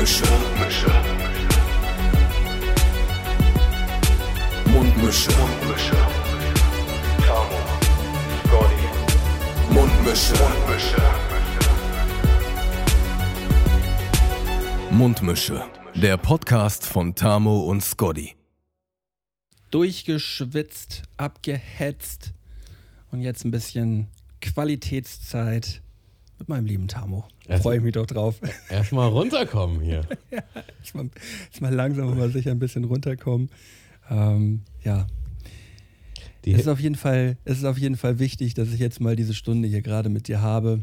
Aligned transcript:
Mundmische. 0.00 0.24
Mundmische. 0.24 0.90
Mundmische. 4.64 5.30
Mundmische. 5.36 5.96
Tamo. 7.26 7.58
Scotty. 8.46 8.86
Mundmische. 9.74 10.32
Mundmische. 10.40 11.02
Mundmische. 14.90 15.64
Der 15.94 16.16
Podcast 16.16 16.86
von 16.86 17.14
Tamo 17.14 17.64
und 17.64 17.82
Scotty. 17.82 18.36
durchgeschwitzt, 19.70 21.02
abgehetzt 21.18 22.32
und 23.10 23.20
jetzt 23.20 23.44
ein 23.44 23.50
bisschen 23.50 24.08
Qualitätszeit 24.40 25.82
mit 26.40 26.48
meinem 26.48 26.66
lieben 26.66 26.88
Tamo. 26.88 27.24
Erst- 27.46 27.62
Freue 27.62 27.76
ich 27.78 27.82
mich 27.82 27.92
doch 27.92 28.06
drauf. 28.06 28.40
Erstmal 28.68 29.08
runterkommen 29.08 29.80
hier. 29.80 30.02
ich 30.82 30.94
mal, 30.94 31.08
ich 31.52 31.60
mal 31.60 31.72
langsam 31.72 32.16
mal 32.18 32.30
sicher 32.30 32.50
ein 32.50 32.58
bisschen 32.58 32.84
runterkommen. 32.84 33.50
Ähm, 34.10 34.62
ja, 34.82 35.06
Die, 36.44 36.52
es 36.52 36.62
ist, 36.62 36.68
auf 36.68 36.80
jeden 36.80 36.94
Fall, 36.96 37.36
es 37.44 37.58
ist 37.58 37.64
auf 37.64 37.78
jeden 37.78 37.96
Fall 37.96 38.18
wichtig, 38.18 38.54
dass 38.54 38.72
ich 38.72 38.80
jetzt 38.80 39.00
mal 39.00 39.14
diese 39.14 39.34
Stunde 39.34 39.68
hier 39.68 39.82
gerade 39.82 40.08
mit 40.08 40.26
dir 40.28 40.40
habe. 40.40 40.80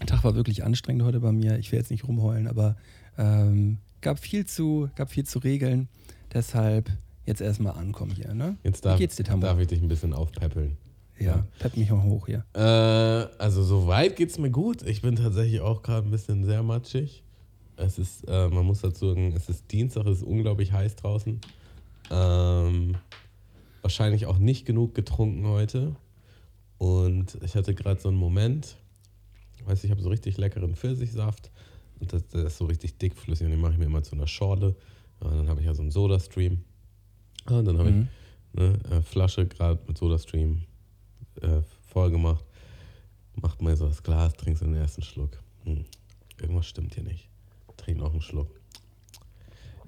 Der 0.00 0.06
Tag 0.06 0.24
war 0.24 0.34
wirklich 0.34 0.64
anstrengend 0.64 1.02
heute 1.04 1.20
bei 1.20 1.32
mir. 1.32 1.58
Ich 1.58 1.70
will 1.72 1.78
jetzt 1.78 1.90
nicht 1.90 2.06
rumheulen, 2.08 2.46
aber 2.48 2.76
ähm, 3.18 3.78
gab, 4.00 4.18
viel 4.18 4.46
zu, 4.46 4.88
gab 4.96 5.10
viel 5.10 5.24
zu 5.24 5.38
regeln. 5.40 5.88
Deshalb 6.32 6.90
jetzt 7.26 7.40
erstmal 7.40 7.74
ankommen 7.74 8.12
hier. 8.12 8.32
Ne? 8.34 8.56
jetzt 8.62 8.82
Wie 8.84 8.88
darf, 8.88 8.98
geht's 8.98 9.16
dir, 9.16 9.24
Tambo? 9.24 9.46
darf 9.46 9.58
ich 9.58 9.66
dich 9.68 9.82
ein 9.82 9.88
bisschen 9.88 10.12
aufpäppeln. 10.14 10.76
Ja, 11.20 11.44
pepp 11.58 11.76
mich 11.76 11.90
mal 11.90 12.02
hoch 12.02 12.26
hier. 12.26 12.44
Äh, 12.54 12.60
also 13.42 13.62
soweit 13.62 14.16
geht's 14.16 14.38
mir 14.38 14.50
gut. 14.50 14.82
Ich 14.82 15.02
bin 15.02 15.16
tatsächlich 15.16 15.60
auch 15.60 15.82
gerade 15.82 16.06
ein 16.06 16.10
bisschen 16.10 16.44
sehr 16.44 16.62
matschig. 16.62 17.22
Es 17.76 17.98
ist, 17.98 18.24
äh, 18.28 18.48
man 18.48 18.64
muss 18.66 18.80
dazu 18.80 19.08
sagen, 19.08 19.32
es 19.36 19.48
ist 19.48 19.70
Dienstag, 19.72 20.06
es 20.06 20.18
ist 20.18 20.24
unglaublich 20.24 20.72
heiß 20.72 20.96
draußen. 20.96 21.40
Ähm, 22.10 22.96
wahrscheinlich 23.82 24.26
auch 24.26 24.38
nicht 24.38 24.64
genug 24.64 24.94
getrunken 24.94 25.46
heute. 25.46 25.94
Und 26.78 27.38
ich 27.44 27.54
hatte 27.56 27.74
gerade 27.74 28.00
so 28.00 28.08
einen 28.08 28.18
Moment, 28.18 28.76
weiß 29.64 29.82
ich 29.84 29.90
habe 29.90 30.00
so 30.00 30.08
richtig 30.08 30.36
leckeren 30.38 30.76
Pfirsichsaft 30.76 31.50
und 31.98 32.12
das, 32.12 32.26
der 32.28 32.44
ist 32.46 32.58
so 32.58 32.66
richtig 32.66 32.98
dickflüssig 32.98 33.44
und 33.44 33.50
den 33.50 33.60
mache 33.60 33.72
ich 33.72 33.78
mir 33.78 33.86
immer 33.86 34.02
zu 34.04 34.14
einer 34.14 34.28
Schorle. 34.28 34.76
Ja, 35.22 35.30
dann 35.30 35.48
habe 35.48 35.60
ich 35.60 35.66
ja 35.66 35.74
so 35.74 35.82
einen 35.82 35.90
Soda-Stream. 35.90 36.62
Ja, 37.50 37.58
und 37.58 37.64
dann 37.64 37.78
habe 37.78 37.90
Mhm. 37.90 38.08
ich 38.54 38.60
eine 38.60 38.74
äh, 38.98 39.02
Flasche 39.02 39.46
gerade 39.46 39.80
mit 39.88 39.98
Soda-Stream 39.98 40.62
äh, 41.42 41.62
voll 41.88 42.10
gemacht. 42.10 42.44
Macht 43.40 43.62
mal 43.62 43.76
so 43.76 43.86
das 43.88 44.02
Glas, 44.02 44.34
trinkst 44.34 44.62
den 44.62 44.74
ersten 44.74 45.02
Schluck. 45.02 45.38
Hm. 45.64 45.84
Irgendwas 46.40 46.66
stimmt 46.66 46.94
hier 46.94 47.04
nicht. 47.04 47.28
Trink 47.76 47.98
noch 47.98 48.12
einen 48.12 48.20
Schluck. 48.22 48.48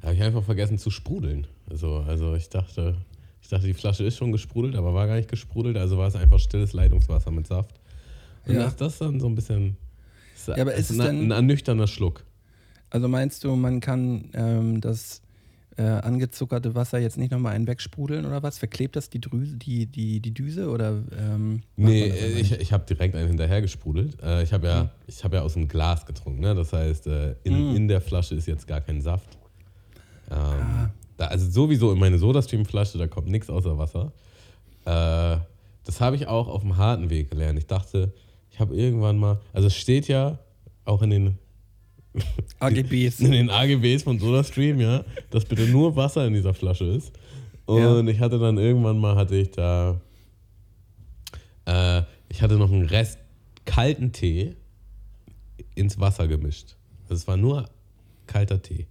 Da 0.01 0.09
habe 0.09 0.15
ich 0.17 0.23
einfach 0.23 0.43
vergessen 0.45 0.79
zu 0.79 0.91
sprudeln. 0.91 1.47
Also, 1.69 1.97
also 1.99 2.35
ich 2.35 2.49
dachte, 2.49 2.97
ich 3.43 3.49
dachte, 3.49 3.67
die 3.67 3.75
Flasche 3.75 4.05
ist 4.05 4.17
schon 4.17 4.33
gesprudelt, 4.33 4.77
aber 4.77 4.95
war 4.95 5.07
gar 5.07 5.17
nicht 5.17 5.29
gesprudelt. 5.29 5.77
Also 5.77 5.99
war 5.99 6.09
es 6.09 6.17
einfach 6.17 6.39
stilles 6.39 6.73
Leitungswasser 6.73 7.31
mit 7.31 7.47
Saft. 7.47 7.75
Und 8.47 8.55
Ja. 8.55 8.71
das, 8.71 8.99
dann 8.99 9.21
so 9.21 9.27
ein 9.27 9.35
bisschen. 9.35 9.77
Ja, 10.47 10.57
aber 10.59 10.75
ist 10.75 10.91
es 10.91 10.99
ein, 10.99 11.07
denn- 11.07 11.27
ein 11.27 11.31
ernüchternder 11.33 11.87
Schluck. 11.87 12.25
Also 12.89 13.09
meinst 13.09 13.45
du, 13.45 13.55
man 13.57 13.81
kann 13.81 14.31
ähm, 14.35 14.81
das 14.81 15.21
äh, 15.77 15.83
angezuckerte 15.83 16.75
Wasser 16.75 16.99
jetzt 16.99 17.17
nicht 17.17 17.31
nochmal 17.31 17.55
einen 17.55 17.67
wegsprudeln 17.67 18.27
oder 18.27 18.43
was? 18.43 18.59
Verklebt 18.59 18.97
das 18.97 19.09
die 19.11 19.21
Drüse, 19.21 19.57
die, 19.57 19.87
die, 19.87 20.21
die 20.21 20.35
Düse 20.35 20.69
oder 20.69 21.03
ähm, 21.19 21.63
Nee, 21.77 22.07
ich, 22.07 22.53
ich 22.53 22.73
habe 22.73 22.85
direkt 22.87 23.15
einen 23.15 23.29
hinterher 23.29 23.61
gesprudelt. 23.63 24.21
Äh, 24.23 24.43
ich 24.43 24.53
habe 24.53 24.67
ja, 24.67 24.81
Hm. 24.83 24.89
ich 25.07 25.23
hab 25.25 25.33
ja 25.33 25.43
aus 25.43 25.57
einem 25.57 25.69
Glas 25.69 26.05
getrunken. 26.07 26.41
Ne? 26.41 26.55
Das 26.55 26.73
heißt, 26.73 27.07
äh, 27.07 27.35
in, 27.45 27.73
Mm. 27.73 27.77
in 27.77 27.89
der 27.89 28.01
Flasche 28.01 28.35
ist 28.35 28.47
jetzt 28.47 28.67
gar 28.67 28.81
kein 28.81 29.01
Saft. 29.01 29.39
Ähm, 30.31 30.37
Ah. 30.37 30.91
da, 31.17 31.27
also 31.27 31.49
sowieso 31.51 31.93
in 31.93 31.99
meine 31.99 32.19
Sodastream-Flasche, 32.19 32.99
da 32.99 33.07
kommt 33.07 33.29
nichts 33.29 33.49
außer 33.51 33.79
Wasser. 33.79 34.13
Äh, 34.85 35.39
das 35.85 36.01
habe 36.01 36.17
ich 36.17 36.27
auch 36.27 36.49
auf 36.49 36.63
dem 36.63 36.77
harten 36.77 37.11
Weg 37.11 37.31
gelernt. 37.31 37.59
Ich 37.59 37.67
dachte, 37.67 38.13
ich 38.51 38.61
habe 38.61 38.75
irgendwann 38.75 39.19
mal, 39.19 39.39
also 39.53 39.67
es 39.69 39.75
steht 39.77 40.09
ja 40.09 40.39
auch 40.85 41.03
in 41.03 41.11
den, 41.11 41.39
AGBs. 42.59 43.21
in 43.21 43.33
den 43.33 43.51
AGBs 43.51 44.03
von 44.03 44.19
SodaStream, 44.19 44.81
ja, 44.81 45.05
dass 45.31 45.45
bitte 45.45 45.67
nur 45.67 45.97
Wasser 45.97 46.27
in 46.27 46.35
dieser 46.35 46.55
Flasche 46.55 46.85
ist. 46.85 47.13
Und 47.67 48.09
ich 48.09 48.19
hatte 48.19 48.39
dann 48.39 48.59
irgendwann 48.59 48.99
mal, 48.99 49.15
hatte 49.15 49.37
ich 49.37 49.53
da, 49.53 50.01
äh, 51.67 52.03
ich 52.29 52.43
hatte 52.43 52.57
noch 52.57 52.73
einen 52.73 52.87
Rest 52.87 53.19
kalten 53.65 54.11
Tee 54.11 54.57
ins 55.77 56.01
Wasser 56.01 56.27
gemischt. 56.27 56.77
Also 57.05 57.15
es 57.15 57.29
war 57.29 57.37
nur 57.37 57.69
kalter 58.27 58.61
Tee. 58.61 58.87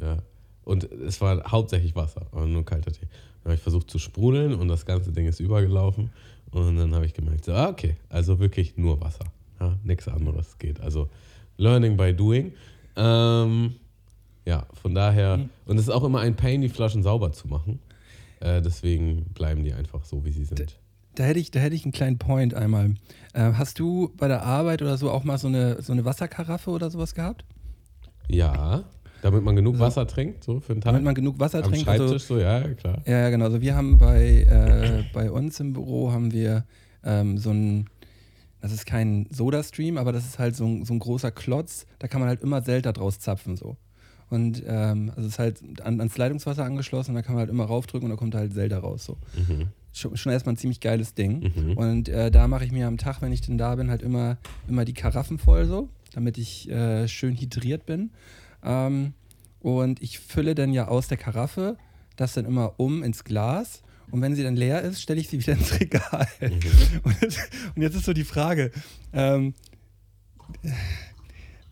Ja. 0.00 0.18
Und 0.64 0.84
es 0.84 1.20
war 1.20 1.50
hauptsächlich 1.50 1.96
Wasser, 1.96 2.26
aber 2.30 2.46
nur 2.46 2.64
kalter 2.64 2.92
Tee. 2.92 3.08
Dann 3.42 3.50
habe 3.50 3.54
ich 3.54 3.60
versucht 3.60 3.90
zu 3.90 3.98
sprudeln 3.98 4.54
und 4.54 4.68
das 4.68 4.86
ganze 4.86 5.12
Ding 5.12 5.26
ist 5.26 5.40
übergelaufen. 5.40 6.10
Und 6.52 6.76
dann 6.76 6.94
habe 6.94 7.04
ich 7.04 7.14
gemerkt, 7.14 7.44
so, 7.44 7.52
ah, 7.52 7.68
okay, 7.68 7.96
also 8.08 8.38
wirklich 8.38 8.76
nur 8.76 9.00
Wasser. 9.00 9.26
Ja, 9.60 9.76
nichts 9.82 10.06
anderes 10.06 10.56
geht. 10.58 10.80
Also 10.80 11.08
Learning 11.56 11.96
by 11.96 12.12
doing. 12.14 12.52
Ähm, 12.96 13.74
ja, 14.46 14.66
von 14.80 14.94
daher, 14.94 15.38
Mhm. 15.38 15.48
und 15.66 15.76
es 15.78 15.84
ist 15.84 15.90
auch 15.90 16.04
immer 16.04 16.20
ein 16.20 16.36
Pain, 16.36 16.60
die 16.60 16.68
Flaschen 16.68 17.02
sauber 17.02 17.32
zu 17.32 17.48
machen. 17.48 17.78
Äh, 18.40 18.60
deswegen 18.62 19.24
bleiben 19.34 19.64
die 19.64 19.72
einfach 19.72 20.04
so, 20.04 20.24
wie 20.24 20.30
sie 20.32 20.44
sind. 20.44 20.76
Da 21.14 21.24
hätte 21.24 21.38
ich, 21.38 21.50
da 21.50 21.60
hätte 21.60 21.76
ich 21.76 21.84
einen 21.84 21.92
kleinen 21.92 22.18
Point 22.18 22.54
einmal. 22.54 22.94
Äh, 23.32 23.52
hast 23.54 23.78
du 23.78 24.12
bei 24.16 24.28
der 24.28 24.42
Arbeit 24.42 24.82
oder 24.82 24.96
so 24.98 25.10
auch 25.10 25.24
mal 25.24 25.38
so 25.38 25.46
eine, 25.48 25.80
so 25.80 25.92
eine 25.92 26.04
Wasserkaraffe 26.04 26.70
oder 26.70 26.90
sowas 26.90 27.14
gehabt? 27.14 27.44
Ja, 28.28 28.82
damit 29.22 29.42
man 29.44 29.56
genug 29.56 29.78
Wasser 29.78 30.06
trinkt, 30.06 30.44
so 30.44 30.60
für 30.60 30.74
den 30.74 30.80
Tag. 30.82 30.92
Damit 30.92 31.04
man 31.04 31.14
genug 31.14 31.38
Wasser 31.38 31.58
Am 31.62 31.70
trinkt? 31.70 31.84
Schreibtisch, 31.86 32.10
Also, 32.12 32.34
so, 32.34 32.38
ja, 32.40 32.60
klar. 32.74 32.98
ja, 33.06 33.18
ja, 33.20 33.30
genau. 33.30 33.46
Also 33.46 33.60
wir 33.60 33.74
haben 33.74 33.96
bei, 33.98 34.42
äh, 34.42 35.04
bei 35.14 35.30
uns 35.30 35.58
im 35.60 35.72
Büro 35.72 36.12
haben 36.12 36.32
wir 36.32 36.64
ähm, 37.04 37.38
so 37.38 37.50
ein, 37.50 37.88
das 38.64 38.72
ist 38.72 38.86
kein 38.86 39.26
Soda-Stream, 39.30 39.98
aber 39.98 40.10
das 40.10 40.24
ist 40.24 40.38
halt 40.38 40.56
so 40.56 40.64
ein, 40.64 40.86
so 40.86 40.94
ein 40.94 40.98
großer 40.98 41.30
Klotz, 41.30 41.84
da 41.98 42.08
kann 42.08 42.20
man 42.20 42.30
halt 42.30 42.40
immer 42.40 42.62
Selter 42.62 42.94
draus 42.94 43.18
zapfen 43.18 43.58
so. 43.58 43.76
Und 44.30 44.62
ähm, 44.66 45.10
also 45.10 45.28
es 45.28 45.34
ist 45.34 45.38
halt 45.38 45.60
an, 45.82 46.00
ans 46.00 46.16
Leitungswasser 46.16 46.64
angeschlossen, 46.64 47.14
da 47.14 47.20
kann 47.20 47.34
man 47.34 47.40
halt 47.40 47.50
immer 47.50 47.64
raufdrücken 47.64 48.06
und 48.06 48.10
da 48.10 48.16
kommt 48.16 48.34
halt 48.34 48.54
Selter 48.54 48.78
raus 48.78 49.04
so. 49.04 49.18
Mhm. 49.36 49.68
Schon, 49.92 50.16
schon 50.16 50.32
erstmal 50.32 50.54
ein 50.54 50.56
ziemlich 50.56 50.80
geiles 50.80 51.12
Ding. 51.12 51.52
Mhm. 51.54 51.76
Und 51.76 52.08
äh, 52.08 52.30
da 52.30 52.48
mache 52.48 52.64
ich 52.64 52.72
mir 52.72 52.86
am 52.86 52.96
Tag, 52.96 53.20
wenn 53.20 53.32
ich 53.32 53.42
denn 53.42 53.58
da 53.58 53.74
bin, 53.74 53.90
halt 53.90 54.00
immer, 54.00 54.38
immer 54.66 54.86
die 54.86 54.94
Karaffen 54.94 55.36
voll 55.36 55.66
so, 55.66 55.90
damit 56.14 56.38
ich 56.38 56.70
äh, 56.70 57.06
schön 57.06 57.36
hydriert 57.36 57.84
bin. 57.84 58.12
Ähm, 58.64 59.12
und 59.60 60.02
ich 60.02 60.18
fülle 60.18 60.54
dann 60.54 60.72
ja 60.72 60.88
aus 60.88 61.06
der 61.08 61.18
Karaffe 61.18 61.76
das 62.16 62.32
dann 62.32 62.46
immer 62.46 62.74
um 62.78 63.02
ins 63.02 63.24
Glas. 63.24 63.82
Und 64.10 64.22
wenn 64.22 64.34
sie 64.34 64.42
dann 64.42 64.56
leer 64.56 64.82
ist, 64.82 65.02
stelle 65.02 65.20
ich 65.20 65.28
sie 65.28 65.40
wieder 65.40 65.54
ins 65.54 65.78
Regal. 65.80 66.28
Und, 66.40 67.20
jetzt, 67.20 67.38
und 67.74 67.82
jetzt 67.82 67.96
ist 67.96 68.04
so 68.04 68.12
die 68.12 68.24
Frage, 68.24 68.70
ähm, 69.12 69.54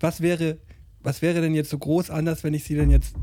was, 0.01 0.21
wäre, 0.21 0.59
was 1.03 1.23
wäre 1.23 1.41
denn 1.41 1.55
jetzt 1.55 1.71
so 1.71 1.79
groß 1.79 2.11
anders, 2.11 2.43
wenn 2.45 2.55
ich 2.55 2.65
sie 2.65 2.75
denn 2.75 2.91
jetzt, 2.91 3.15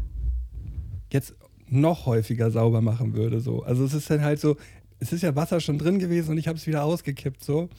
jetzt 1.12 1.34
noch 1.68 2.06
häufiger 2.06 2.52
sauber 2.52 2.82
machen 2.82 3.14
würde? 3.14 3.40
So? 3.40 3.64
Also 3.64 3.84
es 3.84 3.94
ist 3.94 4.10
dann 4.10 4.22
halt 4.22 4.40
so, 4.40 4.58
es 5.00 5.12
ist 5.12 5.24
ja 5.24 5.36
Wasser 5.36 5.60
schon 5.60 5.78
drin 5.78 6.00
gewesen 6.00 6.32
und 6.32 6.38
ich 6.38 6.48
habe 6.48 6.58
es 6.58 6.68
wieder 6.68 6.84
ausgekippt. 6.84 7.44
So. 7.44 7.70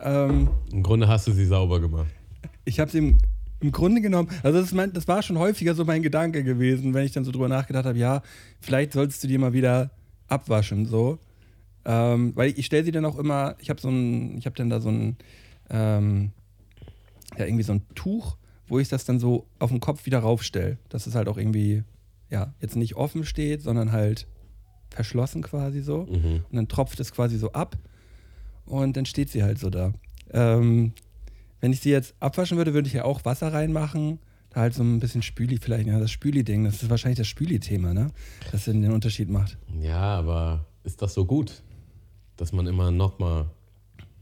Ähm, 0.00 0.48
Im 0.70 0.82
Grunde 0.82 1.08
hast 1.08 1.26
du 1.26 1.32
sie 1.32 1.46
sauber 1.46 1.80
gemacht. 1.80 2.08
ich 2.64 2.80
habe 2.80 2.88
es 2.88 2.94
im, 2.94 3.18
im 3.60 3.72
Grunde 3.72 4.00
genommen, 4.00 4.28
also 4.42 4.58
das, 4.58 4.68
ist 4.68 4.74
mein, 4.74 4.92
das 4.92 5.08
war 5.08 5.22
schon 5.22 5.38
häufiger 5.38 5.74
so 5.74 5.84
mein 5.84 6.02
Gedanke 6.02 6.44
gewesen, 6.44 6.94
wenn 6.94 7.06
ich 7.06 7.12
dann 7.12 7.24
so 7.24 7.30
drüber 7.30 7.48
nachgedacht 7.48 7.86
habe, 7.86 7.98
ja, 7.98 8.22
vielleicht 8.60 8.92
solltest 8.92 9.22
du 9.24 9.28
die 9.28 9.38
mal 9.38 9.52
wieder 9.52 9.90
abwaschen, 10.34 10.86
so. 10.86 11.18
Ähm, 11.84 12.32
weil 12.34 12.50
ich, 12.50 12.58
ich 12.58 12.66
stelle 12.66 12.84
sie 12.84 12.92
dann 12.92 13.04
auch 13.04 13.18
immer, 13.18 13.56
ich 13.60 13.70
habe 13.70 13.80
so 13.80 13.88
ein, 13.88 14.38
ich 14.38 14.46
habe 14.46 14.56
dann 14.56 14.70
da 14.70 14.80
so 14.80 14.88
ein, 14.88 15.16
ähm, 15.70 16.32
ja, 17.38 17.44
irgendwie 17.46 17.64
so 17.64 17.72
ein 17.72 17.82
Tuch, 17.94 18.36
wo 18.66 18.78
ich 18.78 18.88
das 18.88 19.04
dann 19.04 19.18
so 19.18 19.46
auf 19.58 19.70
den 19.70 19.80
Kopf 19.80 20.06
wieder 20.06 20.20
raufstelle. 20.20 20.78
Dass 20.88 21.06
es 21.06 21.14
halt 21.14 21.28
auch 21.28 21.36
irgendwie, 21.36 21.84
ja, 22.30 22.54
jetzt 22.60 22.76
nicht 22.76 22.96
offen 22.96 23.24
steht, 23.24 23.62
sondern 23.62 23.92
halt 23.92 24.26
verschlossen 24.90 25.42
quasi 25.42 25.80
so. 25.82 26.06
Mhm. 26.06 26.44
Und 26.50 26.56
dann 26.56 26.68
tropft 26.68 27.00
es 27.00 27.12
quasi 27.12 27.36
so 27.36 27.52
ab 27.52 27.76
und 28.66 28.96
dann 28.96 29.06
steht 29.06 29.30
sie 29.30 29.42
halt 29.42 29.58
so 29.58 29.70
da. 29.70 29.92
Ähm, 30.30 30.92
wenn 31.60 31.72
ich 31.72 31.80
sie 31.80 31.90
jetzt 31.90 32.14
abwaschen 32.20 32.56
würde, 32.56 32.74
würde 32.74 32.88
ich 32.88 32.94
ja 32.94 33.04
auch 33.04 33.24
Wasser 33.24 33.52
reinmachen. 33.52 34.18
Halt 34.54 34.74
so 34.74 34.82
ein 34.84 35.00
bisschen 35.00 35.22
Spüli 35.22 35.58
vielleicht. 35.58 35.86
Ja, 35.88 35.98
das 35.98 36.10
Spüli-Ding, 36.12 36.64
das 36.64 36.82
ist 36.82 36.88
wahrscheinlich 36.90 37.18
das 37.18 37.26
Spüli-Thema, 37.26 37.92
ne? 37.92 38.10
Das 38.52 38.64
den 38.64 38.90
Unterschied 38.92 39.28
macht. 39.28 39.58
Ja, 39.80 40.00
aber 40.18 40.64
ist 40.84 41.02
das 41.02 41.14
so 41.14 41.24
gut, 41.24 41.62
dass 42.36 42.52
man 42.52 42.66
immer 42.66 42.90
nochmal 42.92 43.46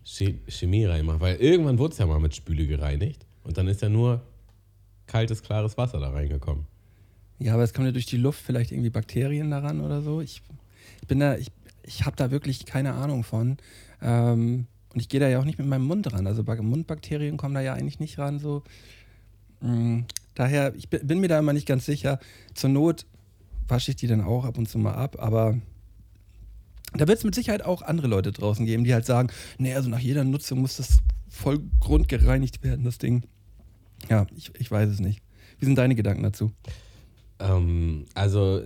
Chemie 0.04 0.86
reinmacht? 0.86 1.20
Weil 1.20 1.36
irgendwann 1.36 1.78
wurde 1.78 1.92
es 1.92 1.98
ja 1.98 2.06
mal 2.06 2.18
mit 2.18 2.34
Spüle 2.34 2.66
gereinigt 2.66 3.26
und 3.44 3.58
dann 3.58 3.68
ist 3.68 3.82
ja 3.82 3.88
nur 3.90 4.22
kaltes, 5.06 5.42
klares 5.42 5.76
Wasser 5.76 6.00
da 6.00 6.10
reingekommen. 6.10 6.64
Ja, 7.38 7.54
aber 7.54 7.64
es 7.64 7.74
kommen 7.74 7.86
ja 7.86 7.92
durch 7.92 8.06
die 8.06 8.16
Luft 8.16 8.40
vielleicht 8.40 8.72
irgendwie 8.72 8.90
Bakterien 8.90 9.50
daran 9.50 9.80
oder 9.80 10.00
so. 10.00 10.20
Ich, 10.20 10.40
ich 11.02 11.08
bin 11.08 11.18
da, 11.20 11.36
ich, 11.36 11.48
ich 11.82 12.06
habe 12.06 12.16
da 12.16 12.30
wirklich 12.30 12.64
keine 12.64 12.94
Ahnung 12.94 13.22
von. 13.24 13.58
Ähm, 14.00 14.66
und 14.94 15.00
ich 15.00 15.08
gehe 15.08 15.20
da 15.20 15.28
ja 15.28 15.40
auch 15.40 15.44
nicht 15.44 15.58
mit 15.58 15.66
meinem 15.66 15.84
Mund 15.86 16.12
ran. 16.12 16.26
Also 16.26 16.42
Bak- 16.44 16.62
Mundbakterien 16.62 17.36
kommen 17.36 17.54
da 17.54 17.60
ja 17.60 17.74
eigentlich 17.74 17.98
nicht 18.00 18.18
ran. 18.18 18.38
So. 18.38 18.62
Daher, 20.34 20.74
ich 20.74 20.88
bin, 20.88 21.06
bin 21.06 21.20
mir 21.20 21.28
da 21.28 21.38
immer 21.38 21.52
nicht 21.52 21.66
ganz 21.66 21.84
sicher. 21.84 22.18
Zur 22.54 22.70
Not 22.70 23.06
wasche 23.68 23.90
ich 23.90 23.96
die 23.96 24.06
dann 24.06 24.20
auch 24.20 24.44
ab 24.44 24.58
und 24.58 24.68
zu 24.68 24.78
mal 24.78 24.94
ab, 24.94 25.16
aber 25.18 25.58
da 26.94 27.08
wird 27.08 27.18
es 27.18 27.24
mit 27.24 27.34
Sicherheit 27.34 27.64
auch 27.64 27.82
andere 27.82 28.06
Leute 28.06 28.32
draußen 28.32 28.66
geben, 28.66 28.84
die 28.84 28.92
halt 28.92 29.06
sagen, 29.06 29.28
nee, 29.58 29.74
also 29.74 29.88
nach 29.88 29.98
jeder 29.98 30.24
Nutzung 30.24 30.60
muss 30.60 30.76
das 30.76 30.98
voll 31.28 31.60
grundgereinigt 31.80 32.62
werden, 32.62 32.84
das 32.84 32.98
Ding. 32.98 33.24
Ja, 34.10 34.26
ich, 34.36 34.52
ich 34.58 34.70
weiß 34.70 34.90
es 34.90 35.00
nicht. 35.00 35.22
Wie 35.58 35.64
sind 35.64 35.76
deine 35.76 35.94
Gedanken 35.94 36.22
dazu? 36.22 36.52
Ähm, 37.38 38.06
also, 38.14 38.60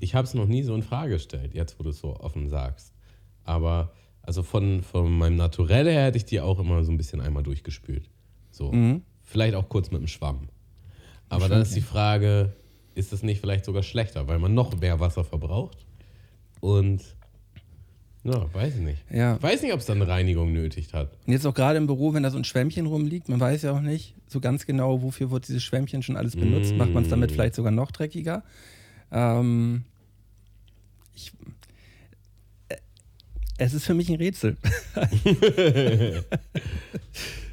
ich 0.00 0.14
habe 0.14 0.26
es 0.26 0.34
noch 0.34 0.46
nie 0.46 0.62
so 0.62 0.74
in 0.74 0.82
Frage 0.82 1.14
gestellt, 1.14 1.54
jetzt 1.54 1.78
wo 1.78 1.82
du 1.82 1.90
es 1.90 1.98
so 1.98 2.16
offen 2.16 2.48
sagst. 2.48 2.92
Aber 3.44 3.92
also 4.22 4.42
von, 4.42 4.82
von 4.82 5.16
meinem 5.16 5.36
Naturell 5.36 5.86
her 5.86 6.04
hätte 6.04 6.18
ich 6.18 6.24
die 6.24 6.40
auch 6.40 6.58
immer 6.58 6.82
so 6.84 6.90
ein 6.90 6.96
bisschen 6.96 7.20
einmal 7.20 7.44
durchgespült. 7.44 8.10
So. 8.50 8.72
Mhm. 8.72 9.02
Vielleicht 9.22 9.54
auch 9.54 9.68
kurz 9.68 9.90
mit 9.90 10.00
dem 10.00 10.08
Schwamm. 10.08 10.48
Aber 11.28 11.48
dann 11.48 11.62
ist 11.62 11.74
die 11.74 11.80
Frage, 11.80 12.52
ist 12.94 13.12
es 13.12 13.22
nicht 13.22 13.40
vielleicht 13.40 13.64
sogar 13.64 13.82
schlechter, 13.82 14.28
weil 14.28 14.38
man 14.38 14.54
noch 14.54 14.78
mehr 14.80 15.00
Wasser 15.00 15.24
verbraucht? 15.24 15.86
Und 16.60 17.02
ja, 18.24 18.52
weiß 18.52 18.74
ich 18.76 18.80
nicht. 18.80 19.04
Ja. 19.10 19.36
Ich 19.36 19.42
weiß 19.42 19.62
nicht, 19.62 19.72
ob 19.72 19.80
es 19.80 19.86
dann 19.86 20.02
eine 20.02 20.10
Reinigung 20.10 20.52
nötig 20.52 20.92
hat. 20.92 21.12
Und 21.26 21.32
jetzt 21.32 21.46
auch 21.46 21.54
gerade 21.54 21.78
im 21.78 21.86
Büro, 21.86 22.12
wenn 22.12 22.24
da 22.24 22.30
so 22.30 22.38
ein 22.38 22.44
Schwämmchen 22.44 22.86
rumliegt, 22.86 23.28
man 23.28 23.38
weiß 23.38 23.62
ja 23.62 23.72
auch 23.72 23.80
nicht 23.80 24.14
so 24.26 24.40
ganz 24.40 24.66
genau, 24.66 25.02
wofür 25.02 25.30
wird 25.30 25.46
dieses 25.46 25.62
Schwämmchen 25.62 26.02
schon 26.02 26.16
alles 26.16 26.34
benutzt. 26.34 26.74
Mm. 26.74 26.78
Macht 26.78 26.92
man 26.92 27.04
es 27.04 27.08
damit 27.08 27.30
vielleicht 27.30 27.54
sogar 27.54 27.70
noch 27.70 27.92
dreckiger? 27.92 28.42
Ähm, 29.12 29.84
ich, 31.14 31.32
äh, 32.68 32.76
es 33.58 33.74
ist 33.74 33.84
für 33.84 33.94
mich 33.94 34.08
ein 34.08 34.16
Rätsel. 34.16 34.56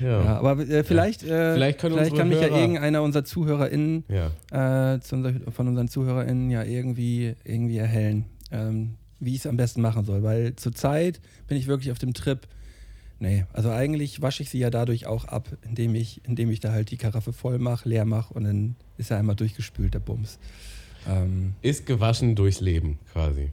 ja. 0.00 0.24
ja. 0.24 0.38
aber 0.38 0.58
äh, 0.58 0.84
vielleicht, 0.84 1.22
äh, 1.22 1.54
vielleicht, 1.54 1.80
vielleicht 1.80 2.16
kann 2.16 2.28
mich 2.28 2.40
ja 2.40 2.48
irgendeiner 2.48 3.02
unserer 3.02 3.24
ZuhörerInnen 3.24 4.04
ja. 4.08 4.94
äh, 4.94 5.00
von 5.00 5.68
unseren 5.68 5.88
ZuhörerInnen 5.88 6.50
ja 6.50 6.62
irgendwie, 6.64 7.34
irgendwie 7.44 7.78
erhellen. 7.78 8.26
Ähm, 8.50 8.96
wie 9.20 9.34
ich 9.34 9.40
es 9.40 9.46
am 9.46 9.56
besten 9.56 9.82
machen 9.82 10.04
soll, 10.04 10.22
weil 10.22 10.56
zurzeit 10.56 11.20
bin 11.46 11.58
ich 11.58 11.66
wirklich 11.66 11.92
auf 11.92 11.98
dem 11.98 12.14
Trip. 12.14 12.48
Nee, 13.18 13.44
also 13.52 13.70
eigentlich 13.70 14.22
wasche 14.22 14.42
ich 14.42 14.48
sie 14.48 14.58
ja 14.58 14.70
dadurch 14.70 15.06
auch 15.06 15.26
ab, 15.26 15.48
indem 15.62 15.94
ich, 15.94 16.22
indem 16.24 16.50
ich 16.50 16.60
da 16.60 16.72
halt 16.72 16.90
die 16.90 16.96
Karaffe 16.96 17.34
voll 17.34 17.58
mache, 17.58 17.86
leer 17.86 18.06
mache 18.06 18.32
und 18.32 18.44
dann 18.44 18.76
ist 18.96 19.10
er 19.10 19.18
einmal 19.18 19.36
durchgespült, 19.36 19.92
der 19.92 20.00
Bums. 20.00 20.38
Ähm, 21.06 21.54
ist 21.60 21.84
gewaschen 21.84 22.34
durchs 22.34 22.60
Leben 22.60 22.98
quasi. 23.12 23.52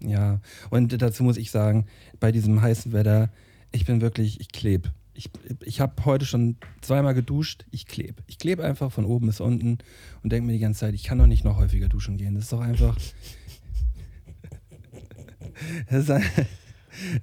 Ja, 0.00 0.40
und 0.70 1.02
dazu 1.02 1.24
muss 1.24 1.36
ich 1.36 1.50
sagen, 1.50 1.86
bei 2.20 2.30
diesem 2.30 2.62
heißen 2.62 2.92
Wetter, 2.92 3.30
ich 3.72 3.84
bin 3.84 4.00
wirklich, 4.00 4.40
ich 4.40 4.52
klebe. 4.52 4.92
Ich, 5.18 5.28
ich 5.64 5.80
habe 5.80 6.04
heute 6.04 6.24
schon 6.24 6.58
zweimal 6.80 7.12
geduscht, 7.12 7.66
ich 7.72 7.86
klebe. 7.86 8.22
Ich 8.28 8.38
klebe 8.38 8.62
einfach 8.62 8.92
von 8.92 9.04
oben 9.04 9.26
bis 9.26 9.40
unten 9.40 9.78
und 10.22 10.30
denke 10.30 10.46
mir 10.46 10.52
die 10.52 10.60
ganze 10.60 10.78
Zeit, 10.78 10.94
ich 10.94 11.02
kann 11.02 11.18
doch 11.18 11.26
nicht 11.26 11.44
noch 11.44 11.56
häufiger 11.56 11.88
duschen 11.88 12.18
gehen. 12.18 12.36
Das 12.36 12.44
ist 12.44 12.52
doch 12.52 12.60
einfach, 12.60 12.96
das, 15.90 16.08
ist, 16.08 16.10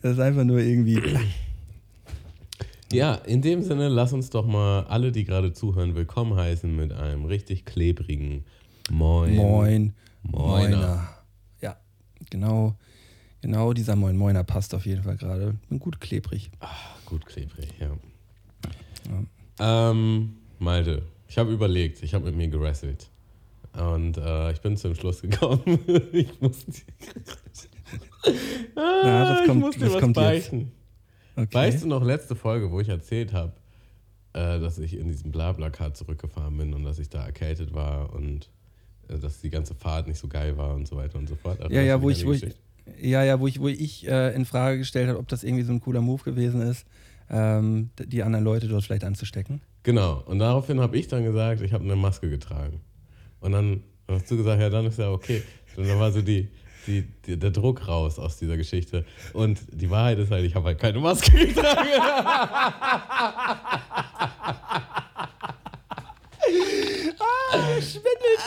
das 0.02 0.12
ist 0.12 0.20
einfach 0.20 0.44
nur 0.44 0.60
irgendwie. 0.60 1.02
Ja, 2.92 3.16
in 3.16 3.42
dem 3.42 3.64
Sinne, 3.64 3.88
lass 3.88 4.12
uns 4.12 4.30
doch 4.30 4.46
mal 4.46 4.82
alle, 4.88 5.14
die 5.14 5.24
gerade 5.24 5.54
zuhören, 5.54 5.96
willkommen 5.96 6.38
heißen 6.38 6.76
mit 6.76 6.92
einem 6.92 7.24
richtig 7.24 7.64
klebrigen 7.64 8.44
Moin. 8.92 9.38
Moin. 9.38 9.94
Moiner. 10.22 11.08
Ja, 11.62 11.78
genau. 12.30 12.76
Genau 13.40 13.72
dieser 13.72 13.96
Moin 13.96 14.18
Moiner 14.18 14.44
passt 14.44 14.76
auf 14.76 14.86
jeden 14.86 15.04
Fall 15.04 15.16
gerade. 15.16 15.56
Bin 15.70 15.80
gut 15.80 16.02
klebrig. 16.02 16.52
Ach, 16.60 16.95
gut 17.06 17.26
klebrig, 17.26 17.74
ja. 17.80 17.98
ja. 19.60 19.92
Ähm, 19.92 20.38
Malte, 20.60 21.04
ich 21.28 21.38
habe 21.38 21.52
überlegt, 21.52 22.04
ich 22.04 22.14
habe 22.14 22.26
mit 22.26 22.36
mir 22.36 22.48
gerasselt. 22.48 23.10
Und 23.74 24.18
äh, 24.18 24.52
ich 24.52 24.62
bin 24.62 24.78
zum 24.78 24.96
Schluss 24.96 25.22
gekommen. 25.22 25.80
ich 26.14 26.40
muss. 26.40 26.66
ah, 28.76 29.02
ja, 29.04 29.36
das 29.36 29.46
kommt, 29.46 29.58
ich 29.58 29.66
muss 29.66 29.76
dir 29.76 29.86
das 29.86 29.94
was 29.94 30.02
kommt 30.02 30.16
beichten. 30.16 30.72
Okay. 31.36 31.54
Weißt 31.54 31.84
du 31.84 31.88
noch, 31.88 32.04
letzte 32.04 32.36
Folge, 32.36 32.72
wo 32.72 32.80
ich 32.80 32.88
erzählt 32.88 33.34
habe, 33.34 33.54
äh, 34.34 34.60
dass 34.60 34.78
ich 34.80 34.98
in 34.98 35.10
diesem 35.10 35.32
Blablacar 35.32 35.94
zurückgefahren 35.94 36.58
bin 36.58 36.74
und 36.74 36.84
dass 36.84 37.00
ich 37.00 37.10
da 37.10 37.26
erkältet 37.26 37.74
war 37.74 38.14
und 38.14 38.50
äh, 39.10 39.20
dass 39.20 39.42
die 39.42 39.50
ganze 39.50 39.76
Fahrt 39.76 40.08
nicht 40.08 40.20
so 40.20 40.30
geil 40.30 40.58
war 40.58 40.74
und 40.76 40.88
so 40.88 40.96
weiter 40.96 41.18
und 41.18 41.28
so 41.28 41.36
fort. 41.36 41.60
Ja, 41.70 41.82
ja, 41.82 42.02
wo 42.02 42.10
ich, 42.10 42.26
wo 42.26 42.32
ich, 42.32 42.56
ja, 43.02 43.24
ja, 43.24 43.40
wo 43.40 43.48
ich, 43.48 43.60
wo 43.60 43.68
ich 43.68 44.08
äh, 44.08 44.36
in 44.36 44.46
Frage 44.46 44.78
gestellt 44.80 45.10
habe, 45.10 45.20
ob 45.20 45.28
das 45.28 45.44
irgendwie 45.44 45.64
so 45.64 45.74
ein 45.74 45.82
cooler 45.82 46.02
Move 46.02 46.24
gewesen 46.24 46.62
ist, 46.62 46.86
ähm, 47.30 47.90
die 47.98 48.24
anderen 48.24 48.46
Leute 48.46 48.68
dort 48.68 48.84
vielleicht 48.84 49.04
anzustecken. 49.04 49.62
Genau, 49.84 50.24
und 50.26 50.40
daraufhin 50.40 50.80
habe 50.80 50.98
ich 50.98 51.08
dann 51.08 51.24
gesagt, 51.24 51.62
ich 51.62 51.74
habe 51.74 51.84
eine 51.84 51.96
Maske 51.96 52.30
getragen. 52.30 52.82
Und 53.40 53.52
dann 53.52 53.84
hast 54.08 54.30
du 54.30 54.38
gesagt, 54.38 54.62
ja, 54.62 54.70
dann 54.70 54.86
ist 54.86 55.00
ja 55.00 55.12
okay. 55.12 55.44
Und 55.76 55.88
dann 55.88 56.00
war 56.00 56.12
so 56.12 56.22
die, 56.22 56.50
die, 56.88 57.04
die, 57.26 57.38
der 57.38 57.52
Druck 57.52 57.88
raus 57.88 58.18
aus 58.20 58.38
dieser 58.38 58.58
Geschichte. 58.58 59.06
Und 59.34 59.60
die 59.72 59.90
Wahrheit 59.90 60.20
ist 60.20 60.32
halt, 60.32 60.46
ich 60.46 60.56
habe 60.56 60.66
halt 60.68 60.80
keine 60.80 61.00
Maske 61.00 61.32
getragen. 61.48 61.90
ah, 67.20 67.82
schwindelt. 67.82 68.42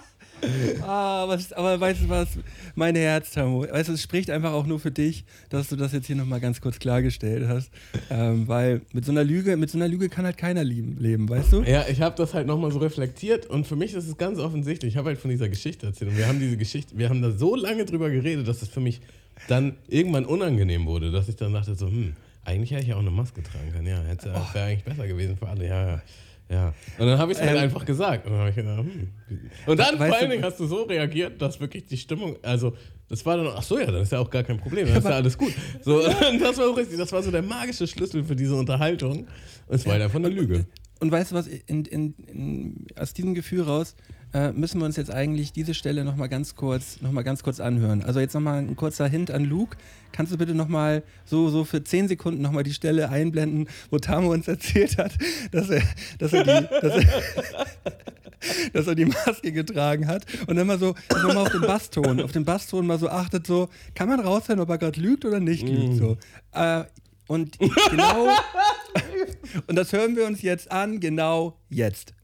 ah, 0.82 1.26
was, 1.28 1.52
aber 1.52 1.80
weißt 1.80 2.02
du 2.02 2.08
was? 2.08 2.28
Mein 2.74 2.96
Herz, 2.96 3.32
Tamu. 3.32 3.62
Weißt 3.62 3.88
du, 3.88 3.92
es 3.92 4.02
spricht 4.02 4.30
einfach 4.30 4.52
auch 4.52 4.66
nur 4.66 4.80
für 4.80 4.90
dich, 4.90 5.24
dass 5.48 5.68
du 5.68 5.76
das 5.76 5.92
jetzt 5.92 6.06
hier 6.06 6.16
nochmal 6.16 6.40
ganz 6.40 6.60
kurz 6.60 6.78
klargestellt 6.78 7.46
hast. 7.48 7.70
Ähm, 8.10 8.48
weil 8.48 8.82
mit 8.92 9.04
so 9.04 9.12
einer 9.12 9.24
Lüge, 9.24 9.56
mit 9.56 9.70
so 9.70 9.78
einer 9.78 9.88
Lüge 9.88 10.08
kann 10.08 10.24
halt 10.24 10.36
keiner 10.36 10.64
leben, 10.64 10.96
leben 10.98 11.28
weißt 11.28 11.52
du? 11.52 11.62
Ja, 11.62 11.84
ich 11.88 12.00
habe 12.00 12.16
das 12.16 12.34
halt 12.34 12.46
nochmal 12.46 12.70
so 12.70 12.78
reflektiert 12.78 13.46
und 13.46 13.66
für 13.66 13.76
mich 13.76 13.94
ist 13.94 14.08
es 14.08 14.16
ganz 14.16 14.38
offensichtlich. 14.38 14.94
Ich 14.94 14.96
habe 14.96 15.08
halt 15.08 15.18
von 15.18 15.30
dieser 15.30 15.48
Geschichte 15.48 15.86
erzählt 15.86 16.10
und 16.10 16.18
wir 16.18 16.26
haben 16.26 16.40
diese 16.40 16.56
Geschichte, 16.56 16.96
wir 16.96 17.08
haben 17.08 17.22
da 17.22 17.30
so 17.30 17.54
lange 17.54 17.84
drüber 17.84 18.10
geredet, 18.10 18.46
dass 18.48 18.62
es 18.62 18.68
für 18.68 18.80
mich 18.80 19.00
dann 19.48 19.76
irgendwann 19.88 20.24
unangenehm 20.24 20.86
wurde, 20.86 21.10
dass 21.10 21.28
ich 21.28 21.36
dann 21.36 21.52
dachte 21.52 21.74
so, 21.74 21.86
hm, 21.86 22.14
eigentlich 22.44 22.70
hätte 22.70 22.82
ich 22.82 22.88
ja 22.88 22.96
auch 22.96 23.00
eine 23.00 23.10
Maske 23.10 23.42
tragen 23.42 23.72
können. 23.72 23.86
Ja, 23.86 24.00
oh. 24.00 24.54
wäre 24.54 24.66
eigentlich 24.66 24.84
besser 24.84 25.06
gewesen 25.06 25.36
für 25.36 25.48
alle. 25.48 25.66
Ja, 25.66 25.86
ja. 25.86 26.02
Ja. 26.54 26.72
Und 26.98 27.06
dann 27.06 27.18
habe 27.18 27.32
ich 27.32 27.38
es 27.38 27.44
halt 27.44 27.56
ähm, 27.56 27.64
einfach 27.64 27.84
gesagt. 27.84 28.26
Und 28.26 28.32
dann, 28.32 28.54
gedacht, 28.54 28.78
hm. 28.78 29.10
und 29.66 29.78
dann 29.80 29.96
vor 29.96 30.14
allen 30.14 30.30
Dingen 30.30 30.44
hast 30.44 30.60
du 30.60 30.66
so 30.66 30.84
reagiert, 30.84 31.42
dass 31.42 31.58
wirklich 31.58 31.86
die 31.86 31.96
Stimmung, 31.96 32.36
also 32.42 32.74
das 33.08 33.26
war 33.26 33.36
dann, 33.36 33.48
ach 33.48 33.62
so, 33.62 33.78
ja, 33.78 33.86
dann 33.86 34.02
ist 34.02 34.12
ja 34.12 34.20
auch 34.20 34.30
gar 34.30 34.44
kein 34.44 34.58
Problem, 34.58 34.86
dann 34.86 34.98
ist 34.98 35.04
ja 35.04 35.10
alles 35.10 35.36
gut. 35.36 35.52
So, 35.82 36.00
das 36.40 36.58
war 36.58 36.76
richtig, 36.76 36.96
das 36.96 37.10
war 37.10 37.22
so 37.22 37.32
der 37.32 37.42
magische 37.42 37.88
Schlüssel 37.88 38.22
für 38.22 38.36
diese 38.36 38.54
Unterhaltung. 38.54 39.26
Und 39.66 39.74
es 39.74 39.84
war 39.84 39.98
ja 39.98 40.08
von 40.08 40.24
eine 40.24 40.32
Lüge. 40.32 40.66
Und 41.00 41.10
weißt 41.10 41.32
du 41.32 41.34
was, 41.34 41.48
in, 41.48 41.84
in, 41.86 42.14
in, 42.26 42.86
aus 42.96 43.14
diesem 43.14 43.34
Gefühl 43.34 43.62
raus 43.62 43.96
äh, 44.34 44.50
müssen 44.52 44.80
wir 44.80 44.84
uns 44.84 44.96
jetzt 44.96 45.12
eigentlich 45.12 45.52
diese 45.52 45.74
Stelle 45.74 46.04
nochmal 46.04 46.28
ganz 46.28 46.56
kurz, 46.56 47.00
noch 47.00 47.12
mal 47.12 47.22
ganz 47.22 47.44
kurz 47.44 47.60
anhören. 47.60 48.02
Also 48.02 48.18
jetzt 48.18 48.34
nochmal 48.34 48.58
ein 48.58 48.74
kurzer 48.74 49.06
Hint 49.06 49.30
an 49.30 49.44
Luke. 49.44 49.76
Kannst 50.10 50.32
du 50.32 50.36
bitte 50.36 50.54
nochmal 50.54 51.04
so, 51.24 51.48
so 51.50 51.64
für 51.64 51.84
10 51.84 52.08
Sekunden 52.08 52.42
nochmal 52.42 52.64
die 52.64 52.74
Stelle 52.74 53.10
einblenden, 53.10 53.68
wo 53.90 53.98
Tamo 53.98 54.32
uns 54.32 54.48
erzählt 54.48 54.98
hat, 54.98 55.12
dass 55.52 55.70
er, 55.70 55.82
dass 56.18 56.32
er, 56.32 56.42
die, 56.42 56.66
dass 56.80 56.96
er, 56.96 57.04
dass 58.72 58.86
er 58.88 58.94
die 58.96 59.04
Maske 59.06 59.52
getragen 59.52 60.08
hat 60.08 60.26
und 60.48 60.56
dann 60.56 60.66
mal 60.66 60.80
so 60.80 60.94
nochmal 61.10 61.38
auf 61.38 61.52
den 61.52 61.60
Basston, 61.60 62.20
auf 62.20 62.32
den 62.32 62.44
Basston 62.44 62.86
mal 62.86 62.98
so 62.98 63.08
achtet, 63.08 63.46
so, 63.46 63.68
kann 63.94 64.08
man 64.08 64.18
raushören, 64.18 64.60
ob 64.60 64.68
er 64.68 64.78
gerade 64.78 65.00
lügt 65.00 65.24
oder 65.24 65.38
nicht 65.38 65.68
lügt. 65.68 65.96
So. 65.96 66.16
Äh, 66.52 66.84
und 67.28 67.56
genau, 67.58 68.28
und 69.68 69.76
das 69.76 69.92
hören 69.92 70.16
wir 70.16 70.26
uns 70.26 70.42
jetzt 70.42 70.72
an, 70.72 70.98
genau 70.98 71.56
jetzt. 71.70 72.14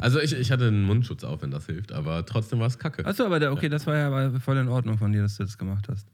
Also 0.00 0.20
ich, 0.20 0.32
ich 0.32 0.50
hatte 0.50 0.68
einen 0.68 0.84
Mundschutz 0.84 1.24
auf, 1.24 1.42
wenn 1.42 1.50
das 1.50 1.66
hilft, 1.66 1.92
aber 1.92 2.24
trotzdem 2.26 2.60
war 2.60 2.66
es 2.66 2.78
kacke. 2.78 3.04
Achso, 3.04 3.24
aber 3.24 3.40
der, 3.40 3.52
okay, 3.52 3.68
das 3.68 3.86
war 3.86 3.96
ja 3.96 4.38
voll 4.40 4.56
in 4.58 4.68
Ordnung 4.68 4.98
von 4.98 5.12
dir, 5.12 5.22
dass 5.22 5.36
du 5.36 5.44
das 5.44 5.56
gemacht 5.56 5.86
hast. 5.88 6.06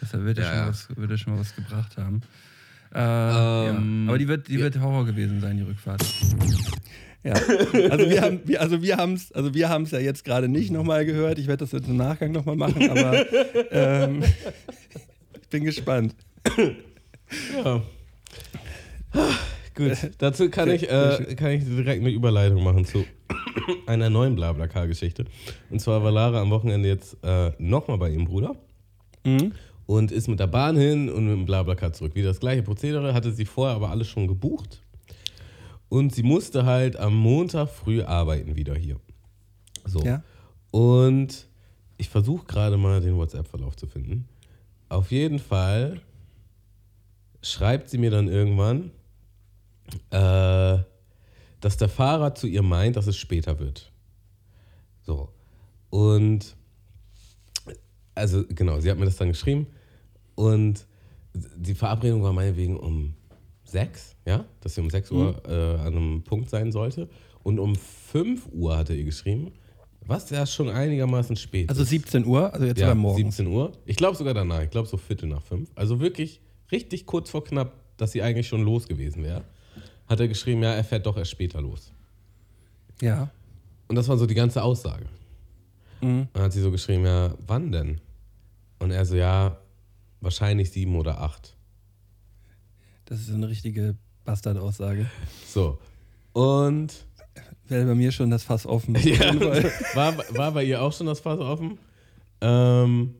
Deshalb 0.00 0.24
wird 0.24 0.38
ja, 0.38 0.44
ja, 0.44 0.50
schon, 0.50 0.68
Was, 0.68 0.96
wird 0.96 1.10
ja 1.10 1.16
schon 1.16 1.32
mal 1.34 1.40
was 1.40 1.54
gebracht 1.54 1.96
haben. 1.96 2.22
Äh, 2.94 2.98
ähm, 2.98 4.04
ja. 4.04 4.08
Aber 4.08 4.18
die 4.18 4.28
wird, 4.28 4.48
die 4.48 4.54
ja. 4.54 4.60
wird 4.60 4.80
Horror 4.80 5.04
gewesen 5.06 5.40
sein, 5.40 5.56
die 5.56 5.64
Rückfahrt. 5.64 6.02
Ja, 7.22 7.32
also 7.90 8.08
wir 8.08 8.22
haben, 8.22 8.40
wir, 8.44 8.60
also 8.60 8.82
wir 8.82 8.96
haben 8.96 9.14
es, 9.14 9.32
also 9.32 9.52
wir 9.52 9.68
haben 9.68 9.82
es 9.82 9.90
ja 9.90 9.98
jetzt 9.98 10.24
gerade 10.24 10.48
nicht 10.48 10.70
nochmal 10.70 11.04
gehört. 11.04 11.38
Ich 11.38 11.48
werde 11.48 11.64
das 11.64 11.72
jetzt 11.72 11.88
im 11.88 11.96
Nachgang 11.96 12.30
nochmal 12.30 12.54
machen, 12.54 12.88
aber 12.88 13.26
ähm, 13.72 14.22
ich 15.42 15.48
bin 15.48 15.64
gespannt. 15.64 16.14
Ja. 17.64 17.82
Gut, 19.76 20.10
dazu 20.18 20.48
kann 20.48 20.70
ich, 20.70 20.90
äh, 20.90 21.34
kann 21.36 21.50
ich 21.52 21.64
direkt 21.64 22.00
eine 22.00 22.10
Überleitung 22.10 22.64
machen 22.64 22.86
zu 22.86 23.04
einer 23.86 24.08
neuen 24.08 24.34
Blablacar-Geschichte. 24.34 25.26
Und 25.70 25.80
zwar 25.80 26.02
war 26.02 26.10
Lara 26.10 26.40
am 26.40 26.50
Wochenende 26.50 26.88
jetzt 26.88 27.18
äh, 27.22 27.52
nochmal 27.58 27.98
bei 27.98 28.10
ihrem 28.10 28.24
Bruder 28.24 28.56
mhm. 29.24 29.52
und 29.84 30.12
ist 30.12 30.28
mit 30.28 30.40
der 30.40 30.46
Bahn 30.46 30.76
hin 30.76 31.10
und 31.10 31.26
mit 31.26 31.34
dem 31.34 31.44
Blablacar 31.44 31.92
zurück. 31.92 32.14
Wieder 32.14 32.28
das 32.28 32.40
gleiche 32.40 32.62
Prozedere, 32.62 33.12
hatte 33.12 33.32
sie 33.32 33.44
vorher 33.44 33.76
aber 33.76 33.90
alles 33.90 34.08
schon 34.08 34.26
gebucht. 34.26 34.82
Und 35.88 36.14
sie 36.14 36.22
musste 36.22 36.64
halt 36.64 36.96
am 36.96 37.14
Montag 37.14 37.68
früh 37.68 38.02
arbeiten 38.02 38.56
wieder 38.56 38.74
hier. 38.74 38.96
So. 39.84 40.00
Ja. 40.00 40.22
Und 40.70 41.48
ich 41.98 42.08
versuche 42.08 42.46
gerade 42.46 42.76
mal 42.78 43.00
den 43.00 43.16
WhatsApp-Verlauf 43.16 43.76
zu 43.76 43.86
finden. 43.86 44.26
Auf 44.88 45.10
jeden 45.10 45.38
Fall 45.38 46.00
schreibt 47.42 47.90
sie 47.90 47.98
mir 47.98 48.10
dann 48.10 48.28
irgendwann, 48.28 48.90
äh, 50.10 50.78
dass 51.60 51.76
der 51.76 51.88
Fahrer 51.88 52.34
zu 52.34 52.46
ihr 52.46 52.62
meint, 52.62 52.96
dass 52.96 53.06
es 53.06 53.16
später 53.16 53.58
wird. 53.58 53.92
So. 55.02 55.30
Und 55.90 56.56
also 58.14 58.44
genau, 58.48 58.80
sie 58.80 58.90
hat 58.90 58.98
mir 58.98 59.04
das 59.04 59.16
dann 59.16 59.28
geschrieben 59.28 59.66
und 60.34 60.86
die 61.34 61.74
Verabredung 61.74 62.22
war 62.22 62.32
meinetwegen 62.32 62.76
um 62.78 63.14
sechs, 63.64 64.16
ja, 64.26 64.44
dass 64.60 64.74
sie 64.74 64.80
um 64.80 64.90
sechs 64.90 65.10
Uhr 65.10 65.42
äh, 65.46 65.80
an 65.80 65.94
einem 65.94 66.22
Punkt 66.22 66.50
sein 66.50 66.72
sollte. 66.72 67.08
Und 67.42 67.58
um 67.60 67.76
5 67.76 68.48
Uhr 68.52 68.76
hatte 68.76 68.94
ihr 68.94 69.04
geschrieben, 69.04 69.52
was 70.00 70.30
ja 70.30 70.46
schon 70.46 70.68
einigermaßen 70.68 71.36
spät 71.36 71.68
Also 71.68 71.82
ist. 71.82 71.90
17 71.90 72.24
Uhr, 72.24 72.52
also 72.52 72.66
jetzt 72.66 72.80
ja, 72.80 72.86
oder 72.86 72.94
morgens. 72.94 73.36
17 73.36 73.46
Uhr. 73.46 73.72
Ich 73.84 73.96
glaube 73.96 74.16
sogar 74.16 74.34
danach, 74.34 74.62
ich 74.62 74.70
glaube 74.70 74.88
so 74.88 74.96
Viertel 74.96 75.28
nach 75.28 75.42
fünf. 75.42 75.70
Also 75.74 76.00
wirklich 76.00 76.40
richtig 76.72 77.06
kurz 77.06 77.30
vor 77.30 77.44
knapp, 77.44 77.72
dass 77.96 78.12
sie 78.12 78.22
eigentlich 78.22 78.48
schon 78.48 78.62
los 78.62 78.88
gewesen 78.88 79.22
wäre. 79.22 79.44
Hat 80.08 80.20
er 80.20 80.28
geschrieben, 80.28 80.62
ja, 80.62 80.72
er 80.72 80.84
fährt 80.84 81.06
doch 81.06 81.16
erst 81.16 81.30
später 81.30 81.60
los. 81.60 81.92
Ja. 83.00 83.30
Und 83.88 83.96
das 83.96 84.08
war 84.08 84.16
so 84.16 84.26
die 84.26 84.34
ganze 84.34 84.62
Aussage. 84.62 85.06
Mhm. 86.00 86.28
Dann 86.32 86.42
hat 86.42 86.52
sie 86.52 86.60
so 86.60 86.70
geschrieben, 86.70 87.04
ja, 87.04 87.34
wann 87.46 87.72
denn? 87.72 88.00
Und 88.78 88.90
er 88.90 89.04
so, 89.04 89.16
ja, 89.16 89.58
wahrscheinlich 90.20 90.70
sieben 90.70 90.96
oder 90.96 91.20
acht. 91.20 91.56
Das 93.06 93.20
ist 93.20 93.30
eine 93.30 93.48
richtige 93.48 93.96
Bastard-Aussage. 94.24 95.06
So. 95.46 95.78
Und 96.32 97.06
Wäre 97.68 97.84
bei 97.86 97.94
mir 97.94 98.12
schon 98.12 98.30
das 98.30 98.44
Fass 98.44 98.66
offen. 98.66 98.94
ja, 99.02 99.34
war, 99.94 100.16
war 100.16 100.52
bei 100.52 100.64
ihr 100.64 100.82
auch 100.82 100.92
schon 100.92 101.06
das 101.06 101.20
Fass 101.20 101.40
offen. 101.40 101.78
Ähm, 102.40 103.14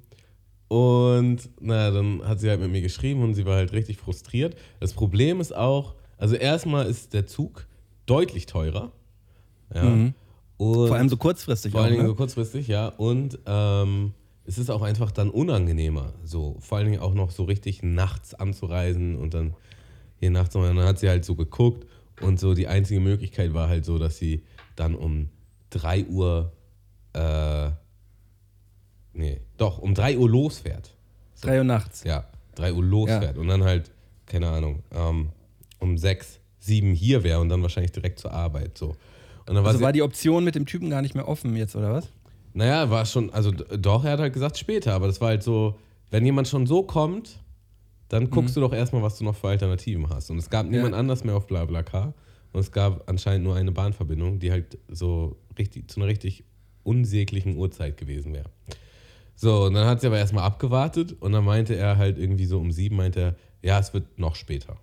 und 0.68 1.38
naja, 1.60 1.90
dann 1.90 2.22
hat 2.26 2.40
sie 2.40 2.48
halt 2.48 2.60
mit 2.60 2.70
mir 2.70 2.82
geschrieben 2.82 3.22
und 3.22 3.34
sie 3.34 3.44
war 3.44 3.56
halt 3.56 3.72
richtig 3.72 3.98
frustriert. 3.98 4.56
Das 4.80 4.92
Problem 4.92 5.40
ist 5.40 5.54
auch, 5.54 5.94
also 6.18 6.34
erstmal 6.34 6.86
ist 6.86 7.12
der 7.12 7.26
Zug 7.26 7.66
deutlich 8.06 8.46
teurer. 8.46 8.92
Ja. 9.74 9.84
Mhm. 9.84 10.14
Und 10.56 10.88
Vor 10.88 10.96
allem 10.96 11.08
so 11.08 11.16
kurzfristig 11.16 11.72
vor 11.72 11.86
Dingen 11.86 12.02
ne? 12.02 12.08
so 12.08 12.14
kurzfristig, 12.14 12.66
ja. 12.66 12.88
Und 12.88 13.38
ähm, 13.44 14.14
es 14.46 14.58
ist 14.58 14.70
auch 14.70 14.82
einfach 14.82 15.10
dann 15.10 15.28
unangenehmer, 15.28 16.14
so 16.24 16.56
vor 16.60 16.78
allen 16.78 16.86
Dingen 16.88 17.02
auch 17.02 17.14
noch 17.14 17.30
so 17.30 17.44
richtig 17.44 17.82
nachts 17.82 18.32
anzureisen 18.32 19.16
und 19.16 19.34
dann 19.34 19.54
hier 20.18 20.30
nachts 20.30 20.54
und 20.56 20.62
dann 20.62 20.78
hat 20.78 20.98
sie 20.98 21.08
halt 21.08 21.24
so 21.24 21.34
geguckt 21.34 21.86
und 22.22 22.40
so 22.40 22.54
die 22.54 22.68
einzige 22.68 23.00
Möglichkeit 23.00 23.52
war 23.52 23.68
halt 23.68 23.84
so, 23.84 23.98
dass 23.98 24.16
sie 24.16 24.44
dann 24.76 24.94
um 24.94 25.28
3 25.70 26.06
Uhr, 26.06 26.52
äh, 27.12 27.70
nee, 29.12 29.40
doch, 29.58 29.78
um 29.78 29.94
3 29.94 30.16
Uhr 30.16 30.30
losfährt. 30.30 30.96
Drei 31.40 31.58
Uhr 31.58 31.64
nachts. 31.64 32.04
Ja, 32.04 32.24
3 32.54 32.72
Uhr 32.72 32.84
losfährt 32.84 33.36
und 33.36 33.48
dann 33.48 33.64
halt, 33.64 33.90
keine 34.24 34.48
Ahnung, 34.48 34.82
ähm, 34.92 35.30
um 35.78 35.98
6, 35.98 36.40
7 36.60 36.92
hier 36.92 37.22
wäre 37.22 37.40
und 37.40 37.48
dann 37.48 37.62
wahrscheinlich 37.62 37.92
direkt 37.92 38.18
zur 38.18 38.32
Arbeit, 38.32 38.76
so. 38.78 38.96
Und 39.46 39.54
dann 39.54 39.56
war 39.56 39.66
Also 39.66 39.78
sie, 39.78 39.84
war 39.84 39.92
die 39.92 40.02
Option 40.02 40.44
mit 40.44 40.54
dem 40.54 40.66
Typen 40.66 40.90
gar 40.90 41.02
nicht 41.02 41.14
mehr 41.14 41.28
offen 41.28 41.56
jetzt, 41.56 41.76
oder 41.76 41.92
was? 41.92 42.08
naja, 42.56 42.88
war 42.88 43.04
schon, 43.04 43.30
also 43.30 43.50
doch, 43.50 44.04
er 44.04 44.12
hat 44.12 44.20
halt 44.20 44.32
gesagt 44.32 44.56
später, 44.56 44.94
aber 44.94 45.06
das 45.08 45.20
war 45.20 45.28
halt 45.28 45.42
so, 45.42 45.78
wenn 46.10 46.24
jemand 46.24 46.48
schon 46.48 46.66
so 46.66 46.82
kommt, 46.82 47.38
dann 48.08 48.30
guckst 48.30 48.56
du 48.56 48.60
doch 48.60 48.72
erstmal, 48.72 49.02
was 49.02 49.18
du 49.18 49.24
noch 49.24 49.36
für 49.36 49.48
Alternativen 49.48 50.08
hast. 50.08 50.30
Und 50.30 50.38
es 50.38 50.48
gab 50.48 50.66
niemand 50.66 50.94
anders 50.94 51.22
mehr 51.22 51.36
auf 51.36 51.46
BlaBlaCar 51.46 52.14
und 52.52 52.60
es 52.60 52.72
gab 52.72 53.08
anscheinend 53.10 53.44
nur 53.44 53.56
eine 53.56 53.72
Bahnverbindung, 53.72 54.38
die 54.38 54.52
halt 54.52 54.78
so 54.88 55.36
richtig, 55.58 55.90
zu 55.90 56.00
einer 56.00 56.08
richtig 56.08 56.44
unsäglichen 56.82 57.56
Uhrzeit 57.56 57.98
gewesen 57.98 58.32
wäre. 58.32 58.48
So, 59.34 59.64
und 59.64 59.74
dann 59.74 59.86
hat 59.86 60.00
sie 60.00 60.06
aber 60.06 60.18
erstmal 60.18 60.44
abgewartet 60.44 61.14
und 61.20 61.32
dann 61.32 61.44
meinte 61.44 61.74
er 61.74 61.98
halt 61.98 62.16
irgendwie 62.16 62.46
so 62.46 62.58
um 62.58 62.72
sieben, 62.72 62.96
meinte 62.96 63.20
er, 63.20 63.36
ja, 63.60 63.78
es 63.78 63.92
wird 63.92 64.18
noch 64.18 64.34
später. 64.34 64.78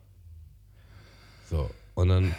So, 1.54 1.70
und 1.94 2.08
dann 2.08 2.34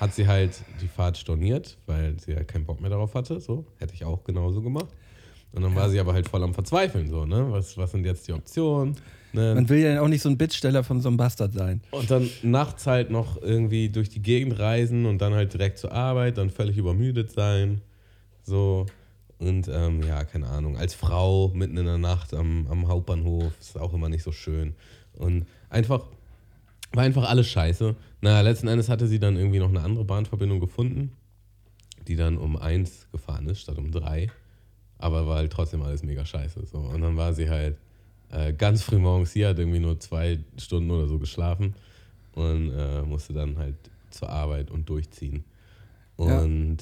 hat 0.00 0.14
sie 0.14 0.26
halt 0.26 0.62
die 0.80 0.88
Fahrt 0.88 1.18
storniert, 1.18 1.76
weil 1.84 2.18
sie 2.18 2.32
ja 2.32 2.44
keinen 2.44 2.64
Bock 2.64 2.80
mehr 2.80 2.88
darauf 2.88 3.14
hatte. 3.14 3.38
So, 3.38 3.66
hätte 3.78 3.92
ich 3.92 4.06
auch 4.06 4.24
genauso 4.24 4.62
gemacht. 4.62 4.88
Und 5.52 5.62
dann 5.62 5.74
war 5.74 5.90
sie 5.90 6.00
aber 6.00 6.14
halt 6.14 6.26
voll 6.26 6.42
am 6.42 6.54
Verzweifeln, 6.54 7.10
so, 7.10 7.26
ne? 7.26 7.46
Was, 7.50 7.76
was 7.76 7.92
sind 7.92 8.06
jetzt 8.06 8.26
die 8.26 8.32
Optionen? 8.32 8.96
Ne? 9.34 9.54
Man 9.54 9.68
will 9.68 9.80
ja 9.80 10.00
auch 10.00 10.08
nicht 10.08 10.22
so 10.22 10.30
ein 10.30 10.38
Bittsteller 10.38 10.82
von 10.82 11.02
so 11.02 11.08
einem 11.08 11.18
Bastard 11.18 11.52
sein. 11.52 11.82
Und 11.90 12.10
dann 12.10 12.30
nachts 12.42 12.86
halt 12.86 13.10
noch 13.10 13.40
irgendwie 13.40 13.90
durch 13.90 14.08
die 14.08 14.22
Gegend 14.22 14.58
reisen 14.58 15.04
und 15.04 15.18
dann 15.18 15.34
halt 15.34 15.52
direkt 15.52 15.78
zur 15.78 15.92
Arbeit, 15.92 16.38
dann 16.38 16.48
völlig 16.48 16.78
übermüdet 16.78 17.32
sein. 17.32 17.82
So. 18.44 18.86
Und 19.38 19.68
ähm, 19.68 20.02
ja, 20.02 20.24
keine 20.24 20.46
Ahnung, 20.46 20.78
als 20.78 20.94
Frau 20.94 21.48
mitten 21.48 21.76
in 21.76 21.84
der 21.84 21.98
Nacht 21.98 22.32
am, 22.32 22.66
am 22.70 22.88
Hauptbahnhof 22.88 23.52
ist 23.60 23.78
auch 23.78 23.92
immer 23.92 24.08
nicht 24.08 24.22
so 24.22 24.32
schön. 24.32 24.74
Und 25.12 25.46
einfach, 25.68 26.06
war 26.94 27.04
einfach 27.04 27.28
alles 27.28 27.48
scheiße. 27.48 27.94
Naja, 28.20 28.40
letzten 28.40 28.68
Endes 28.68 28.88
hatte 28.88 29.06
sie 29.06 29.18
dann 29.18 29.36
irgendwie 29.36 29.58
noch 29.58 29.68
eine 29.68 29.80
andere 29.80 30.04
Bahnverbindung 30.04 30.60
gefunden, 30.60 31.12
die 32.06 32.16
dann 32.16 32.38
um 32.38 32.56
eins 32.56 33.08
gefahren 33.10 33.46
ist, 33.48 33.60
statt 33.60 33.78
um 33.78 33.90
drei. 33.90 34.30
Aber 34.98 35.26
war 35.26 35.36
halt 35.36 35.52
trotzdem 35.52 35.82
alles 35.82 36.02
mega 36.02 36.24
scheiße. 36.24 36.64
So. 36.66 36.78
Und 36.78 37.00
dann 37.02 37.16
war 37.16 37.34
sie 37.34 37.50
halt 37.50 37.76
äh, 38.30 38.52
ganz 38.52 38.82
früh 38.82 38.98
morgens 38.98 39.32
hier, 39.32 39.48
hat 39.48 39.58
irgendwie 39.58 39.80
nur 39.80 39.98
zwei 40.00 40.38
Stunden 40.56 40.90
oder 40.90 41.06
so 41.06 41.18
geschlafen 41.18 41.74
und 42.32 42.72
äh, 42.72 43.02
musste 43.02 43.32
dann 43.32 43.58
halt 43.58 43.76
zur 44.10 44.30
Arbeit 44.30 44.70
und 44.70 44.88
durchziehen. 44.88 45.44
Ja. 46.18 46.40
Und 46.40 46.78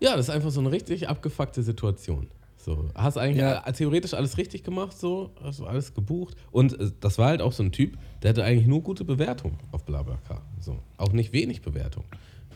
ja. 0.00 0.16
das 0.16 0.28
ist 0.28 0.34
einfach 0.34 0.50
so 0.50 0.60
eine 0.60 0.72
richtig 0.72 1.08
abgefuckte 1.08 1.62
Situation. 1.62 2.28
So, 2.64 2.88
hast 2.94 3.18
eigentlich 3.18 3.42
Ja. 3.42 3.60
theoretisch 3.72 4.14
alles 4.14 4.38
richtig 4.38 4.62
gemacht, 4.64 4.98
so, 4.98 5.30
hast 5.42 5.60
du 5.60 5.66
alles 5.66 5.92
gebucht. 5.92 6.34
Und 6.50 6.78
äh, 6.80 6.90
das 7.00 7.18
war 7.18 7.28
halt 7.28 7.42
auch 7.42 7.52
so 7.52 7.62
ein 7.62 7.72
Typ, 7.72 7.98
der 8.22 8.30
hatte 8.30 8.42
eigentlich 8.42 8.66
nur 8.66 8.82
gute 8.82 9.04
Bewertungen 9.04 9.58
auf 9.70 9.84
BlaBlaCar. 9.84 10.40
So, 10.60 10.78
auch 10.96 11.12
nicht 11.12 11.34
wenig 11.34 11.60
Bewertung. 11.60 12.04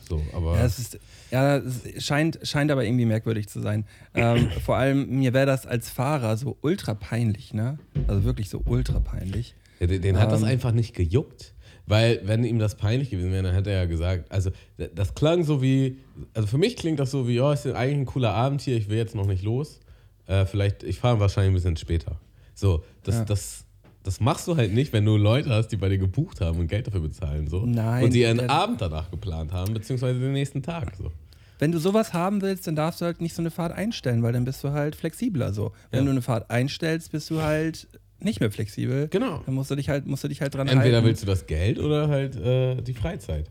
So, 0.09 0.19
aber 0.33 0.57
Ja, 0.57 0.65
es 0.65 0.79
ist, 0.79 0.99
ja, 1.31 1.61
scheint, 1.99 2.38
scheint 2.43 2.71
aber 2.71 2.85
irgendwie 2.85 3.05
merkwürdig 3.05 3.49
zu 3.49 3.61
sein. 3.61 3.85
Ähm, 4.15 4.49
vor 4.65 4.77
allem, 4.77 5.11
mir 5.19 5.35
wäre 5.35 5.45
das 5.45 5.67
als 5.67 5.91
Fahrer 5.91 6.38
so 6.38 6.57
ultra 6.62 6.95
peinlich, 6.95 7.53
ne? 7.53 7.79
Also 8.07 8.25
wirklich 8.25 8.49
so 8.49 8.62
ultra 8.65 9.00
peinlich. 9.00 9.55
Ja, 9.79 9.88
den, 9.88 10.00
den 10.00 10.19
hat 10.19 10.33
das 10.33 10.41
Ähm. 10.41 10.49
einfach 10.49 10.73
nicht 10.73 10.95
gejuckt. 10.95 11.53
Weil, 11.87 12.21
wenn 12.25 12.45
ihm 12.45 12.59
das 12.59 12.77
peinlich 12.77 13.11
gewesen 13.11 13.33
wäre, 13.33 13.43
dann 13.43 13.55
hätte 13.55 13.71
er 13.71 13.81
ja 13.81 13.87
gesagt, 13.87 14.31
also 14.31 14.50
das 14.95 15.15
klang 15.15 15.45
so 15.45 15.61
wie, 15.62 15.99
also 16.35 16.47
für 16.47 16.59
mich 16.59 16.77
klingt 16.77 16.99
das 16.99 17.11
so 17.11 17.27
wie, 17.29 17.35
ja, 17.37 17.53
ist 17.53 17.67
eigentlich 17.67 17.99
ein 17.99 18.07
cooler 18.07 18.33
Abend 18.35 18.61
hier, 18.62 18.77
ich 18.77 18.88
will 18.88 18.97
jetzt 18.99 19.15
noch 19.15 19.27
nicht 19.27 19.43
los. 19.43 19.81
Äh, 20.28 20.47
vielleicht, 20.47 20.85
ich 20.85 21.00
fahre 21.00 21.18
wahrscheinlich 21.18 21.50
ein 21.50 21.54
bisschen 21.54 21.76
später. 21.76 22.20
So, 22.54 22.85
das, 23.02 23.16
Ja. 23.16 23.25
das, 23.25 23.64
das 24.04 24.20
machst 24.20 24.47
du 24.47 24.56
halt 24.56 24.73
nicht, 24.73 24.92
wenn 24.92 25.04
du 25.04 25.16
Leute 25.16 25.50
hast, 25.50 25.68
die 25.68 25.76
bei 25.76 25.88
dir 25.88 25.99
gebucht 25.99 26.40
haben 26.40 26.58
und 26.61 26.68
Geld 26.68 26.87
dafür 26.87 27.00
bezahlen. 27.00 27.49
So. 27.49 27.64
Nein, 27.66 28.04
Und 28.04 28.14
die 28.14 28.20
der- 28.20 28.49
Abend 28.50 28.80
danach 28.80 29.11
geplant 29.11 29.52
haben, 29.52 29.75
beziehungsweise 29.75 30.20
den 30.20 30.32
nächsten 30.32 30.62
Tag. 30.62 30.94
So. 30.97 31.11
Wenn 31.58 31.73
du 31.73 31.78
sowas 31.78 32.12
haben 32.12 32.40
willst, 32.42 32.66
dann 32.68 32.76
darfst 32.76 33.00
du 33.00 33.04
halt 33.06 33.20
nicht 33.20 33.35
so 33.35 33.42
eine 33.42 33.50
Fahrt 33.50 33.73
einstellen, 33.73 34.23
weil 34.23 34.32
dann 34.32 34.44
bist 34.44 34.62
du 34.62 34.70
halt 34.70 34.94
flexibler 34.94 35.52
so. 35.52 35.73
Wenn 35.90 36.00
Ja. 36.00 36.04
du 36.04 36.11
eine 36.12 36.23
Fahrt 36.23 36.50
einstellst, 36.50 37.11
bist 37.11 37.30
du 37.30 37.42
halt 37.42 37.88
nicht 38.20 38.38
mehr 38.40 38.50
flexibel. 38.52 39.08
Genau. 39.08 39.42
Dann 39.47 39.54
musst 39.54 39.70
du 39.70 39.76
dich 39.76 39.88
halt, 39.88 40.06
musst 40.06 40.25
du 40.25 40.28
dich 40.28 40.40
halt 40.40 40.54
dran 40.54 40.68
Entweder 40.68 40.97
halten. 40.97 41.06
willst 41.06 41.23
du 41.23 41.26
das 41.26 41.47
Geld 41.47 41.78
oder 41.78 42.08
halt 42.08 42.37
äh, 42.37 42.80
die 42.82 42.94
Freizeit. 42.94 43.50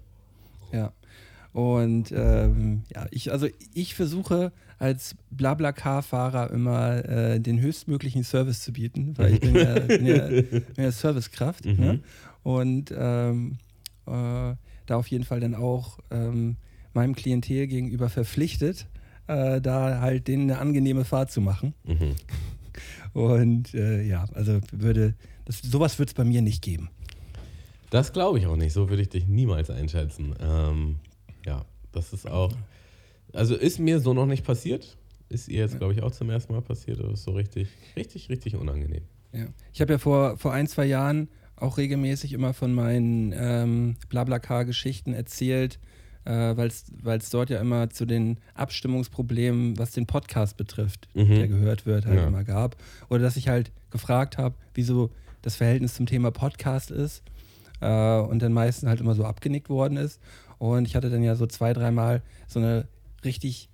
Ja. 0.71 0.93
Und 1.53 2.11
ähm, 2.11 2.83
ja, 2.93 3.07
ich, 3.11 3.31
also 3.31 3.47
ich 3.73 3.95
versuche 3.95 4.51
als 4.79 5.15
Blablacar-Fahrer 5.31 6.51
immer 6.51 7.05
äh, 7.05 7.39
den 7.39 7.59
höchstmöglichen 7.59 8.23
Service 8.23 8.61
zu 8.61 8.73
bieten, 8.73 9.17
weil 9.17 9.33
ich 9.33 9.39
bin 9.39 9.55
ja, 9.55 9.79
bin 9.79 10.05
ja, 10.05 10.27
bin 10.27 10.63
ja 10.77 10.91
Servicekraft. 10.91 11.65
Ne? 11.65 11.99
Und 12.43 12.93
ähm, 12.95 13.57
äh, 14.05 14.55
da 14.85 14.95
auf 14.95 15.07
jeden 15.07 15.23
Fall 15.23 15.39
dann 15.39 15.55
auch 15.55 15.99
ähm, 16.11 16.57
meinem 16.93 17.15
Klientel 17.15 17.67
gegenüber 17.67 18.09
verpflichtet, 18.09 18.87
äh, 19.27 19.61
da 19.61 19.99
halt 19.99 20.27
denen 20.27 20.49
eine 20.49 20.59
angenehme 20.59 21.05
Fahrt 21.05 21.31
zu 21.31 21.41
machen. 21.41 21.73
Mhm. 21.83 22.15
Und 23.13 23.73
äh, 23.73 24.03
ja, 24.03 24.25
also 24.33 24.59
würde, 24.71 25.15
das, 25.45 25.59
sowas 25.59 25.97
wird 25.99 26.09
es 26.09 26.13
bei 26.13 26.23
mir 26.23 26.41
nicht 26.41 26.61
geben. 26.61 26.89
Das 27.89 28.13
glaube 28.13 28.39
ich 28.39 28.45
auch 28.47 28.55
nicht. 28.55 28.73
So 28.73 28.89
würde 28.89 29.01
ich 29.01 29.09
dich 29.09 29.27
niemals 29.27 29.69
einschätzen. 29.69 30.35
Ähm, 30.39 30.97
ja, 31.45 31.65
das 31.91 32.13
ist 32.13 32.29
auch. 32.29 32.53
Also 33.33 33.55
ist 33.55 33.79
mir 33.79 33.99
so 33.99 34.13
noch 34.13 34.25
nicht 34.25 34.45
passiert. 34.45 34.97
Ist 35.29 35.49
ihr 35.49 35.59
jetzt, 35.59 35.77
glaube 35.77 35.93
ich, 35.93 36.01
auch 36.03 36.11
zum 36.11 36.29
ersten 36.29 36.53
Mal 36.53 36.61
passiert. 36.61 36.99
Das 36.99 37.11
ist 37.11 37.23
so 37.23 37.31
richtig, 37.31 37.67
richtig, 37.97 38.29
richtig 38.29 38.55
unangenehm. 38.55 39.03
Ja. 39.33 39.45
Ich 39.73 39.81
habe 39.81 39.93
ja 39.93 39.99
vor, 39.99 40.37
vor 40.37 40.53
ein, 40.53 40.67
zwei 40.67 40.85
Jahren 40.85 41.27
auch 41.57 41.77
regelmäßig 41.77 42.31
immer 42.33 42.53
von 42.53 42.73
meinen 42.73 43.33
ähm, 43.35 43.95
Blablacar-Geschichten 44.09 45.13
erzählt, 45.13 45.79
äh, 46.23 46.31
weil 46.55 46.67
es 46.69 47.29
dort 47.29 47.49
ja 47.49 47.59
immer 47.59 47.89
zu 47.89 48.05
den 48.05 48.39
Abstimmungsproblemen, 48.53 49.77
was 49.77 49.91
den 49.91 50.05
Podcast 50.07 50.55
betrifft, 50.57 51.07
Mhm. 51.13 51.35
der 51.35 51.47
gehört 51.47 51.85
wird, 51.85 52.05
halt 52.05 52.17
Ja. 52.19 52.27
immer 52.27 52.43
gab. 52.43 52.77
Oder 53.09 53.19
dass 53.23 53.35
ich 53.37 53.47
halt 53.49 53.71
gefragt 53.89 54.37
habe, 54.37 54.55
wieso 54.73 55.11
das 55.41 55.55
Verhältnis 55.55 55.93
zum 55.95 56.05
Thema 56.05 56.31
Podcast 56.31 56.89
ist 56.91 57.23
äh, 57.81 58.19
und 58.19 58.41
dann 58.41 58.53
meistens 58.53 58.87
halt 58.89 59.01
immer 59.01 59.13
so 59.15 59.25
abgenickt 59.25 59.69
worden 59.69 59.97
ist. 59.97 60.21
Und 60.57 60.87
ich 60.87 60.95
hatte 60.95 61.09
dann 61.09 61.21
ja 61.23 61.35
so 61.35 61.45
zwei, 61.47 61.73
dreimal 61.73 62.21
so 62.47 62.59
eine 62.59 62.87
richtig 63.27 63.69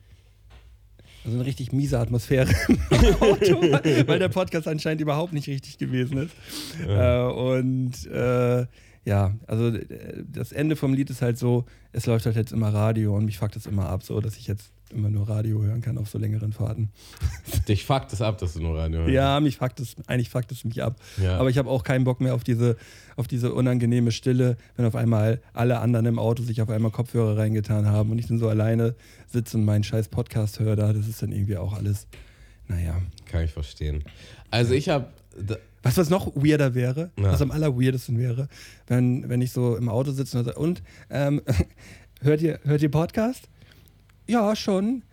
Also 1.24 1.38
eine 1.38 1.46
richtig 1.46 1.72
miese 1.72 2.00
Atmosphäre 2.00 2.52
im 2.68 3.16
Auto, 3.22 3.62
weil 4.08 4.20
der 4.20 4.30
Podcast 4.30 4.68
anscheinend 4.68 5.02
überhaupt 5.02 5.32
nicht 5.32 5.48
richtig 5.48 5.78
gewesen 5.78 6.18
ist. 6.18 6.36
Ja. 6.86 7.30
Äh, 7.30 7.34
und 7.34 8.06
äh, 8.08 8.66
ja, 9.06 9.34
also 9.48 9.68
äh, 9.70 10.24
das 10.28 10.52
Ende 10.52 10.76
vom 10.76 10.94
Lied 10.94 11.10
ist 11.10 11.22
halt 11.22 11.38
so, 11.38 11.66
es 11.94 12.06
läuft 12.06 12.26
halt 12.26 12.36
jetzt 12.36 12.52
immer 12.52 12.74
Radio 12.74 13.16
und 13.16 13.26
mich 13.26 13.38
fuckt 13.38 13.56
das 13.56 13.66
immer 13.66 13.88
ab, 13.88 14.04
so 14.04 14.20
dass 14.20 14.36
ich 14.38 14.48
jetzt 14.48 14.73
immer 14.92 15.10
nur 15.10 15.28
Radio 15.28 15.62
hören 15.62 15.82
kann 15.82 15.98
auf 15.98 16.10
so 16.10 16.18
längeren 16.18 16.54
Fahrten. 16.54 16.90
Dich 17.68 17.86
fuckt 17.86 18.14
es 18.14 18.22
ab, 18.22 18.38
dass 18.38 18.54
du 18.54 18.62
nur 18.62 18.78
Radio 18.78 19.02
hörst. 19.02 19.14
Ja, 19.14 19.40
mich 19.40 19.58
fuckt 19.58 19.80
es, 19.80 19.96
eigentlich 20.08 20.30
fuckt 20.30 20.52
es 20.52 20.64
mich 20.64 20.84
ab. 20.84 20.96
Ja. 21.22 21.38
Aber 21.38 21.50
ich 21.50 21.58
habe 21.58 21.70
auch 21.70 21.84
keinen 21.84 22.04
Bock 22.04 22.22
mehr 22.22 22.36
auf 22.36 22.44
diese, 22.44 22.78
auf 23.16 23.28
diese 23.28 23.54
unangenehme 23.54 24.12
Stille, 24.12 24.58
wenn 24.76 24.86
auf 24.86 24.96
einmal 24.96 25.42
alle 25.54 25.80
anderen 25.80 26.06
im 26.06 26.20
Auto 26.20 26.44
sich 26.44 26.62
auf 26.62 26.70
einmal 26.70 26.92
Kopfhörer 26.92 27.38
reingetan 27.38 27.88
haben 27.88 28.12
und 28.12 28.20
ich 28.20 28.28
dann 28.28 28.40
so 28.40 28.50
alleine 28.50 28.96
sitze 29.28 29.58
und 29.58 29.66
meinen 29.66 29.84
scheiß 29.84 30.10
Podcast 30.10 30.60
höre 30.60 30.76
da. 30.76 30.94
Das 30.94 31.08
ist 31.08 31.22
dann 31.22 31.32
irgendwie 31.32 31.58
auch 31.58 31.74
alles, 31.74 32.08
naja. 32.68 33.02
Kann 33.26 33.44
ich 33.44 33.52
verstehen. 33.52 34.04
Also 34.52 34.74
ich 34.74 34.90
habe... 34.90 35.08
Weißt 35.82 35.98
du, 35.98 36.02
was 36.02 36.10
noch 36.10 36.28
weirder 36.36 36.76
wäre? 36.76 37.12
Ja. 37.18 37.34
Was 37.34 37.42
am 37.42 37.52
allerweirdesten 37.52 38.18
wäre, 38.18 38.48
wenn, 38.88 39.28
wenn 39.28 39.42
ich 39.42 39.52
so 39.52 39.76
im 39.76 39.90
Auto 39.90 40.12
sitze 40.12 40.40
und, 40.40 40.46
so, 40.46 40.56
und 40.56 40.82
ähm, 41.10 41.42
hört, 42.22 42.42
ihr, 42.42 42.60
hört 42.64 42.82
ihr 42.82 42.92
Podcast? 42.92 43.50
Ja, 44.28 44.56
schon. 44.56 45.04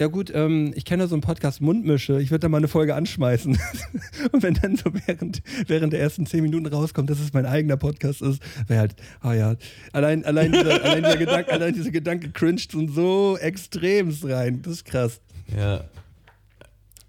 Ja 0.00 0.06
gut, 0.06 0.32
ähm, 0.34 0.72
ich 0.74 0.86
kenne 0.86 1.08
so 1.08 1.14
einen 1.14 1.20
Podcast 1.20 1.60
Mundmische. 1.60 2.22
Ich 2.22 2.30
würde 2.30 2.40
da 2.40 2.48
mal 2.48 2.56
eine 2.56 2.68
Folge 2.68 2.94
anschmeißen. 2.94 3.58
und 4.32 4.42
wenn 4.42 4.54
dann 4.54 4.74
so 4.76 4.90
während, 5.06 5.42
während 5.66 5.92
der 5.92 6.00
ersten 6.00 6.24
zehn 6.24 6.42
Minuten 6.42 6.64
rauskommt, 6.64 7.10
dass 7.10 7.20
es 7.20 7.34
mein 7.34 7.44
eigener 7.44 7.76
Podcast 7.76 8.22
ist, 8.22 8.42
wäre 8.66 8.80
halt, 8.80 8.96
ah 9.20 9.34
ja, 9.34 9.56
allein, 9.92 10.24
allein, 10.24 10.52
dieser, 10.52 10.82
allein, 10.84 11.02
dieser 11.02 11.18
Gedanke, 11.18 11.52
allein 11.52 11.74
dieser 11.74 11.90
Gedanke 11.90 12.30
cringed 12.30 12.74
und 12.74 12.88
so 12.88 13.36
extremst 13.36 14.24
rein. 14.24 14.62
Das 14.62 14.72
ist 14.72 14.84
krass. 14.86 15.20
Ja. 15.54 15.84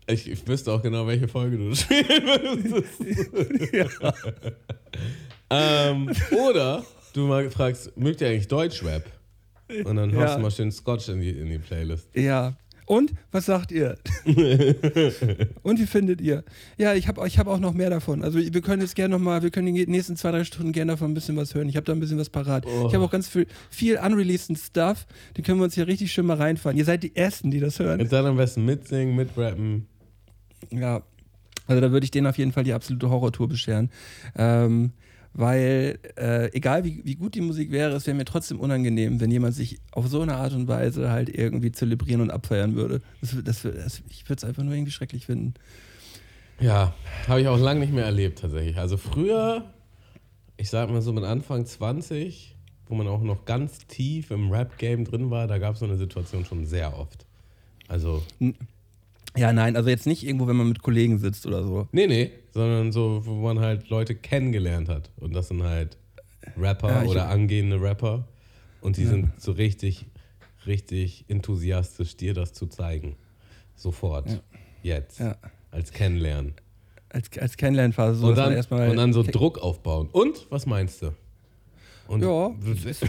Ich, 0.07 0.29
ich 0.29 0.45
wüsste 0.45 0.73
auch 0.73 0.81
genau, 0.81 1.07
welche 1.07 1.29
Folge 1.29 1.57
du 1.57 1.73
spielen 1.75 2.03
würdest. 2.25 2.99
ähm, 5.49 6.11
oder 6.31 6.83
du 7.13 7.27
mal 7.27 7.49
fragst, 7.49 7.95
mögt 7.95 8.19
ihr 8.19 8.27
eigentlich 8.27 8.49
Deutschrap? 8.49 9.05
Und 9.85 9.95
dann 9.95 10.11
haust 10.15 10.29
Ja. 10.29 10.35
du 10.35 10.41
mal 10.41 10.51
schön 10.51 10.71
Scotch 10.71 11.09
in 11.09 11.21
die, 11.21 11.29
in 11.31 11.49
die 11.49 11.57
Playlist. 11.59 12.07
Ja. 12.15 12.53
Und 12.87 13.13
was 13.31 13.45
sagt 13.45 13.71
ihr? 13.71 13.97
Und 15.63 15.79
wie 15.79 15.85
findet 15.85 16.19
ihr? 16.19 16.43
Ja, 16.77 16.93
ich 16.93 17.07
habe 17.07 17.25
ich 17.25 17.39
hab 17.39 17.47
auch 17.47 17.59
noch 17.59 17.73
mehr 17.73 17.89
davon. 17.89 18.21
Also 18.23 18.39
wir 18.39 18.61
können 18.61 18.81
jetzt 18.81 18.95
gerne 18.95 19.13
noch 19.15 19.23
mal, 19.23 19.43
wir 19.43 19.49
können 19.51 19.73
die 19.73 19.85
nächsten 19.85 20.17
zwei, 20.17 20.31
drei 20.31 20.43
Stunden 20.43 20.73
gerne 20.73 20.93
davon 20.93 21.11
ein 21.11 21.13
bisschen 21.13 21.37
was 21.37 21.55
hören. 21.55 21.69
Ich 21.69 21.77
habe 21.77 21.85
da 21.85 21.93
ein 21.93 21.99
bisschen 22.01 22.17
was 22.17 22.29
parat. 22.29 22.65
Oh. 22.65 22.87
Ich 22.87 22.93
habe 22.93 23.05
auch 23.05 23.11
ganz 23.11 23.29
viel, 23.29 23.47
viel 23.69 23.97
unreleased 23.97 24.57
Stuff. 24.57 25.05
Den 25.37 25.43
können 25.45 25.59
wir 25.59 25.65
uns 25.65 25.75
hier 25.75 25.87
richtig 25.87 26.11
schön 26.11 26.25
mal 26.25 26.35
reinfahren. 26.37 26.77
Ihr 26.77 26.83
seid 26.85 27.03
die 27.03 27.15
Ersten, 27.15 27.49
die 27.51 27.59
das 27.61 27.79
hören. 27.79 28.01
Und 28.01 28.11
dann 28.11 28.25
am 28.25 28.35
besten 28.35 28.65
mitsingen, 28.65 29.15
mitrappen. 29.15 29.87
Ja. 30.69 31.03
Also 31.67 31.79
da 31.79 31.91
würde 31.91 32.03
ich 32.03 32.11
denen 32.11 32.27
auf 32.27 32.37
jeden 32.37 32.51
Fall 32.51 32.65
die 32.65 32.73
absolute 32.73 33.09
Horrortour 33.09 33.47
bescheren. 33.47 33.89
Ähm, 34.35 34.91
weil, 35.33 35.99
äh, 36.17 36.51
egal 36.53 36.83
wie, 36.83 37.01
wie 37.05 37.15
gut 37.15 37.35
die 37.35 37.41
Musik 37.41 37.71
wäre, 37.71 37.95
es 37.95 38.05
wäre 38.05 38.17
mir 38.17 38.25
trotzdem 38.25 38.59
unangenehm, 38.59 39.21
wenn 39.21 39.31
jemand 39.31 39.55
sich 39.55 39.79
auf 39.91 40.07
so 40.07 40.21
eine 40.21 40.35
Art 40.35 40.53
und 40.53 40.67
Weise 40.67 41.09
halt 41.09 41.29
irgendwie 41.29 41.71
zelebrieren 41.71 42.21
und 42.21 42.31
abfeiern 42.31 42.75
würde. 42.75 43.01
Das, 43.21 43.37
das, 43.43 43.61
das, 43.61 44.03
ich 44.09 44.25
würde 44.25 44.39
es 44.39 44.43
einfach 44.43 44.63
nur 44.63 44.73
irgendwie 44.73 44.91
schrecklich 44.91 45.25
finden. 45.27 45.53
Ja, 46.59 46.93
habe 47.27 47.41
ich 47.41 47.47
auch 47.47 47.57
lange 47.57 47.79
nicht 47.79 47.93
mehr 47.93 48.05
erlebt 48.05 48.39
tatsächlich. 48.39 48.77
Also 48.77 48.97
früher, 48.97 49.63
ich 50.57 50.69
sag 50.69 50.89
mal 50.89 51.01
so 51.01 51.13
mit 51.13 51.23
Anfang 51.23 51.65
20, 51.65 52.55
wo 52.87 52.95
man 52.95 53.07
auch 53.07 53.21
noch 53.21 53.45
ganz 53.45 53.79
tief 53.87 54.31
im 54.31 54.51
Rap-Game 54.51 55.05
drin 55.05 55.31
war, 55.31 55.47
da 55.47 55.57
gab 55.57 55.73
es 55.73 55.79
so 55.79 55.85
eine 55.85 55.97
Situation 55.97 56.45
schon 56.45 56.65
sehr 56.65 56.97
oft. 56.97 57.25
Also, 57.87 58.21
Ja, 59.37 59.53
nein, 59.53 59.75
also 59.77 59.89
jetzt 59.89 60.07
nicht 60.07 60.25
irgendwo, 60.25 60.47
wenn 60.47 60.57
man 60.57 60.67
mit 60.67 60.81
Kollegen 60.81 61.17
sitzt 61.17 61.45
oder 61.45 61.63
so. 61.63 61.87
nee, 61.91 62.07
nee, 62.07 62.31
sondern 62.53 62.91
so, 62.91 63.21
wo 63.25 63.35
man 63.35 63.59
halt 63.59 63.89
Leute 63.89 64.13
kennengelernt 64.15 64.89
hat. 64.89 65.09
Und 65.17 65.33
das 65.33 65.47
sind 65.47 65.63
halt 65.63 65.97
Rapper 66.57 67.03
Ja, 67.03 67.09
oder 67.09 67.29
angehende 67.29 67.81
Rapper. 67.81 68.27
Und 68.81 68.97
die 68.97 69.05
sind 69.05 69.29
so 69.39 69.51
richtig, 69.53 70.05
richtig 70.65 71.25
enthusiastisch, 71.29 72.17
dir 72.17 72.33
das 72.33 72.51
zu 72.53 72.67
zeigen. 72.67 73.15
Sofort. 73.75 74.29
Ja. 74.29 74.39
Jetzt. 74.83 75.19
Ja. 75.19 75.37
Als 75.69 75.91
Kennenlernen. 75.91 76.55
Als, 77.09 77.29
als 77.37 77.55
Kennenlernphase. 77.57 78.19
So, 78.19 78.27
und, 78.27 78.37
dann, 78.37 78.53
erstmal 78.53 78.89
und 78.89 78.97
dann 78.97 79.13
so 79.13 79.23
Druck 79.23 79.59
aufbauen. 79.59 80.09
Und 80.11 80.47
was 80.49 80.65
meinst 80.65 81.01
du? 81.03 81.13
Und 82.07 82.21
Ja, 82.21 82.49
du, 82.59 82.73
denkst 82.73 83.01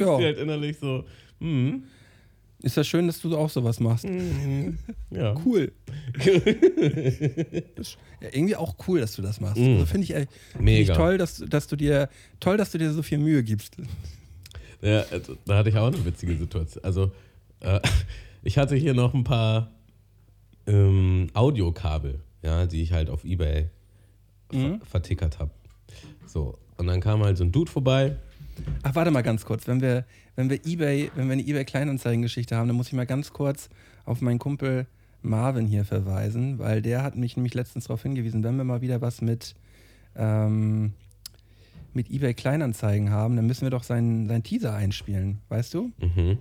Ja. 0.00 0.18
dir 0.18 0.24
halt 0.26 0.38
innerlich 0.38 0.78
so, 0.78 1.04
hm, 1.40 1.84
ist 2.62 2.76
das 2.76 2.86
schön, 2.86 3.06
dass 3.06 3.20
du 3.20 3.36
auch 3.36 3.50
sowas 3.50 3.80
machst. 3.80 4.06
ja. 5.10 5.34
Cool. 5.44 5.72
Ja, 8.18 8.28
irgendwie 8.32 8.56
auch 8.56 8.76
cool, 8.88 9.00
dass 9.00 9.14
du 9.14 9.20
das 9.20 9.40
machst. 9.42 9.58
Also 9.58 9.84
finde 9.84 10.04
ich, 10.04 10.14
äh, 10.14 10.26
find 10.56 10.68
ich 10.70 10.88
toll, 10.88 11.18
dass, 11.18 11.36
dass 11.36 11.66
du 11.66 11.76
dir 11.76 12.08
toll, 12.40 12.56
dass 12.56 12.70
du 12.70 12.78
dir 12.78 12.90
so 12.90 13.02
viel 13.02 13.18
Mühe 13.18 13.42
gibst. 13.44 13.76
ja. 14.80 15.04
also, 15.10 15.36
Da 15.44 15.58
hatte 15.58 15.68
ich 15.68 15.76
auch 15.76 15.88
eine 15.88 16.02
witzige 16.02 16.34
Situation. 16.34 16.82
Also, 16.82 17.12
äh, 17.60 17.78
ich 18.42 18.56
hatte 18.56 18.74
hier 18.74 18.94
noch 18.94 19.12
ein 19.12 19.22
paar 19.22 19.70
ähm, 20.66 21.28
Audiokabel, 21.34 22.20
ja, 22.42 22.64
die 22.64 22.80
ich 22.80 22.92
halt 22.92 23.10
auf 23.10 23.24
Ebay 23.24 23.68
ver 24.48 24.80
vertickert 24.84 25.38
habe. 25.38 25.50
So, 26.26 26.58
und 26.78 26.86
dann 26.86 27.00
kam 27.00 27.22
halt 27.22 27.36
so 27.36 27.44
ein 27.44 27.52
Dude 27.52 27.70
vorbei. 27.70 28.16
Ach, 28.82 28.94
warte 28.94 29.10
mal 29.10 29.22
ganz 29.22 29.44
kurz. 29.44 29.66
Wenn 29.66 29.80
wir, 29.80 30.04
wenn 30.36 30.50
wir 30.50 30.64
eBay, 30.64 31.10
wenn 31.14 31.26
wir 31.28 31.32
eine 31.32 31.42
eBay-Kleinanzeigen-Geschichte 31.42 32.56
haben, 32.56 32.68
dann 32.68 32.76
muss 32.76 32.88
ich 32.88 32.92
mal 32.92 33.06
ganz 33.06 33.32
kurz 33.32 33.68
auf 34.04 34.20
meinen 34.20 34.38
Kumpel 34.38 34.86
Marvin 35.22 35.66
hier 35.66 35.84
verweisen, 35.84 36.58
weil 36.58 36.82
der 36.82 37.02
hat 37.02 37.16
mich 37.16 37.36
nämlich 37.36 37.54
letztens 37.54 37.84
darauf 37.86 38.02
hingewiesen, 38.02 38.44
wenn 38.44 38.56
wir 38.56 38.64
mal 38.64 38.80
wieder 38.80 39.00
was 39.00 39.20
mit, 39.22 39.54
ähm, 40.14 40.92
mit 41.94 42.10
eBay 42.10 42.34
Kleinanzeigen 42.34 43.10
haben, 43.10 43.36
dann 43.36 43.46
müssen 43.46 43.62
wir 43.62 43.70
doch 43.70 43.82
seinen, 43.82 44.28
seinen 44.28 44.42
Teaser 44.42 44.74
einspielen, 44.74 45.38
weißt 45.48 45.74
du? 45.74 45.90
Mhm. 45.98 46.38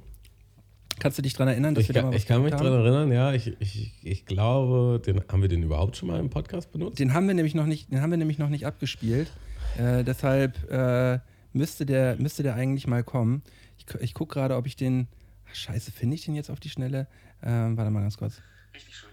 Kannst 0.99 1.17
du 1.17 1.21
dich 1.21 1.33
daran 1.33 1.49
erinnern, 1.49 1.75
dass 1.75 1.83
Ich, 1.83 1.89
wir 1.89 1.93
da 1.95 2.03
mal 2.03 2.09
was 2.09 2.15
ich 2.17 2.25
kann 2.25 2.41
mich 2.43 2.53
haben? 2.53 2.65
erinnern, 2.65 3.11
ja. 3.11 3.33
Ich, 3.33 3.53
ich, 3.59 3.93
ich 4.01 4.25
glaube, 4.25 5.01
den, 5.05 5.21
haben 5.29 5.41
wir 5.41 5.49
den 5.49 5.63
überhaupt 5.63 5.97
schon 5.97 6.07
mal 6.07 6.19
im 6.19 6.29
Podcast 6.29 6.71
benutzt? 6.71 6.99
Den 6.99 7.13
haben 7.13 7.27
wir 7.27 7.33
nämlich 7.33 7.53
noch 7.55 7.65
nicht, 7.65 7.91
den 7.91 8.01
haben 8.01 8.11
wir 8.11 8.17
nämlich 8.17 8.37
noch 8.39 8.49
nicht 8.49 8.65
abgespielt. 8.65 9.31
Äh, 9.77 10.05
deshalb 10.05 10.69
äh, 10.71 11.19
müsste, 11.51 11.85
der, 11.85 12.15
müsste 12.17 12.43
der 12.43 12.55
eigentlich 12.55 12.87
mal 12.87 13.03
kommen. 13.03 13.41
Ich, 13.87 13.93
gu- 13.93 13.99
ich 14.01 14.13
gucke 14.13 14.33
gerade, 14.33 14.55
ob 14.55 14.65
ich 14.67 14.75
den. 14.75 15.07
Ach, 15.49 15.55
scheiße, 15.55 15.91
finde 15.91 16.15
ich 16.15 16.25
den 16.25 16.35
jetzt 16.35 16.49
auf 16.49 16.59
die 16.59 16.69
Schnelle? 16.69 17.07
Ähm, 17.43 17.77
warte 17.77 17.91
mal 17.91 18.01
ganz 18.01 18.17
kurz. 18.17 18.41
Richtig 18.73 18.95
schön. 18.95 19.09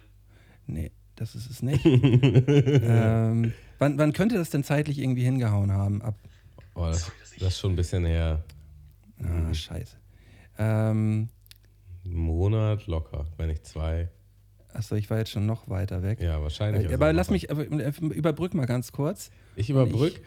Nee, 0.66 0.90
das 1.16 1.34
ist 1.34 1.50
es 1.50 1.62
nicht. 1.62 1.84
ähm, 1.86 3.52
wann, 3.78 3.98
wann 3.98 4.12
könnte 4.12 4.36
das 4.36 4.50
denn 4.50 4.64
zeitlich 4.64 4.98
irgendwie 4.98 5.24
hingehauen 5.24 5.72
haben? 5.72 6.02
Ab. 6.02 6.14
Oh, 6.74 6.86
das, 6.86 7.12
das 7.38 7.48
ist 7.48 7.58
schon 7.58 7.72
ein 7.72 7.76
bisschen 7.76 8.04
her. 8.06 8.42
Ah, 9.22 9.52
scheiße. 9.52 9.96
Ähm, 10.58 11.28
Einen 12.04 12.14
Monat 12.14 12.86
locker, 12.86 13.26
wenn 13.36 13.48
nicht 13.48 13.66
zwei. 13.66 14.08
achso, 14.72 14.94
ich 14.96 15.10
war 15.10 15.18
jetzt 15.18 15.30
schon 15.30 15.44
noch 15.46 15.68
weiter 15.68 16.02
weg. 16.02 16.20
Ja, 16.20 16.40
wahrscheinlich. 16.42 16.82
Äh, 16.82 16.86
also 16.86 16.94
aber 16.94 17.12
lass 17.12 17.30
mich, 17.30 17.50
aber, 17.50 17.62
äh, 17.70 17.92
überbrück 18.00 18.54
mal 18.54 18.66
ganz 18.66 18.90
kurz. 18.92 19.30
Ich 19.54 19.68
überbrück. 19.70 20.20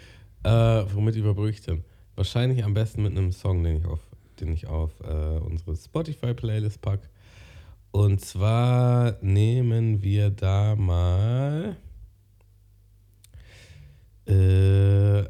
Äh, 0.43 0.49
womit 0.93 1.15
überbrück 1.15 1.49
ich 1.49 1.61
denn? 1.61 1.83
Wahrscheinlich 2.15 2.63
am 2.63 2.73
besten 2.75 3.01
mit 3.03 3.11
einem 3.17 3.31
Song, 3.31 3.63
den 3.63 3.77
ich 3.77 3.85
auf, 3.85 3.99
den 4.39 4.51
ich 4.53 4.67
auf 4.67 4.91
äh, 5.01 5.37
unsere 5.39 5.75
Spotify-Playlist 5.75 6.81
pack. 6.81 7.09
Und 7.91 8.19
zwar 8.21 9.17
nehmen 9.21 10.01
wir 10.01 10.29
da 10.29 10.75
mal. 10.75 11.77
Äh, 14.27 15.23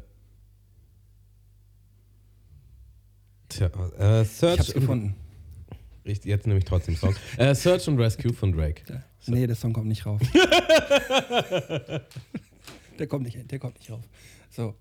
tja, 3.48 3.70
äh, 3.98 4.22
Ich 4.22 4.28
Search. 4.28 4.58
hab's 4.58 4.72
gefunden. 4.74 5.14
Richtig, 6.04 6.28
jetzt 6.30 6.46
nehme 6.46 6.58
ich 6.58 6.64
trotzdem 6.64 6.96
Song. 6.96 7.14
Äh, 7.36 7.54
Search 7.54 7.88
and 7.88 7.98
Rescue 7.98 8.32
von 8.32 8.52
Drake. 8.52 8.82
Nee, 9.26 9.46
der 9.46 9.56
Song 9.56 9.72
kommt 9.72 9.88
nicht 9.88 10.06
rauf. 10.06 10.20
der, 12.98 13.06
kommt 13.08 13.24
nicht, 13.24 13.50
der 13.50 13.58
kommt 13.58 13.78
nicht 13.78 13.90
rauf. 13.90 14.04
So. 14.50 14.74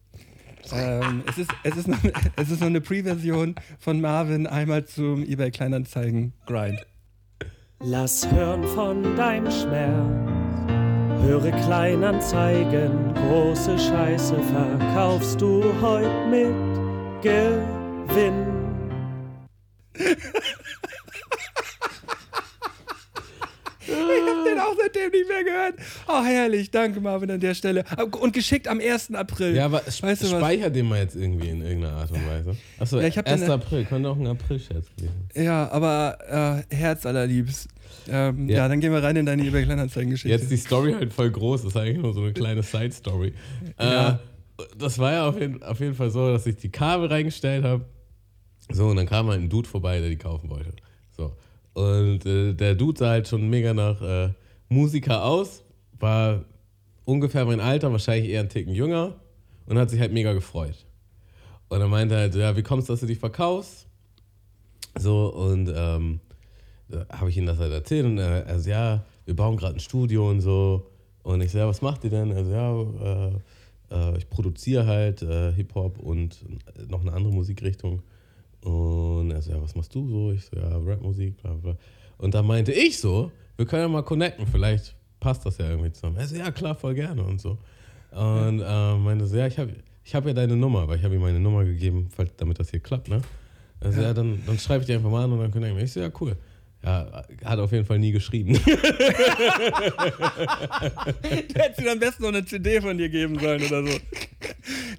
Ähm, 0.74 1.24
es, 1.28 1.38
ist, 1.38 1.52
es, 1.64 1.78
ist 1.78 1.88
noch, 1.88 1.98
es 2.36 2.50
ist 2.50 2.60
noch 2.60 2.68
eine 2.68 2.82
Pre-Version 2.82 3.56
von 3.80 4.02
Marvin 4.02 4.48
einmal 4.48 4.86
zum 4.86 5.24
eBay 5.24 5.52
Kleinanzeigen 5.52 6.34
Grind. 6.46 6.86
Lass 7.80 8.30
hören 8.32 8.64
von 8.64 9.16
deinem 9.16 9.52
Schmerz. 9.52 10.26
Höre 11.22 11.52
Kleinanzeigen, 11.52 13.14
große 13.14 13.78
Scheiße 13.80 14.36
verkaufst 14.42 15.42
du 15.42 15.64
heute 15.82 16.28
mit 16.30 16.54
Gewinn. 17.22 18.46
Ich 23.88 23.94
hab 23.94 24.46
den 24.46 24.60
auch 24.60 24.76
seitdem 24.82 25.12
nicht 25.12 25.28
mehr 25.28 25.44
gehört. 25.44 25.76
Oh, 26.08 26.24
herrlich. 26.24 26.72
Danke, 26.72 27.00
Marvin, 27.02 27.32
an 27.32 27.40
der 27.40 27.54
Stelle. 27.54 27.84
Und 28.20 28.34
geschickt 28.34 28.68
am 28.68 28.80
1. 28.80 29.14
April. 29.14 29.56
Ja, 29.56 29.66
aber 29.66 29.82
weißt 29.86 30.02
du 30.02 30.08
was? 30.08 30.30
speicher 30.30 30.70
den 30.70 30.88
mal 30.88 31.00
jetzt 31.02 31.16
irgendwie 31.16 31.50
in 31.50 31.62
irgendeiner 31.62 31.98
Art 31.98 32.12
und 32.12 32.28
Weise. 32.28 32.56
Achso, 32.80 33.00
Ja, 33.00 33.08
ich 33.08 33.18
hab 33.18 33.28
1. 33.28 33.42
den- 33.42 33.52
April, 33.52 33.86
könnte 33.86 34.10
auch 34.10 34.18
ein 34.18 34.28
April-Scherz 34.28 34.88
gewesen. 34.96 35.30
Ja, 35.36 35.70
aber 35.72 36.64
äh, 36.70 36.76
Herz 36.76 37.06
allerliebst. 37.06 37.68
Ähm, 38.08 38.50
ja. 38.50 38.58
Ja. 38.58 38.68
dann 38.68 38.80
gehen 38.82 38.92
wir 38.92 39.02
rein 39.04 39.16
in 39.16 39.26
deine 39.26 39.44
eBay 39.46 39.64
Kleinanzeigen-Geschichte. 39.64 40.30
Jetzt 40.30 40.52
die 40.52 40.58
Story 40.58 40.94
halt 40.94 41.12
voll 41.14 41.32
groß, 41.32 41.64
das 41.64 41.72
ist 41.72 41.78
eigentlich 41.78 41.98
nur 41.98 42.14
so 42.14 42.22
eine 42.22 42.34
kleine 42.34 42.62
Side-Story. 42.64 43.34
Ja. 43.80 44.10
Äh, 44.10 44.64
das 44.78 45.00
war 45.00 45.12
ja 45.12 45.28
auf 45.28 45.40
jeden, 45.40 45.62
auf 45.64 45.80
jeden 45.80 45.96
Fall 45.96 46.10
so, 46.12 46.32
dass 46.32 46.46
ich 46.46 46.56
die 46.56 46.70
Kabel 46.70 47.08
reingestellt 47.08 47.64
habe. 47.64 47.86
So, 48.72 48.88
und 48.88 48.96
dann 48.96 49.06
kam 49.06 49.28
halt 49.28 49.42
ein 49.42 49.50
Dude 49.50 49.68
vorbei, 49.68 50.00
der 50.00 50.10
die 50.10 50.16
kaufen 50.18 50.50
wollte. 50.50 50.72
So. 51.16 51.34
Und 51.76 52.26
äh, 52.26 52.54
der 52.54 52.74
Dude 52.74 52.98
sah 52.98 53.10
halt 53.10 53.28
schon 53.28 53.50
mega 53.50 53.74
nach 53.74 54.02
äh, 54.02 54.30
Musiker 54.70 55.26
aus, 55.26 55.62
war 56.00 56.46
ungefähr 57.04 57.44
mein 57.46 57.60
Alter, 57.60 57.92
wahrscheinlich 57.92 58.32
eher 58.32 58.40
einen 58.40 58.50
Ticken 58.50 58.74
jünger 58.74 59.16
und 59.66 59.78
hat 59.78 59.90
sich 59.90 60.00
halt 60.00 60.14
mega 60.14 60.32
gefreut. 60.32 60.86
Und 61.68 61.82
er 61.82 61.88
meinte 61.90 62.16
halt, 62.16 62.34
ja, 62.34 62.56
wie 62.56 62.64
kommst 62.64 62.88
du, 62.88 62.94
dass 62.94 63.02
du 63.02 63.08
die 63.08 63.16
verkaufst? 63.16 63.88
So, 64.98 65.34
und 65.34 65.70
ähm, 65.76 66.22
da 66.88 67.06
habe 67.10 67.30
ich 67.30 67.38
ihm 67.38 67.46
das 67.46 67.58
halt 67.58 67.74
erzählt 67.74 68.06
und 68.06 68.20
er, 68.20 68.48
also 68.48 68.70
ja, 68.70 69.04
wir 69.26 69.36
bauen 69.36 69.58
gerade 69.58 69.76
ein 69.76 69.82
Studio 69.82 70.30
und 70.30 70.40
so. 70.40 70.90
Und 71.24 71.42
ich 71.42 71.52
so, 71.52 71.58
ja, 71.58 71.68
was 71.68 71.82
macht 71.82 72.06
ihr 72.06 72.10
denn? 72.10 72.32
Also 72.32 72.52
ja, 72.52 72.82
äh, 72.82 73.32
äh, 73.92 74.18
ich 74.18 74.30
produziere 74.30 74.86
halt 74.86 75.24
äh, 75.24 75.52
Hip-Hop 75.52 76.00
und 76.00 76.46
noch 76.90 77.02
eine 77.02 77.12
andere 77.12 77.34
Musikrichtung. 77.34 78.02
Und 78.66 79.30
er 79.30 79.42
so, 79.42 79.52
ja, 79.52 79.62
was 79.62 79.76
machst 79.76 79.94
du 79.94 80.10
so? 80.10 80.32
Ich 80.32 80.46
so, 80.46 80.58
ja, 80.58 80.76
Rapmusik, 80.76 81.38
bla 81.42 81.54
bla. 81.54 81.78
Und 82.18 82.34
da 82.34 82.42
meinte 82.42 82.72
ich 82.72 82.98
so, 82.98 83.32
wir 83.58 83.66
können 83.66 83.84
ja 83.84 83.88
mal 83.88 84.02
connecten, 84.02 84.48
vielleicht 84.48 84.96
passt 85.20 85.46
das 85.46 85.60
ja 85.60 85.70
irgendwie 85.70 85.92
zusammen. 85.92 86.18
Er 86.18 86.28
so, 86.28 86.36
ja, 86.36 86.50
klar, 86.52 86.74
voll 86.76 86.96
gerne 86.96 87.24
und 87.24 87.40
so. 87.40 87.60
Und 88.12 88.62
äh, 88.62 88.96
meinte 88.96 89.28
so, 89.28 89.38
ja, 89.38 89.46
ich 89.46 89.60
habe 89.60 89.74
ich 90.04 90.16
hab 90.16 90.26
ja 90.26 90.34
deine 90.34 90.56
Nummer, 90.56 90.88
weil 90.88 90.98
ich 90.98 91.04
habe 91.04 91.14
ihm 91.16 91.22
meine 91.22 91.40
Nummer 91.40 91.64
gegeben, 91.64 92.08
falls, 92.10 92.32
damit 92.38 92.60
das 92.60 92.72
hier 92.72 92.80
klappt, 92.80 93.08
ne? 93.08 93.22
Also 93.82 94.02
ja, 94.02 94.14
dann, 94.14 94.42
dann 94.48 94.58
schreibe 94.58 94.82
ich 94.82 94.88
dir 94.88 94.96
einfach 94.96 95.12
mal 95.12 95.26
an 95.26 95.32
und 95.34 95.40
dann 95.40 95.52
connecten 95.52 95.78
wir. 95.78 95.84
Ich 95.84 95.94
so, 95.94 96.00
ja, 96.00 96.10
cool. 96.20 96.36
Ja, 96.84 97.24
hat 97.44 97.60
auf 97.60 97.72
jeden 97.72 97.86
Fall 97.86 98.00
nie 98.00 98.12
geschrieben. 98.12 98.60
Du 101.22 101.62
hättest 101.62 101.82
ihm 101.82 101.88
am 101.88 102.00
besten 102.00 102.24
noch 102.24 102.30
eine 102.30 102.46
CD 102.46 102.80
von 102.82 102.98
dir 102.98 103.10
geben 103.10 103.40
sollen 103.40 103.64
oder 103.64 103.84
so. 103.84 103.98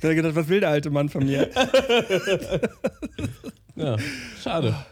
Da 0.01 0.09
hat 0.09 0.11
er 0.11 0.15
gedacht, 0.15 0.35
was 0.35 0.49
will 0.49 0.61
der 0.61 0.71
alte 0.71 0.91
Mann 0.91 1.09
von 1.09 1.25
mir? 1.25 1.49
ja, 3.77 3.97
schade. 4.43 4.75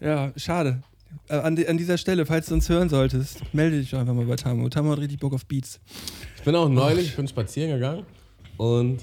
Ja, 0.00 0.32
schade. 0.36 0.82
Äh, 1.28 1.34
an, 1.36 1.56
an 1.64 1.78
dieser 1.78 1.96
Stelle, 1.96 2.26
falls 2.26 2.46
du 2.46 2.54
uns 2.54 2.68
hören 2.68 2.88
solltest, 2.88 3.40
melde 3.54 3.78
dich 3.78 3.90
doch 3.92 4.00
einfach 4.00 4.14
mal 4.14 4.24
bei 4.24 4.34
Tamo. 4.34 4.68
Tamo 4.68 4.90
hat 4.90 4.98
richtig 4.98 5.20
Bock 5.20 5.32
auf 5.32 5.46
Beats. 5.46 5.78
Ich 6.36 6.42
bin 6.42 6.56
auch 6.56 6.68
neulich, 6.68 7.06
ich 7.10 7.14
bin 7.16 7.28
spazieren 7.28 7.70
gegangen 7.70 8.04
und 8.56 8.98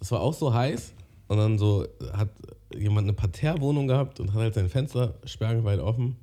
es 0.00 0.10
war 0.10 0.20
auch 0.22 0.32
so 0.32 0.54
heiß 0.54 0.94
und 1.28 1.36
dann 1.36 1.58
so 1.58 1.86
hat 2.14 2.30
jemand 2.74 3.04
eine 3.04 3.12
Parterrewohnung 3.12 3.86
gehabt 3.88 4.20
und 4.20 4.32
hat 4.32 4.40
halt 4.40 4.54
sein 4.54 4.70
Fenster 4.70 5.16
sperrangelweit 5.26 5.80
offen 5.80 6.16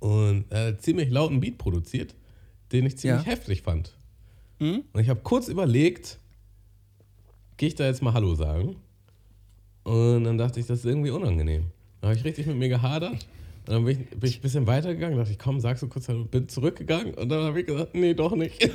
und 0.00 0.44
er 0.50 0.66
hat 0.68 0.82
ziemlich 0.82 1.08
lauten 1.08 1.40
Beat 1.40 1.56
produziert, 1.56 2.14
den 2.72 2.84
ich 2.84 2.98
ziemlich 2.98 3.22
Ja. 3.24 3.26
heftig 3.32 3.62
fand. 3.62 3.94
Hm? 4.58 4.84
Und 4.92 5.00
ich 5.00 5.08
habe 5.08 5.20
kurz 5.22 5.48
überlegt, 5.48 6.18
gehe 7.56 7.68
ich 7.68 7.74
da 7.74 7.84
jetzt 7.86 8.02
mal 8.02 8.12
Hallo 8.12 8.34
sagen? 8.34 8.76
Und 9.84 10.24
dann 10.24 10.38
dachte 10.38 10.60
ich, 10.60 10.66
das 10.66 10.80
ist 10.80 10.84
irgendwie 10.84 11.10
unangenehm. 11.10 11.64
Dann 12.00 12.10
habe 12.10 12.18
ich 12.18 12.24
richtig 12.24 12.46
mit 12.46 12.56
mir 12.56 12.68
gehadert. 12.68 13.26
Und 13.66 13.74
dann 13.74 13.84
bin 13.84 14.00
ich, 14.00 14.08
bin 14.10 14.28
ich 14.28 14.38
ein 14.38 14.42
bisschen 14.42 14.66
weitergegangen, 14.66 15.16
dachte 15.18 15.30
ich, 15.30 15.38
komm, 15.38 15.60
sagst 15.60 15.82
du 15.82 15.88
kurz 15.88 16.06
bin 16.30 16.48
zurückgegangen 16.48 17.14
und 17.14 17.28
dann 17.28 17.44
habe 17.44 17.60
ich 17.60 17.66
gesagt, 17.66 17.94
nee, 17.94 18.12
doch 18.14 18.34
nicht. 18.34 18.68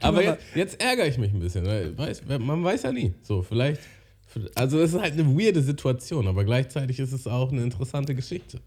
Aber 0.00 0.22
jetzt, 0.22 0.44
jetzt 0.54 0.82
ärgere 0.82 1.06
ich 1.06 1.18
mich 1.18 1.32
ein 1.32 1.40
bisschen, 1.40 1.66
weil 1.66 1.96
weiß, 1.96 2.22
man 2.38 2.62
weiß 2.62 2.82
ja 2.84 2.92
nie. 2.92 3.14
So, 3.22 3.42
vielleicht. 3.42 3.80
Also, 4.54 4.78
es 4.80 4.92
ist 4.92 5.00
halt 5.00 5.14
eine 5.14 5.26
weirde 5.26 5.62
Situation, 5.62 6.28
aber 6.28 6.44
gleichzeitig 6.44 6.98
ist 7.00 7.12
es 7.12 7.26
auch 7.26 7.50
eine 7.50 7.62
interessante 7.62 8.14
Geschichte. 8.14 8.60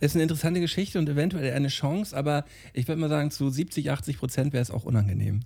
Ist 0.00 0.14
eine 0.16 0.22
interessante 0.22 0.58
Geschichte 0.58 0.98
und 0.98 1.08
eventuell 1.08 1.52
eine 1.52 1.68
Chance, 1.68 2.16
aber 2.16 2.46
ich 2.72 2.88
würde 2.88 3.00
mal 3.00 3.10
sagen, 3.10 3.30
zu 3.30 3.50
70, 3.50 3.90
80 3.90 4.18
Prozent 4.18 4.52
wäre 4.54 4.62
es 4.62 4.70
auch 4.70 4.84
unangenehm. 4.84 5.40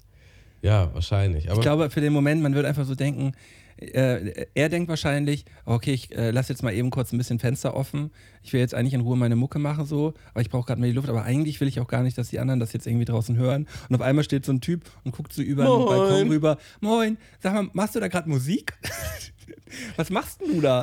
Ja, 0.62 0.94
wahrscheinlich. 0.94 1.50
Aber 1.50 1.58
Ich 1.58 1.62
glaube, 1.62 1.90
für 1.90 2.00
den 2.00 2.12
Moment, 2.12 2.42
man 2.42 2.54
wird 2.54 2.64
einfach 2.64 2.84
so 2.84 2.94
denken, 2.94 3.32
äh, 3.78 4.46
er 4.54 4.68
denkt 4.68 4.88
wahrscheinlich, 4.88 5.44
okay, 5.64 5.92
ich 5.92 6.14
äh, 6.16 6.30
lasse 6.30 6.52
jetzt 6.52 6.62
mal 6.62 6.72
eben 6.72 6.90
kurz 6.90 7.12
ein 7.12 7.18
bisschen 7.18 7.38
Fenster 7.38 7.74
offen. 7.74 8.10
Ich 8.42 8.52
will 8.52 8.60
jetzt 8.60 8.74
eigentlich 8.74 8.94
in 8.94 9.00
Ruhe 9.00 9.16
meine 9.16 9.36
Mucke 9.36 9.58
machen, 9.58 9.86
so, 9.86 10.14
aber 10.32 10.40
ich 10.40 10.50
brauche 10.50 10.66
gerade 10.66 10.80
mal 10.80 10.86
die 10.86 10.92
Luft. 10.92 11.08
Aber 11.08 11.24
eigentlich 11.24 11.60
will 11.60 11.68
ich 11.68 11.80
auch 11.80 11.88
gar 11.88 12.02
nicht, 12.02 12.16
dass 12.16 12.28
die 12.30 12.38
anderen 12.38 12.60
das 12.60 12.72
jetzt 12.72 12.86
irgendwie 12.86 13.04
draußen 13.04 13.36
hören. 13.36 13.66
Und 13.88 13.94
auf 13.96 14.00
einmal 14.02 14.24
steht 14.24 14.44
so 14.46 14.52
ein 14.52 14.60
Typ 14.60 14.82
und 15.04 15.12
guckt 15.12 15.32
so 15.32 15.42
über 15.42 15.64
den 15.64 15.72
Moin. 15.72 15.86
Balkon 15.86 16.28
rüber. 16.28 16.58
Moin, 16.80 17.16
sag 17.40 17.54
mal, 17.54 17.68
machst 17.72 17.94
du 17.96 18.00
da 18.00 18.08
gerade 18.08 18.28
Musik? 18.28 18.72
Was 19.96 20.10
machst 20.10 20.40
denn 20.40 20.54
du 20.54 20.60
da? 20.60 20.82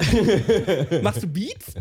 machst 1.02 1.24
du 1.24 1.28
Beats? 1.28 1.74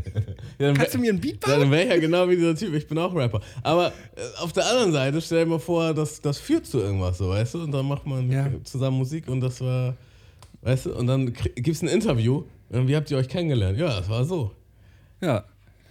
Ja, 0.58 0.68
dann 0.68 0.74
Kannst 0.76 0.94
du 0.94 0.98
mir 0.98 1.10
einen 1.10 1.20
Beat 1.20 1.38
Dann 1.46 1.60
bauen? 1.60 1.70
wäre 1.70 1.82
ich 1.84 1.90
ja 1.90 1.96
genau 1.98 2.28
wie 2.28 2.36
dieser 2.36 2.54
Typ, 2.56 2.74
ich 2.74 2.86
bin 2.86 2.98
auch 2.98 3.14
Rapper. 3.14 3.40
Aber 3.62 3.88
äh, 3.88 3.92
auf 4.40 4.52
der 4.52 4.66
anderen 4.66 4.92
Seite, 4.92 5.20
stell 5.20 5.44
dir 5.44 5.50
mal 5.50 5.58
vor, 5.58 5.94
das, 5.94 6.20
das 6.20 6.38
führt 6.38 6.66
zu 6.66 6.78
irgendwas 6.78 7.18
so, 7.18 7.28
weißt 7.28 7.54
du? 7.54 7.62
Und 7.62 7.72
dann 7.72 7.86
macht 7.86 8.06
man 8.06 8.30
Ja. 8.30 8.48
zusammen 8.64 8.98
Musik 8.98 9.28
und 9.28 9.40
das 9.40 9.60
war, 9.60 9.96
weißt 10.62 10.86
du? 10.86 10.94
Und 10.96 11.06
dann 11.06 11.32
gibt 11.32 11.68
es 11.68 11.82
ein 11.82 11.88
Interview. 11.88 12.44
Und 12.70 12.88
wie 12.88 12.96
habt 12.96 13.10
ihr 13.10 13.18
euch 13.18 13.28
kennengelernt? 13.28 13.78
Ja, 13.78 13.88
das 13.98 14.08
war 14.08 14.24
so. 14.24 14.52
Ja. 15.20 15.44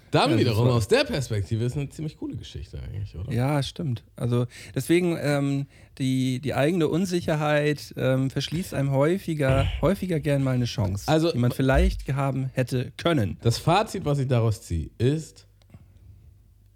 Dann 0.09 0.31
Ja, 0.31 0.39
wiederum 0.39 0.67
aus 0.67 0.89
der 0.89 1.05
Perspektive 1.05 1.63
ist 1.63 1.77
eine 1.77 1.87
ziemlich 1.87 2.17
coole 2.17 2.35
Geschichte 2.35 2.77
eigentlich, 2.81 3.15
oder? 3.15 3.31
Ja, 3.31 3.63
stimmt. 3.63 4.03
Also 4.17 4.45
deswegen 4.75 5.17
ähm, 5.21 5.67
die, 5.99 6.41
die 6.41 6.53
eigene 6.53 6.89
Unsicherheit 6.89 7.93
ähm, 7.95 8.29
verschließt 8.29 8.73
einem 8.73 8.91
häufiger, 8.91 9.67
häufiger 9.81 10.19
gern 10.19 10.43
mal 10.43 10.51
eine 10.55 10.65
Chance, 10.65 11.07
Also- 11.07 11.31
die 11.31 11.37
man 11.37 11.51
vielleicht 11.53 12.11
haben 12.13 12.49
hätte 12.53 12.91
können. 12.97 13.37
Das 13.41 13.57
Fazit, 13.57 14.03
was 14.03 14.19
ich 14.19 14.27
daraus 14.27 14.61
ziehe, 14.63 14.89
ist, 14.97 15.47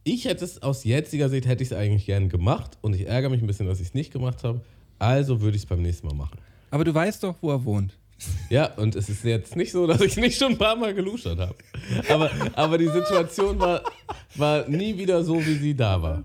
ich 0.06 0.24
hätte 0.26 0.46
es 0.46 0.62
aus 0.62 0.86
jetziger 0.86 1.28
Sicht 1.28 1.46
hätte 1.46 1.62
ich 1.64 1.72
es 1.72 1.78
eigentlich 1.78 2.06
gern 2.06 2.30
gemacht 2.30 2.78
und 2.82 2.94
ich 2.96 3.06
ärgere 3.08 3.30
mich 3.32 3.42
ein 3.42 3.48
bisschen, 3.48 3.66
dass 3.68 3.82
ich 3.82 3.88
es 3.88 3.94
nicht 3.94 4.14
gemacht 4.14 4.46
habe. 4.46 4.62
Also 4.98 5.42
würde 5.42 5.58
ich 5.58 5.64
es 5.64 5.66
beim 5.68 5.82
nächsten 5.82 6.08
Mal 6.08 6.16
machen. 6.16 6.38
Aber 6.72 6.84
du 6.84 6.94
weißt 6.94 7.24
doch, 7.24 7.36
wo 7.42 7.52
er 7.52 7.64
wohnt. 7.64 7.98
Ja, 8.50 8.74
und 8.76 8.96
es 8.96 9.10
ist 9.10 9.24
jetzt 9.24 9.56
nicht 9.56 9.72
so, 9.72 9.86
dass 9.88 10.00
ich 10.02 10.16
nicht 10.16 10.38
schon 10.40 10.54
ein 10.54 10.58
paar 10.58 10.76
Mal 10.76 10.94
geluschert 10.94 11.38
habe. 11.38 11.56
Aber, 12.10 12.32
aber 12.54 12.78
die 12.78 12.88
Situation 12.88 13.60
war, 13.60 13.82
war 14.36 14.68
nie 14.70 14.98
wieder 14.98 15.24
so, 15.24 15.38
wie 15.46 15.56
sie 15.56 15.76
da 15.76 16.02
war. 16.02 16.24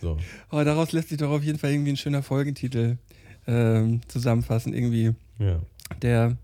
So. 0.00 0.18
Oh, 0.50 0.62
daraus 0.62 0.92
lässt 0.92 1.08
sich 1.08 1.18
doch 1.18 1.30
auf 1.30 1.42
jeden 1.42 1.58
Fall 1.58 1.72
irgendwie 1.72 1.92
ein 1.92 1.96
schöner 1.96 2.22
Folgentitel 2.22 2.98
ähm, 3.46 4.00
zusammenfassen. 4.06 4.74
Irgendwie 4.74 5.12
Ja. 5.38 5.60
der, 6.02 6.36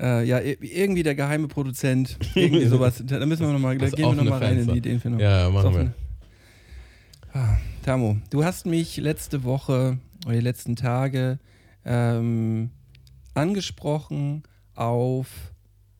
äh, 0.00 0.24
ja, 0.26 0.40
irgendwie 0.40 1.04
der 1.04 1.14
geheime 1.14 1.46
Produzent. 1.46 2.16
Irgendwie 2.34 2.66
sowas. 2.66 3.02
Da 3.06 3.24
müssen 3.24 3.46
wir 3.46 3.52
nochmal, 3.52 3.78
da 3.78 3.88
gehen 3.88 4.04
wir 4.04 4.14
nochmal 4.14 4.40
rein 4.42 4.58
in 4.58 4.68
die 4.72 4.78
Ideen. 4.78 5.00
Ja, 5.20 5.48
machen 5.48 5.74
wir. 5.74 5.94
Ah, 7.34 7.56
Tamo, 7.84 8.16
du 8.30 8.44
hast 8.44 8.66
mich 8.66 8.96
letzte 8.96 9.44
Woche 9.44 9.98
oder 10.26 10.34
die 10.34 10.40
letzten 10.40 10.74
Tage 10.76 11.38
ähm, 11.84 12.70
angesprochen 13.34 14.42
auf 14.74 15.52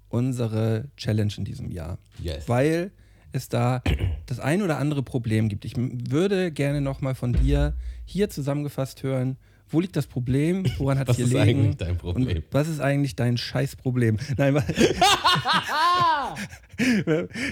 unsere 0.08 0.88
Challenge 0.96 1.32
in 1.36 1.44
diesem 1.44 1.70
Jahr, 1.70 1.98
Yes. 2.22 2.48
weil 2.48 2.90
es 3.32 3.48
da 3.48 3.82
das 4.26 4.40
ein 4.40 4.62
oder 4.62 4.78
andere 4.78 5.02
Problem 5.02 5.48
gibt. 5.48 5.64
Ich 5.64 5.74
würde 5.76 6.52
gerne 6.52 6.80
nochmal 6.80 7.14
von 7.14 7.32
dir 7.32 7.74
hier 8.04 8.28
zusammengefasst 8.28 9.02
hören, 9.02 9.36
wo 9.72 9.80
liegt 9.80 9.96
das 9.96 10.06
Problem, 10.06 10.64
woran 10.78 10.98
hat 10.98 11.08
es 11.08 11.10
Was 11.10 11.16
hier 11.16 11.26
ist 11.26 11.34
eigentlich 11.36 11.76
dein 11.76 11.96
Problem? 11.96 12.28
und 12.36 12.44
was 12.52 12.68
ist 12.68 12.80
eigentlich 12.80 13.16
dein 13.16 13.36
Scheißproblem? 13.36 14.18
Nein, 14.36 14.54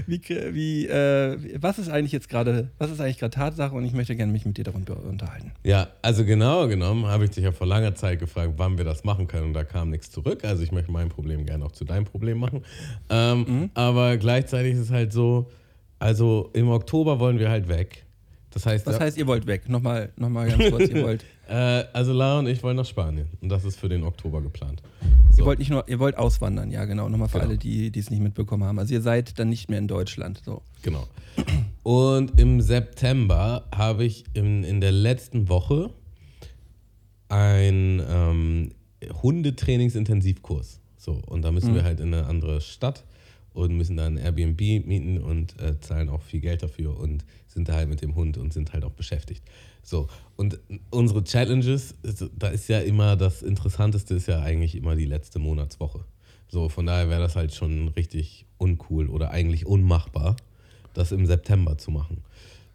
wie, 0.06 0.20
wie, 0.52 0.86
äh, 0.86 1.36
was 1.60 1.78
ist 1.78 1.88
eigentlich 1.88 2.12
jetzt 2.12 2.28
gerade, 2.28 2.70
was 2.78 2.90
ist 2.90 3.00
eigentlich 3.00 3.18
gerade 3.18 3.34
Tatsache 3.34 3.74
und 3.74 3.84
ich 3.84 3.92
möchte 3.92 4.16
gerne 4.16 4.32
mich 4.32 4.44
mit 4.46 4.56
dir 4.58 4.64
darüber 4.64 4.96
unterhalten. 5.04 5.52
Ja, 5.64 5.88
also 6.02 6.24
genau 6.24 6.68
genommen 6.68 7.06
habe 7.06 7.24
ich 7.24 7.30
dich 7.30 7.44
ja 7.44 7.52
vor 7.52 7.66
langer 7.66 7.94
Zeit 7.94 8.18
gefragt, 8.18 8.54
wann 8.56 8.78
wir 8.78 8.84
das 8.84 9.04
machen 9.04 9.26
können 9.26 9.48
und 9.48 9.54
da 9.54 9.64
kam 9.64 9.90
nichts 9.90 10.10
zurück. 10.10 10.44
Also 10.44 10.62
ich 10.62 10.72
möchte 10.72 10.90
mein 10.92 11.08
Problem 11.08 11.44
gerne 11.46 11.64
auch 11.64 11.72
zu 11.72 11.84
deinem 11.84 12.04
Problem 12.04 12.38
machen. 12.38 12.62
Ähm, 13.08 13.40
Mhm. 13.40 13.70
Aber 13.74 14.16
gleichzeitig 14.18 14.74
ist 14.74 14.80
es 14.80 14.90
halt 14.90 15.12
so, 15.12 15.50
also 15.98 16.50
im 16.52 16.68
Oktober 16.68 17.18
wollen 17.20 17.38
wir 17.38 17.48
halt 17.48 17.68
weg. 17.68 18.04
Das 18.52 18.66
heißt, 18.66 18.84
Was 18.86 18.98
heißt, 18.98 19.16
ihr 19.16 19.26
wollt 19.28 19.46
weg? 19.46 19.68
Nochmal, 19.68 20.12
nochmal 20.16 20.48
ganz 20.50 20.70
kurz, 20.70 20.88
ihr 20.90 21.02
wollt, 21.04 21.24
äh, 21.48 21.84
also 21.92 22.12
Lara 22.12 22.40
und 22.40 22.48
ich 22.48 22.60
wollen 22.64 22.76
nach 22.76 22.84
Spanien 22.84 23.28
und 23.40 23.48
das 23.48 23.64
ist 23.64 23.78
für 23.78 23.88
den 23.88 24.02
Oktober 24.02 24.42
geplant. 24.42 24.82
ihr 25.02 25.36
So. 25.36 25.44
wollt 25.44 25.60
nicht 25.60 25.70
nur, 25.70 25.88
ihr 25.88 26.00
wollt 26.00 26.16
auswandern, 26.18 26.72
ja 26.72 26.84
genau, 26.84 27.08
nochmal 27.08 27.28
für 27.28 27.38
Genau. 27.38 27.50
alle, 27.50 27.58
die 27.58 27.90
die 27.92 28.00
es 28.00 28.10
nicht 28.10 28.20
mitbekommen 28.20 28.64
haben. 28.64 28.78
Also 28.80 28.92
ihr 28.94 29.02
seid 29.02 29.38
dann 29.38 29.50
nicht 29.50 29.68
mehr 29.70 29.78
in 29.78 29.86
Deutschland, 29.86 30.42
so. 30.44 30.62
Genau. 30.82 31.06
Und 31.84 32.40
im 32.40 32.60
September 32.60 33.66
habe 33.72 34.04
ich 34.04 34.24
in, 34.34 34.64
in 34.64 34.80
der 34.80 34.92
letzten 34.92 35.48
Woche 35.48 35.90
einen 37.28 38.02
ähm, 38.08 38.70
Hundetrainingsintensivkurs. 39.22 40.80
So, 40.96 41.12
und 41.26 41.42
da 41.42 41.52
müssen 41.52 41.70
Mhm. 41.70 41.74
wir 41.76 41.84
halt 41.84 42.00
in 42.00 42.12
eine 42.12 42.26
andere 42.26 42.60
Stadt. 42.60 43.04
und 43.52 43.76
müssen 43.76 43.96
dann 43.96 44.16
Airbnb 44.16 44.60
mieten 44.86 45.18
und 45.18 45.60
äh, 45.60 45.78
zahlen 45.80 46.08
auch 46.08 46.22
viel 46.22 46.38
Geld 46.40 46.62
dafür 46.62 46.96
und 46.96 47.24
sind 47.52 47.68
da 47.68 47.74
halt 47.74 47.88
mit 47.88 48.00
dem 48.00 48.14
Hund 48.14 48.38
und 48.38 48.52
sind 48.52 48.72
halt 48.72 48.84
auch 48.84 48.92
beschäftigt. 48.92 49.42
So, 49.82 50.08
und 50.36 50.58
unsere 50.90 51.24
Challenges, 51.24 51.94
da 52.38 52.48
ist 52.48 52.68
ja 52.68 52.80
immer 52.80 53.16
das 53.16 53.42
Interessanteste 53.42 54.14
ist 54.14 54.28
ja 54.28 54.40
eigentlich 54.40 54.74
immer 54.76 54.94
die 54.94 55.04
letzte 55.06 55.38
Monatswoche. 55.38 56.04
So, 56.48 56.68
von 56.68 56.86
daher 56.86 57.08
wäre 57.08 57.20
das 57.20 57.36
halt 57.36 57.52
schon 57.54 57.88
richtig 57.88 58.46
uncool 58.58 59.08
oder 59.08 59.30
eigentlich 59.30 59.66
unmachbar, 59.66 60.36
das 60.94 61.12
im 61.12 61.26
September 61.26 61.76
zu 61.78 61.90
machen. 61.90 62.22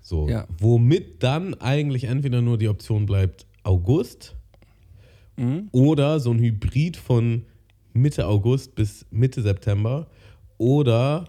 So, 0.01 0.29
Ja. 0.29 0.45
womit 0.59 1.23
dann 1.23 1.53
eigentlich 1.55 2.05
entweder 2.05 2.41
nur 2.41 2.57
die 2.57 2.67
Option 2.67 3.05
bleibt 3.05 3.45
August 3.63 4.35
oder 5.71 6.19
so 6.19 6.31
ein 6.31 6.39
Hybrid 6.39 6.95
von 6.97 7.43
Mitte 7.93 8.27
August 8.27 8.75
bis 8.75 9.05
Mitte 9.11 9.41
September 9.41 10.07
oder 10.57 11.25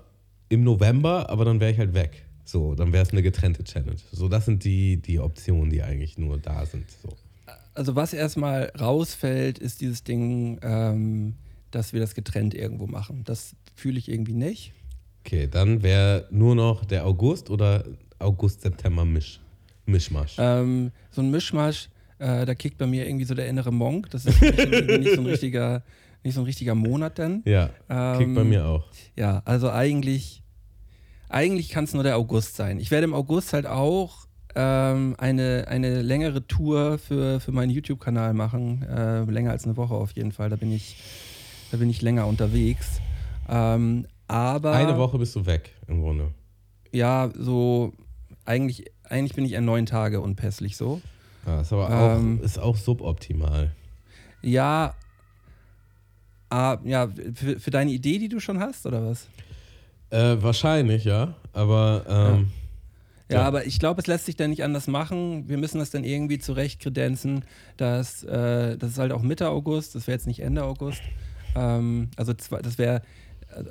im 0.49 0.63
November, 0.63 1.29
aber 1.31 1.45
dann 1.45 1.59
wäre 1.61 1.73
ich 1.73 1.79
halt 1.79 1.95
weg. 1.95 2.26
So, 2.47 2.75
dann 2.75 2.93
wäre 2.93 3.03
es 3.03 3.11
eine 3.11 3.23
getrennte 3.23 3.65
Challenge. 3.65 3.99
So, 4.13 4.29
das 4.29 4.45
sind 4.45 4.65
die, 4.65 4.97
die 4.99 5.19
Optionen, 5.19 5.69
die 5.69 5.83
eigentlich 5.83 6.17
nur 6.17 6.39
da 6.39 6.65
sind. 6.65 6.87
So. 7.03 7.09
Also 7.75 7.97
was 7.97 8.13
erstmal 8.13 8.73
rausfällt, 8.81 9.59
ist 9.59 9.81
dieses 9.81 10.05
Ding, 10.05 10.59
ähm, 10.63 11.35
dass 11.73 11.93
wir 11.93 12.01
das 12.01 12.15
getrennt 12.15 12.55
irgendwo 12.55 12.87
machen. 12.87 13.23
Das 13.25 13.55
fühle 13.75 13.99
ich 13.99 14.09
irgendwie 14.09 14.33
nicht. 14.33 14.73
Okay, 15.25 15.49
dann 15.51 15.83
wäre 15.83 16.29
nur 16.31 16.55
noch 16.55 16.85
der 16.85 17.05
August 17.05 17.51
oder 17.51 17.85
August-September-Misch. 18.21 19.41
Mischmasch. 19.87 20.37
Ähm, 20.39 20.93
so 21.11 21.23
ein 21.23 21.31
Mischmasch, 21.31 21.89
äh, 22.19 22.47
da 22.47 22.55
kickt 22.55 22.79
bei 22.79 22.87
mir 22.87 23.07
irgendwie 23.07 23.25
so 23.25 23.35
der 23.35 23.49
innere 23.49 23.73
Monk. 23.73 24.11
Das 24.11 24.27
ist 24.27 24.41
nicht 24.41 25.15
so 25.15 25.21
ein 25.21 25.27
richtiger, 25.27 25.83
nicht 26.25 26.35
so 26.35 26.41
ein 26.41 26.47
richtiger 26.47 26.75
Monat 26.75 27.19
dann. 27.19 27.43
ja, 27.45 27.67
kickt 28.19 28.35
bei 28.35 28.41
ähm, 28.41 28.49
mir 28.49 28.67
auch. 28.67 28.85
Ja, 29.17 29.43
also 29.45 29.71
eigentlich, 29.71 30.43
eigentlich 31.29 31.69
kann 31.71 31.85
es 31.85 31.95
nur 31.95 32.03
der 32.03 32.17
August 32.17 32.57
sein. 32.57 32.79
Ich 32.79 32.91
werde 32.91 33.05
im 33.05 33.15
August 33.15 33.53
halt 33.53 33.67
auch 33.67 34.27
ähm, 34.55 35.15
eine, 35.19 35.67
eine 35.69 36.03
längere 36.03 36.47
Tour 36.47 36.99
für, 36.99 37.41
für 37.41 37.53
meinen 37.53 37.71
YouTube-Kanal 37.71 38.33
machen. 38.35 38.83
Äh, 38.83 39.25
länger 39.25 39.51
als 39.51 39.65
eine 39.65 39.77
Woche 39.77 39.95
auf 39.95 40.13
jeden 40.13 40.33
Fall. 40.33 40.49
Da 40.51 40.57
bin 40.57 40.73
ich, 40.73 40.97
da 41.71 41.77
bin 41.77 41.91
ich 41.91 42.01
länger 42.03 42.27
unterwegs. 42.27 43.01
Ähm, 43.49 44.07
aber 44.29 44.73
Eine 44.73 44.97
Woche 44.99 45.19
bist 45.19 45.37
du 45.37 45.47
weg, 45.47 45.73
im 45.87 46.01
Grunde. 46.01 46.33
ja, 46.93 47.31
so 47.39 47.93
eigentlich, 48.45 48.87
eigentlich 49.05 49.35
bin 49.35 49.45
ich 49.45 49.53
eher 49.53 49.61
neun 49.61 49.87
Tage 49.87 50.21
unpässlich 50.21 50.77
so. 50.77 51.01
Ja, 51.47 51.61
ist 51.61 51.73
aber 51.73 51.89
auch, 51.89 52.17
Ähm, 52.19 52.41
ist 52.43 52.59
auch 52.59 52.77
suboptimal. 52.77 53.73
Ja, 54.43 54.95
ah, 56.51 56.79
ja, 56.85 57.09
für, 57.35 57.61
für 57.61 57.71
deine 57.71 57.91
Idee, 57.91 58.19
die 58.19 58.29
du 58.29 58.41
schon 58.41 58.59
hast, 58.59 58.87
oder 58.87 59.05
was? 59.05 59.29
Äh, 60.11 60.37
wahrscheinlich, 60.41 61.05
ja. 61.05 61.35
Aber 61.53 62.05
ähm, 62.09 62.51
Ja, 63.29 63.39
Ja. 63.39 63.43
aber 63.47 63.67
ich 63.67 63.79
glaube, 63.81 64.01
es 64.01 64.07
lässt 64.07 64.27
sich 64.27 64.37
dann 64.37 64.51
nicht 64.51 64.63
anders 64.63 64.87
machen. 64.87 65.49
Wir 65.49 65.59
müssen 65.59 65.79
das 65.79 65.91
dann 65.91 66.05
irgendwie 66.05 66.39
zurechtkredenzen, 66.39 67.45
dass 67.77 68.23
äh, 68.23 68.77
das 68.79 68.91
ist 68.91 68.99
halt 68.99 69.13
auch 69.13 69.23
Mitte 69.23 69.49
August, 69.49 69.95
das 69.95 70.07
wäre 70.07 70.17
jetzt 70.17 70.27
nicht 70.29 70.41
Ende 70.41 70.63
August. 70.65 71.03
Ähm, 71.57 72.11
also 72.17 72.33
das 72.33 72.79
wäre. 72.79 73.03
Äh, 73.55 73.63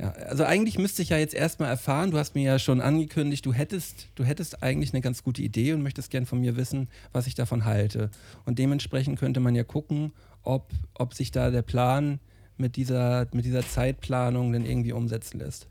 ja, 0.00 0.10
also 0.12 0.44
eigentlich 0.44 0.78
müsste 0.78 1.02
ich 1.02 1.08
ja 1.08 1.18
jetzt 1.18 1.34
erstmal 1.34 1.70
erfahren, 1.70 2.12
du 2.12 2.18
hast 2.18 2.36
mir 2.36 2.44
ja 2.44 2.58
schon 2.60 2.80
angekündigt, 2.80 3.44
du 3.44 3.52
hättest, 3.52 4.06
du 4.14 4.22
hättest 4.22 4.62
eigentlich 4.62 4.92
eine 4.94 5.00
ganz 5.00 5.24
gute 5.24 5.42
Idee 5.42 5.72
und 5.72 5.82
möchtest 5.82 6.10
gern 6.12 6.24
von 6.24 6.38
mir 6.40 6.56
wissen, 6.56 6.88
was 7.12 7.26
ich 7.26 7.34
davon 7.34 7.64
halte. 7.64 8.10
Und 8.44 8.60
dementsprechend 8.60 9.18
könnte 9.18 9.40
man 9.40 9.56
ja 9.56 9.64
gucken, 9.64 10.12
ob, 10.44 10.70
ob 10.94 11.14
sich 11.14 11.32
da 11.32 11.50
der 11.50 11.62
Plan 11.62 12.20
mit 12.58 12.76
dieser, 12.76 13.26
mit 13.32 13.44
dieser 13.44 13.62
Zeitplanung 13.66 14.52
dann 14.52 14.64
irgendwie 14.64 14.92
umsetzen 14.92 15.38
lässt. 15.38 15.66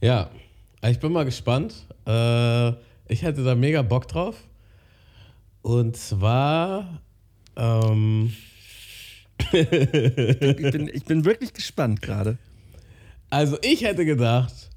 Ja, 0.00 0.30
ich 0.82 0.98
bin 1.00 1.12
mal 1.12 1.24
gespannt. 1.24 1.86
Äh, 2.06 2.68
ich 3.08 3.22
hätte 3.22 3.42
da 3.44 3.54
mega 3.54 3.82
Bock 3.82 4.08
drauf. 4.08 4.36
Und 5.62 5.96
zwar, 5.96 7.00
ähm, 7.56 8.32
Ich 9.52 9.68
bin, 10.70 10.90
ich 10.92 11.04
bin 11.04 11.24
wirklich 11.24 11.52
gespannt 11.52 12.02
gerade. 12.02 12.38
also 13.30 13.58
ich 13.62 13.82
hätte 13.84 14.04
gedacht, 14.04 14.70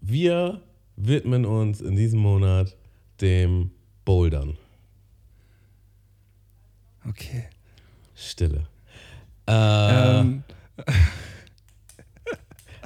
wir 0.00 0.60
widmen 0.96 1.44
uns 1.44 1.80
in 1.80 1.96
diesem 1.96 2.20
Monat 2.20 2.76
dem 3.20 3.70
Bouldern. 4.04 4.56
Okay. 7.08 7.44
Stille. 8.14 8.66
Äh, 9.46 10.20
Ähm, 10.20 10.42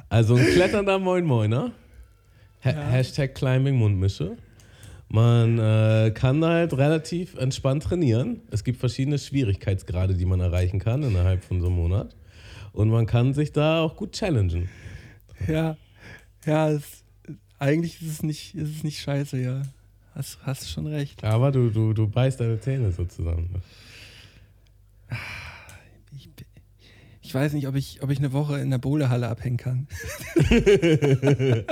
Also 0.09 0.35
ein 0.35 0.45
kletternder 0.45 0.99
Moin 0.99 1.23
Moiner. 1.23 1.71
Ha 2.65 2.69
Hashtag 2.71 3.33
Climbing 3.33 3.75
Mundmische. 3.77 4.35
Man 5.07 5.57
äh, 5.57 6.11
kann 6.13 6.43
halt 6.43 6.73
relativ 6.73 7.35
entspannt 7.37 7.83
trainieren. 7.83 8.41
Es 8.51 8.65
gibt 8.65 8.79
verschiedene 8.79 9.17
Schwierigkeitsgrade, 9.17 10.13
die 10.15 10.25
man 10.25 10.41
erreichen 10.41 10.79
kann 10.79 11.03
innerhalb 11.03 11.45
von 11.45 11.61
so 11.61 11.67
einem 11.67 11.77
Monat. 11.77 12.15
Und 12.73 12.89
man 12.89 13.05
kann 13.05 13.33
sich 13.33 13.53
da 13.53 13.81
auch 13.81 13.95
gut 13.95 14.11
challengen. 14.11 14.69
ja, 15.47 15.77
ja, 16.45 16.69
es, 16.69 17.05
eigentlich 17.57 18.01
ist 18.01 18.09
es 18.11 18.23
nicht, 18.23 18.53
ist 18.55 18.75
es 18.77 18.83
nicht 18.83 18.99
scheiße, 18.99 19.37
ja. 19.37 19.61
Hast, 20.13 20.39
hast 20.43 20.69
schon 20.69 20.87
recht. 20.87 21.23
Aber 21.23 21.53
du, 21.53 21.69
du, 21.69 21.93
du 21.93 22.07
beißt 22.07 22.39
deine 22.41 22.59
Zähne 22.59 22.91
so 22.91 23.05
zusammen. 23.05 23.49
Ich, 25.09 25.17
ich 27.31 27.35
weiß 27.35 27.53
nicht, 27.53 27.65
ob 27.69 27.75
ich, 27.75 28.03
ob 28.03 28.09
ich 28.09 28.17
eine 28.17 28.33
Woche 28.33 28.59
in 28.59 28.71
der 28.71 28.77
Bowlehalle 28.77 29.29
abhängen 29.29 29.55
kann. 29.55 29.87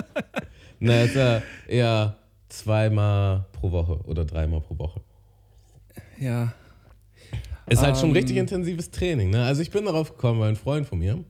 Na, 0.80 1.02
ist 1.02 1.16
ja 1.16 1.42
eher 1.68 2.16
zweimal 2.48 3.46
pro 3.52 3.70
Woche 3.74 4.00
oder 4.06 4.24
dreimal 4.24 4.62
pro 4.62 4.80
Woche. 4.80 5.02
Ja. 6.18 6.54
Ist 7.68 7.82
halt 7.82 7.98
schon 7.98 8.12
Ähm. 8.12 8.16
richtig 8.16 8.38
intensives 8.38 8.90
Training. 8.90 9.32
Ne? 9.32 9.44
Also 9.44 9.62
ich 9.62 9.70
bin 9.70 9.84
darauf 9.84 10.12
gekommen, 10.12 10.40
weil 10.40 10.48
ein 10.48 10.56
Freund 10.56 10.88
von 10.88 11.00
mir, 11.00 11.22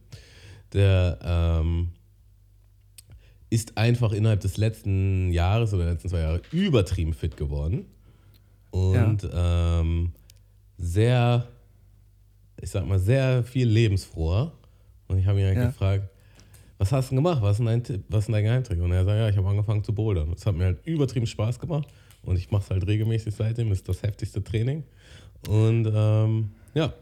der 0.74 1.18
ähm, 1.24 1.90
ist 3.50 3.80
einfach 3.80 4.12
innerhalb 4.12 4.42
des 4.42 4.58
letzten 4.58 5.32
Jahres 5.32 5.74
oder 5.74 5.86
letzten 5.86 6.10
zwei 6.10 6.20
Jahre 6.20 6.44
übertrieben 6.52 7.16
fit 7.16 7.36
geworden. 7.36 7.88
Und 8.70 9.28
ähm, 9.34 10.12
sehr, 10.78 11.48
ich 12.62 12.70
sag 12.70 12.86
mal, 12.88 13.00
sehr 13.00 13.44
viel 13.44 13.68
lebensfroher. 13.68 14.52
Und 15.08 15.18
ich 15.20 15.26
habe 15.26 15.40
ihn 15.40 15.46
halt 15.48 15.58
Ja. 15.58 15.68
gefragt, 15.68 16.10
was 16.78 16.92
hast 16.92 17.08
du 17.12 17.16
denn 17.16 17.24
gemacht? 17.24 17.42
Was 17.42 17.60
ist 17.60 17.66
dein 17.66 17.84
Tipp? 17.84 18.04
Was 18.10 18.26
ist 18.28 18.34
dein 18.34 18.44
Geheimtrick? 18.44 18.80
Und 18.82 18.92
er 18.92 19.04
sagt, 19.04 19.18
ja, 19.18 19.28
ich 19.30 19.36
habe 19.38 19.48
angefangen 19.50 19.84
zu 19.84 19.94
bouldern. 19.94 20.32
Es 20.36 20.46
hat 20.46 20.56
mir 20.56 20.66
halt 20.66 20.86
übertrieben 20.86 21.26
Spaß 21.28 21.60
gemacht. 21.60 21.88
Und 22.24 22.38
ich 22.38 22.52
mache 22.52 22.64
es 22.64 22.70
halt 22.70 22.86
regelmäßig 22.88 23.34
seitdem. 23.36 23.72
Ist 23.72 23.88
das 23.90 24.02
heftigste 24.04 24.44
Training. 24.44 24.84
Und 25.48 25.90
ähm, 25.94 26.52
ja, 26.74 26.94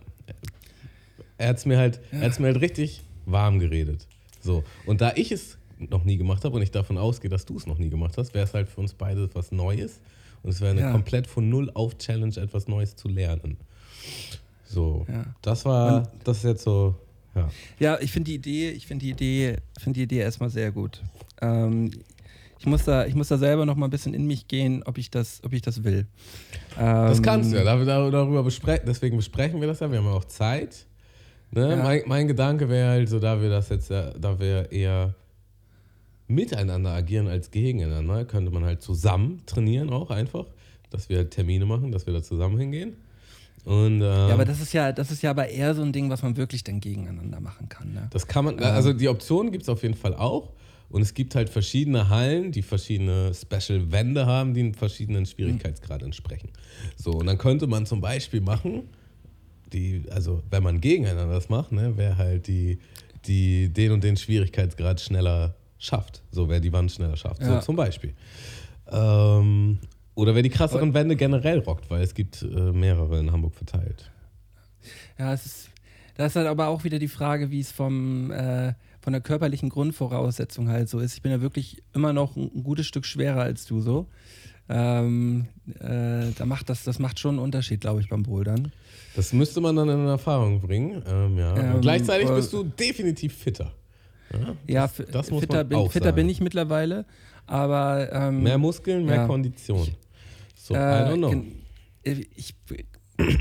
er 1.38 1.50
hat 1.50 1.58
es 1.58 1.66
mir, 1.66 1.78
halt, 1.78 2.00
hat's 2.20 2.40
mir 2.40 2.48
halt 2.48 2.62
richtig 2.62 3.04
warm 3.26 3.60
geredet. 3.60 4.08
So. 4.42 4.64
Und 4.86 5.02
da 5.02 5.14
ich 5.16 5.32
es 5.32 5.58
noch 5.80 6.04
nie 6.04 6.18
gemacht 6.18 6.44
habe 6.46 6.56
und 6.56 6.62
ich 6.64 6.72
davon 6.72 6.98
ausgehe, 6.98 7.30
dass 7.30 7.46
du 7.46 7.58
es 7.58 7.68
noch 7.68 7.78
nie 7.78 7.90
gemacht 7.90 8.18
hast, 8.18 8.34
wäre 8.34 8.46
es 8.46 8.54
halt 8.54 8.68
für 8.70 8.80
uns 8.82 8.94
beide 8.94 9.30
was 9.36 9.52
Neues. 9.52 10.00
Und 10.44 10.52
es 10.52 10.62
wäre 10.62 10.72
eine 10.72 10.82
Ja. 10.82 10.92
komplett 10.92 11.28
von 11.28 11.50
Null 11.50 11.70
auf 11.74 11.98
Challenge, 11.98 12.36
etwas 12.38 12.68
Neues 12.68 12.96
zu 12.96 13.08
lernen. 13.10 13.58
So, 14.68 15.06
Ja. 15.10 15.26
das 15.42 15.66
war, 15.66 16.12
das 16.24 16.38
ist 16.38 16.44
jetzt 16.44 16.64
so, 16.64 16.96
ja. 17.36 17.50
Ja, 17.80 17.98
ich 18.02 18.12
finde 18.12 18.32
die 18.32 18.36
Idee, 18.36 18.70
ich 18.72 18.86
finde 18.88 19.06
die 19.06 19.12
Idee, 19.12 19.58
finde 19.80 19.98
die 19.98 20.04
Idee 20.04 20.20
erstmal 20.20 20.50
sehr 20.50 20.72
gut. 20.72 21.02
Ähm, 21.42 21.92
ich 22.60 22.66
muss 22.66 22.84
da, 22.86 23.06
ich 23.06 23.14
muss 23.16 23.28
da 23.28 23.38
selber 23.38 23.66
noch 23.66 23.76
mal 23.76 23.86
ein 23.88 23.92
bisschen 23.92 24.14
in 24.14 24.26
mich 24.26 24.48
gehen, 24.48 24.82
ob 24.84 24.98
ich 24.98 25.10
das, 25.12 25.42
ob 25.44 25.54
ich 25.54 25.62
das 25.62 25.84
will. 25.84 26.08
Das 26.76 27.18
Ähm, 27.20 27.24
kannst 27.24 27.52
du 27.54 27.58
ja, 27.58 27.64
da- 27.64 27.84
da- 27.84 28.10
darüber 28.10 28.44
besprechen, 28.44 28.86
deswegen 28.88 29.16
besprechen 29.18 29.62
wir 29.62 29.68
das 29.68 29.80
ja, 29.80 29.90
wir 29.92 30.00
haben 30.00 30.06
ja 30.06 30.12
auch 30.14 30.26
Zeit. 30.26 30.86
Ne? 31.52 31.70
Ja. 31.70 31.76
Mein, 31.84 32.02
mein 32.08 32.28
Gedanke 32.28 32.68
wäre 32.68 32.90
halt 32.90 33.08
so, 33.10 33.20
da 33.20 33.42
wir 33.42 33.50
das 33.50 33.70
jetzt, 33.70 33.90
ja- 33.90 34.12
da 34.18 34.40
wir 34.40 34.72
eher 34.72 35.14
miteinander 36.28 36.92
agieren 36.92 37.28
als 37.28 37.52
gegeneinander, 37.52 38.26
könnte 38.26 38.52
man 38.52 38.66
halt 38.66 38.82
zusammen 38.82 39.44
trainieren 39.46 39.90
auch 39.92 40.10
einfach, 40.12 40.46
dass 40.90 41.08
wir 41.10 41.18
halt 41.18 41.32
Termine 41.32 41.66
machen, 41.66 41.92
dass 41.92 42.06
wir 42.06 42.14
da 42.14 42.22
zusammen 42.22 42.58
hingehen. 42.58 42.96
Und, 43.68 43.96
ähm, 43.96 44.02
Ja, 44.02 44.30
aber 44.30 44.46
das 44.46 44.62
ist 44.62 44.72
ja, 44.72 44.94
das 44.94 45.12
ist 45.12 45.22
ja 45.22 45.32
aber 45.32 45.50
eher 45.50 45.76
so 45.76 45.82
ein 45.82 45.92
Ding, 45.92 46.10
was 46.10 46.22
man 46.24 46.38
wirklich 46.38 46.64
dann 46.64 46.80
gegeneinander 46.80 47.42
machen 47.42 47.68
kann. 47.68 47.92
Ne? 47.92 48.08
Das 48.12 48.26
kann 48.26 48.46
man, 48.46 48.60
also 48.60 48.94
die 48.94 49.10
Option 49.10 49.52
gibt 49.52 49.64
es 49.64 49.70
auf 49.70 49.84
jeden 49.84 49.96
Fall 49.96 50.16
auch. 50.16 50.54
Und 50.90 51.02
es 51.02 51.14
gibt 51.14 51.36
halt 51.36 51.50
verschiedene 51.50 52.08
Hallen, 52.08 52.54
die 52.54 52.62
verschiedene 52.62 53.34
Special-Wände 53.34 54.26
haben, 54.26 54.54
die 54.54 54.62
in 54.62 54.74
verschiedenen 54.74 55.26
Schwierigkeitsgrad 55.26 56.02
entsprechen. 56.02 56.50
So, 56.96 57.12
und 57.12 57.26
dann 57.26 57.38
könnte 57.38 57.68
man 57.68 57.86
zum 57.86 58.00
Beispiel 58.00 58.40
machen, 58.40 58.84
die, 59.74 60.06
also 60.12 60.44
wenn 60.50 60.64
man 60.64 60.80
gegeneinander 60.80 61.34
das 61.34 61.50
macht, 61.50 61.74
ne, 61.74 61.92
wer 61.98 62.18
halt 62.18 62.48
die, 62.48 62.80
die 63.26 63.68
den 63.68 63.92
und 63.92 64.02
den 64.02 64.16
Schwierigkeitsgrad 64.16 65.02
schneller 65.02 65.56
schafft. 65.78 66.24
So, 66.32 66.48
wer 66.48 66.62
die 66.62 66.72
Wand 66.72 66.90
schneller 66.90 67.18
schafft. 67.18 67.42
Ja. 67.42 67.60
So 67.60 67.66
zum 67.66 67.76
Beispiel. 67.76 68.14
Ähm, 68.90 69.80
oder 70.18 70.34
wer 70.34 70.42
die 70.42 70.50
krasseren 70.50 70.96
Wände 70.96 71.16
generell 71.16 71.60
rockt, 71.60 71.92
weil 71.92 72.02
es 72.02 72.16
gibt 72.16 72.42
äh, 72.42 72.46
mehrere 72.46 73.20
in 73.20 73.32
Hamburg 73.32 73.54
verteilt. 73.54 74.12
Ja, 75.20 75.32
es 75.32 75.46
ist, 75.46 75.70
da 76.16 76.26
ist 76.26 76.36
halt 76.36 76.48
aber 76.48 76.68
auch 76.68 76.84
wieder 76.84 76.98
die 76.98 77.08
Frage, 77.08 77.52
wie 77.52 77.60
es 77.60 77.72
vom, 77.72 78.32
äh, 78.32 78.74
von 79.00 79.14
der 79.14 79.22
körperlichen 79.22 79.70
Grundvoraussetzung 79.70 80.70
halt 80.70 80.90
so 80.90 81.00
ist. 81.00 81.14
Ich 81.14 81.22
bin 81.22 81.32
ja 81.32 81.40
wirklich 81.42 81.84
immer 81.94 82.14
noch 82.14 82.36
ein, 82.36 82.50
ein 82.54 82.64
gutes 82.64 82.88
Stück 82.88 83.06
schwerer 83.06 83.42
als 83.42 83.66
du 83.68 83.80
so. 83.80 84.08
Ähm, 84.70 85.46
äh, 85.80 86.32
da 86.36 86.46
macht 86.48 86.70
das, 86.70 86.84
das 86.84 86.98
macht 86.98 87.20
schon 87.20 87.36
einen 87.36 87.40
Unterschied, 87.40 87.82
glaube 87.82 88.02
ich, 88.02 88.10
beim 88.10 88.24
Bouldern. 88.24 88.72
Das 89.16 89.34
müsste 89.34 89.62
man 89.62 89.76
dann 89.76 89.88
in 89.88 90.08
Erfahrung 90.08 90.62
bringen. 90.62 91.04
Ähm, 91.08 91.38
ja. 91.38 91.56
Ähm, 91.56 91.82
gleichzeitig 91.82 92.28
äh, 92.28 92.34
bist 92.34 92.52
du 92.52 92.64
definitiv 92.64 93.36
fitter. 93.36 93.72
Ja, 94.66 94.88
das, 94.88 95.06
das 95.12 95.32
muss 95.32 95.42
fitter, 95.42 95.58
man 95.58 95.70
bin, 95.70 95.78
auch 95.78 95.92
fitter 95.92 96.06
sagen. 96.06 96.16
bin 96.16 96.30
ich 96.30 96.42
mittlerweile, 96.42 97.06
aber 97.46 98.12
ähm, 98.12 98.42
Mehr 98.44 98.58
Muskeln, 98.58 99.06
mehr 99.06 99.16
ja. 99.16 99.28
Kondition. 99.28 99.88
So, 100.68 100.74
I 100.76 100.78
Äh, 100.78 100.82
don't 101.06 101.18
know. 101.18 101.30
gen- 101.30 101.64
Ich, 102.04 102.56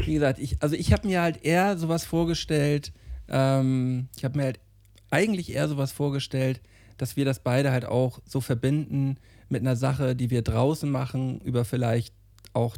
wie 0.05 0.15
gesagt, 0.15 0.39
ich, 0.39 0.63
also 0.63 0.75
ich 0.77 0.93
habe 0.93 1.07
mir 1.07 1.21
halt 1.23 1.45
eher 1.45 1.77
sowas 1.77 2.05
vorgestellt, 2.05 2.93
ähm, 3.29 4.09
ich 4.17 4.25
habe 4.25 4.39
mir 4.39 4.45
halt 4.45 4.61
eigentlich 5.11 5.53
eher 5.55 5.69
sowas 5.69 5.93
vorgestellt, 5.93 6.61
dass 6.99 7.17
wir 7.17 7.25
das 7.25 7.41
beide 7.41 7.71
halt 7.73 7.85
auch 7.85 8.21
so 8.25 8.41
verbinden 8.41 9.17
mit 9.49 9.61
einer 9.61 9.77
Sache, 9.77 10.17
die 10.17 10.31
wir 10.31 10.43
draußen 10.43 10.91
machen, 10.91 11.41
über 11.43 11.65
vielleicht 11.65 12.15
auch 12.53 12.77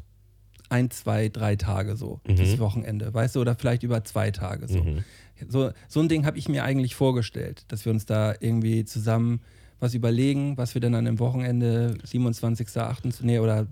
ein, 0.70 0.90
zwei, 0.90 1.28
drei 1.28 1.56
Tage 1.56 1.96
so, 1.96 2.20
Mhm. 2.26 2.36
das 2.36 2.58
Wochenende, 2.58 3.12
weißt 3.14 3.36
du, 3.36 3.40
oder 3.40 3.54
vielleicht 3.54 3.82
über 3.82 4.02
zwei 4.04 4.30
Tage 4.30 4.68
so. 4.68 4.82
Mhm. 4.82 5.04
So, 5.48 5.70
so 5.88 6.00
ein 6.00 6.08
Ding 6.08 6.26
habe 6.26 6.36
ich 6.36 6.48
mir 6.48 6.64
eigentlich 6.64 6.94
vorgestellt, 6.94 7.64
dass 7.68 7.84
wir 7.84 7.92
uns 7.92 8.04
da 8.06 8.34
irgendwie 8.40 8.84
zusammen 8.84 9.40
was 9.80 9.94
überlegen, 9.94 10.56
was 10.56 10.74
wir 10.74 10.80
dann 10.80 10.94
an 10.94 11.04
dem 11.04 11.18
Wochenende, 11.18 11.96
27. 12.04 12.66
28. 12.76 13.24
Nee, 13.24 13.38
oder 13.38 13.66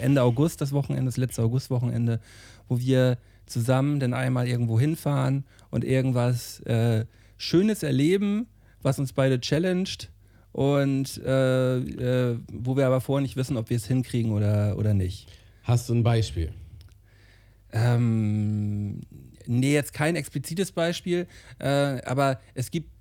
Ende 0.00 0.22
August, 0.22 0.60
das 0.60 0.72
Wochenende, 0.72 1.06
das 1.06 1.16
letzte 1.16 1.42
Augustwochenende, 1.42 2.20
wo 2.68 2.78
wir 2.78 3.18
zusammen 3.46 4.00
dann 4.00 4.14
einmal 4.14 4.48
irgendwo 4.48 4.78
hinfahren 4.78 5.44
und 5.70 5.84
irgendwas 5.84 6.60
äh, 6.60 7.04
Schönes 7.36 7.82
erleben, 7.82 8.46
was 8.82 8.98
uns 8.98 9.12
beide 9.12 9.40
challenged 9.40 10.10
und 10.52 11.20
äh, 11.24 11.78
äh, 11.78 12.38
wo 12.52 12.76
wir 12.76 12.86
aber 12.86 13.00
vorher 13.00 13.22
nicht 13.22 13.36
wissen, 13.36 13.56
ob 13.56 13.70
wir 13.70 13.76
es 13.76 13.86
hinkriegen 13.86 14.32
oder, 14.32 14.78
oder 14.78 14.94
nicht. 14.94 15.28
Hast 15.64 15.88
du 15.88 15.94
ein 15.94 16.04
Beispiel? 16.04 16.52
Ähm, 17.72 19.00
nee, 19.46 19.72
jetzt 19.72 19.92
kein 19.92 20.14
explizites 20.14 20.70
Beispiel, 20.70 21.26
äh, 21.58 21.66
aber 21.66 22.38
es 22.54 22.70
gibt 22.70 22.93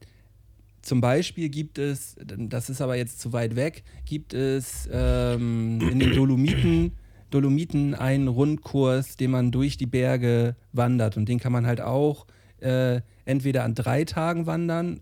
zum 0.83 1.01
Beispiel 1.01 1.49
gibt 1.49 1.79
es, 1.79 2.15
das 2.23 2.69
ist 2.69 2.81
aber 2.81 2.95
jetzt 2.95 3.19
zu 3.19 3.33
weit 3.33 3.55
weg, 3.55 3.83
gibt 4.05 4.33
es 4.33 4.87
ähm, 4.91 5.81
in 5.89 5.99
den 5.99 6.11
Dolomiten, 6.11 6.91
Dolomiten 7.31 7.95
einen 7.95 8.27
Rundkurs, 8.27 9.15
den 9.17 9.31
man 9.31 9.51
durch 9.51 9.77
die 9.77 9.85
Berge 9.87 10.55
wandert 10.73 11.17
und 11.17 11.27
den 11.27 11.39
kann 11.39 11.51
man 11.51 11.65
halt 11.65 11.81
auch 11.81 12.27
äh, 12.59 13.01
entweder 13.25 13.63
an 13.63 13.73
drei 13.75 14.03
Tagen 14.03 14.45
wandern 14.45 14.99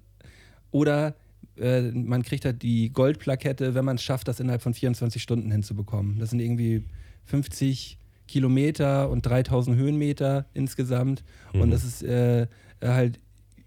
oder 0.71 1.15
äh, 1.57 1.81
man 1.91 2.23
kriegt 2.23 2.45
halt 2.45 2.61
die 2.61 2.93
Goldplakette, 2.93 3.73
wenn 3.75 3.83
man 3.83 3.97
es 3.97 4.03
schafft, 4.03 4.27
das 4.27 4.39
innerhalb 4.39 4.61
von 4.61 4.73
24 4.73 5.21
Stunden 5.21 5.51
hinzubekommen. 5.51 6.17
Das 6.19 6.29
sind 6.29 6.39
irgendwie 6.39 6.85
50 7.25 7.97
Kilometer 8.27 9.09
und 9.09 9.25
3000 9.25 9.75
Höhenmeter 9.75 10.45
insgesamt. 10.53 11.23
Und 11.53 11.67
Mhm. 11.67 11.71
das 11.71 11.83
ist 11.83 12.03
äh, 12.03 12.47
halt 12.81 13.19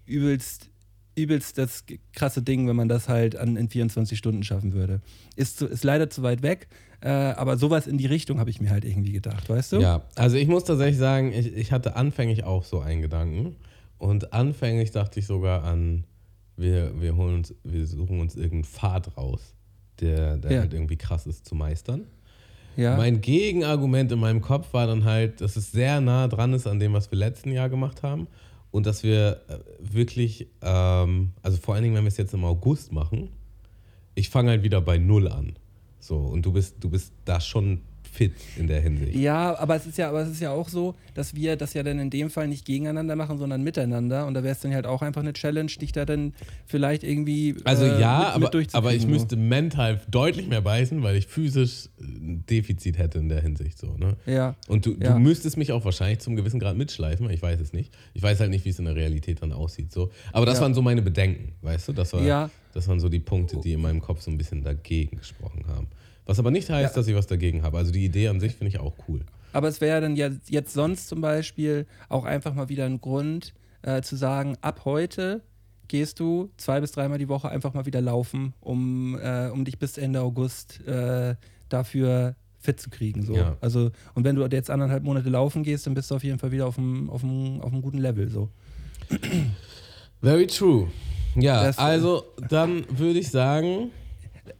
übelst, 0.07 0.71
übelst 1.15 1.57
das 1.57 1.85
krasse 2.13 2.41
Ding, 2.41 2.67
wenn 2.67 2.75
man 2.75 2.87
das 2.87 3.07
halt 3.09 3.35
an, 3.35 3.55
in 3.57 3.69
24 3.69 4.17
Stunden 4.17 4.43
schaffen 4.43 4.73
würde. 4.73 5.01
Ist, 5.35 5.59
zu, 5.59 5.65
ist 5.67 5.83
leider 5.83 6.09
zu 6.09 6.23
weit 6.23 6.41
weg, 6.41 6.67
äh, 7.01 7.09
aber 7.09 7.57
sowas 7.57 7.87
in 7.87 7.97
die 7.97 8.05
Richtung 8.05 8.39
habe 8.39 8.49
ich 8.49 8.59
mir 8.61 8.69
halt 8.69 8.85
irgendwie 8.85 9.11
gedacht, 9.11 9.49
weißt 9.49 9.73
du? 9.73 9.79
Ja, 9.79 10.01
also 10.15 10.37
ich 10.37 10.47
muss 10.47 10.63
tatsächlich 10.65 10.97
sagen, 10.97 11.31
ich, 11.31 11.53
ich 11.55 11.71
hatte 11.71 11.95
anfänglich 11.95 12.43
auch 12.43 12.63
so 12.63 12.79
einen 12.79 13.01
Gedanken. 13.01 13.55
Und 13.97 14.33
anfänglich 14.33 14.91
dachte 14.91 15.19
ich 15.19 15.25
sogar 15.25 15.63
an, 15.63 16.03
wir, 16.57 16.99
wir 16.99 17.15
holen 17.15 17.35
uns, 17.35 17.53
wir 17.63 17.85
suchen 17.85 18.19
uns 18.19 18.35
irgendeinen 18.35 18.63
Pfad 18.65 19.17
raus, 19.17 19.41
der, 20.01 20.37
der 20.37 20.51
Ja. 20.51 20.59
halt 20.61 20.73
irgendwie 20.73 20.97
krass 20.97 21.27
ist 21.27 21.45
zu 21.45 21.55
meistern. 21.55 22.05
Ja. 22.75 22.97
Mein 22.97 23.21
Gegenargument 23.21 24.11
in 24.11 24.19
meinem 24.19 24.41
Kopf 24.41 24.73
war 24.73 24.85
dann 24.85 25.05
halt, 25.05 25.39
dass 25.39 25.55
es 25.55 25.71
sehr 25.71 26.01
nah 26.01 26.27
dran 26.27 26.53
ist 26.53 26.67
an 26.67 26.79
dem, 26.79 26.91
was 26.91 27.09
wir 27.09 27.17
letzten 27.17 27.51
Jahr 27.51 27.69
gemacht 27.69 28.03
haben. 28.03 28.27
Und 28.75 28.85
dass 28.85 29.03
wir 29.03 29.39
äh, 29.47 29.59
wirklich, 29.79 30.49
ähm, 30.61 31.31
also 31.41 31.55
vor 31.55 31.75
allen 31.75 31.83
Dingen, 31.85 31.95
wenn 31.95 32.03
wir 32.03 32.09
es 32.09 32.17
jetzt 32.17 32.33
im 32.33 32.43
August 32.43 32.91
machen, 32.91 33.29
ich 34.15 34.29
fange 34.29 34.49
halt 34.49 34.63
wieder 34.63 34.81
bei 34.81 34.97
Null 34.97 35.29
an. 35.29 35.53
So, 36.01 36.17
und 36.17 36.45
du 36.45 36.51
bist, 36.51 36.75
du 36.81 36.89
bist 36.89 37.13
da 37.23 37.39
schon 37.39 37.83
fit 38.15 38.33
in 38.57 38.67
der 38.67 38.81
Hinsicht. 38.81 39.15
Ja, 39.15 39.57
aber 39.59 39.75
es 39.75 39.85
ist 39.85 39.97
ja, 39.97 40.09
aber 40.09 40.21
es 40.21 40.29
ist 40.29 40.39
ja 40.41 40.51
auch 40.51 40.69
so, 40.69 40.95
dass 41.13 41.35
wir 41.35 41.55
das 41.55 41.73
ja 41.73 41.83
dann 41.83 41.99
in 41.99 42.09
dem 42.09 42.29
Fall 42.29 42.47
nicht 42.47 42.65
gegeneinander 42.65 43.15
machen, 43.15 43.37
sondern 43.37 43.61
miteinander. 43.63 44.25
Und 44.25 44.33
da 44.33 44.43
wäre 44.43 44.53
es 44.53 44.61
dann 44.61 44.73
halt 44.73 44.85
auch 44.85 45.01
einfach 45.01 45.21
eine 45.21 45.33
Challenge, 45.33 45.71
dich 45.79 45.91
da 45.91 46.05
dann 46.05 46.33
vielleicht 46.65 47.03
irgendwie. 47.03 47.55
Also 47.65 47.85
äh, 47.85 47.99
ja, 47.99 48.33
mit, 48.37 48.47
aber, 48.47 48.57
mit 48.57 48.75
aber 48.75 48.93
ich 48.93 49.05
müsste 49.05 49.35
mental 49.35 50.01
deutlich 50.09 50.47
mehr 50.47 50.61
beißen, 50.61 51.03
weil 51.03 51.15
ich 51.17 51.27
physisch 51.27 51.89
ein 51.99 52.43
Defizit 52.49 52.97
hätte 52.97 53.19
in 53.19 53.29
der 53.29 53.41
Hinsicht. 53.41 53.77
So, 53.77 53.95
ne? 53.97 54.15
Ja. 54.25 54.55
Und 54.67 54.85
du, 54.85 54.95
Ja. 54.99 55.13
du 55.13 55.19
müsstest 55.19 55.57
mich 55.57 55.71
auch 55.71 55.83
wahrscheinlich 55.85 56.19
zum 56.19 56.35
gewissen 56.35 56.59
Grad 56.59 56.77
mitschleifen, 56.77 57.29
ich 57.29 57.41
weiß 57.41 57.59
es 57.59 57.73
nicht. 57.73 57.93
Ich 58.13 58.23
weiß 58.23 58.39
halt 58.39 58.49
nicht, 58.49 58.65
wie 58.65 58.69
es 58.69 58.79
in 58.79 58.85
der 58.85 58.95
Realität 58.95 59.41
dann 59.41 59.51
aussieht. 59.51 59.91
So. 59.91 60.11
Aber 60.31 60.45
das 60.45 60.57
Ja. 60.57 60.61
waren 60.63 60.73
so 60.73 60.81
meine 60.81 61.01
Bedenken, 61.01 61.53
weißt 61.61 61.89
du? 61.89 61.93
Das, 61.93 62.13
war, 62.13 62.21
Ja. 62.21 62.49
das 62.73 62.87
waren 62.87 62.99
so 62.99 63.09
die 63.09 63.19
Punkte, 63.19 63.57
die 63.61 63.73
in 63.73 63.81
meinem 63.81 64.01
Kopf 64.01 64.21
so 64.21 64.31
ein 64.31 64.37
bisschen 64.37 64.63
dagegen 64.63 65.17
gesprochen 65.17 65.65
haben. 65.67 65.87
Was 66.25 66.39
aber 66.39 66.51
nicht 66.51 66.69
heißt, 66.69 66.95
Ja. 66.95 66.99
dass 67.01 67.07
ich 67.07 67.15
was 67.15 67.27
dagegen 67.27 67.63
habe. 67.63 67.77
Also 67.77 67.91
die 67.91 68.03
Idee 68.05 68.27
an 68.29 68.39
sich 68.39 68.55
finde 68.55 68.69
ich 68.69 68.79
auch 68.79 68.93
cool. 69.07 69.21
Aber 69.53 69.67
es 69.67 69.79
wäre 69.79 70.01
dann 70.01 70.15
ja 70.15 70.29
jetzt 70.49 70.73
sonst 70.73 71.07
zum 71.07 71.21
Beispiel 71.21 71.85
auch 72.09 72.25
einfach 72.25 72.53
mal 72.53 72.67
wieder 72.69 72.85
ein 72.85 72.99
Grund 72.99 73.53
äh, 73.83 74.01
zu 74.01 74.15
sagen, 74.15 74.57
ab 74.61 74.81
heute 74.85 75.41
gehst 75.87 76.19
du 76.19 76.49
zwei 76.57 76.81
bis 76.81 76.91
dreimal 76.91 77.19
die 77.19 77.29
Woche 77.29 77.47
einfach 77.49 77.73
mal 77.73 77.85
wieder 77.85 78.01
laufen, 78.01 78.53
um, 78.59 79.17
äh, 79.19 79.49
um 79.49 79.63
dich 79.65 79.77
bis 79.77 79.97
Ende 79.99 80.21
August 80.21 80.85
äh, 80.87 81.35
dafür 81.69 82.35
fit 82.59 82.79
zu 82.81 82.89
kriegen. 82.89 83.21
So. 83.23 83.35
Ja. 83.35 83.55
Also, 83.61 83.91
und 84.15 84.23
wenn 84.23 84.35
du 84.35 84.43
jetzt 84.47 84.71
anderthalb 84.71 85.03
Monate 85.03 85.29
laufen 85.29 85.61
gehst, 85.61 85.85
dann 85.85 85.93
bist 85.93 86.09
du 86.09 86.15
auf 86.15 86.23
jeden 86.23 86.39
Fall 86.39 86.51
wieder 86.51 86.65
auf 86.65 86.79
einem, 86.79 87.09
auf 87.11 87.23
einem, 87.23 87.61
auf 87.61 87.71
einem 87.71 87.83
guten 87.83 87.99
Level. 87.99 88.27
So. 88.27 88.49
Very 90.21 90.47
true. 90.47 90.87
Ja, 91.35 91.63
Das- 91.65 91.77
also 91.77 92.23
dann 92.49 92.85
würde 92.89 93.19
ich 93.19 93.29
sagen, 93.29 93.91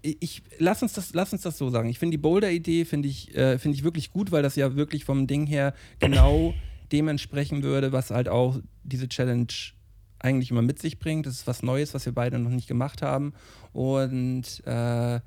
ich, 0.02 0.44
lass 0.58 0.82
uns 0.82 0.94
das, 0.94 1.14
lass 1.14 1.34
uns 1.34 1.42
das 1.42 1.58
so 1.58 1.70
sagen. 1.70 1.90
Ich 1.90 2.00
finde 2.00 2.12
die 2.12 2.22
Boulder-Idee 2.22 2.86
finde 2.86 3.08
ich, 3.08 3.36
äh, 3.36 3.58
finde 3.60 3.78
ich 3.78 3.84
wirklich 3.84 4.12
gut, 4.12 4.32
weil 4.32 4.44
das 4.44 4.56
ja 4.56 4.76
wirklich 4.76 5.06
vom 5.06 5.28
Ding 5.28 5.46
her 5.46 5.74
genau 6.00 6.54
dem 6.92 7.08
entsprechen 7.08 7.64
würde, 7.64 7.92
was 7.92 8.12
halt 8.12 8.30
auch 8.30 8.60
diese 8.84 9.08
Challenge 9.08 9.48
eigentlich 10.20 10.52
immer 10.52 10.62
mit 10.62 10.80
sich 10.80 11.00
bringt. 11.00 11.26
Das 11.26 11.34
ist 11.34 11.48
was 11.48 11.64
Neues, 11.64 11.94
was 11.94 12.06
wir 12.06 12.14
beide 12.14 12.40
noch 12.40 12.52
nicht 12.52 12.68
gemacht 12.68 13.02
haben 13.02 13.34
und 13.74 14.64
äh, 14.66 15.20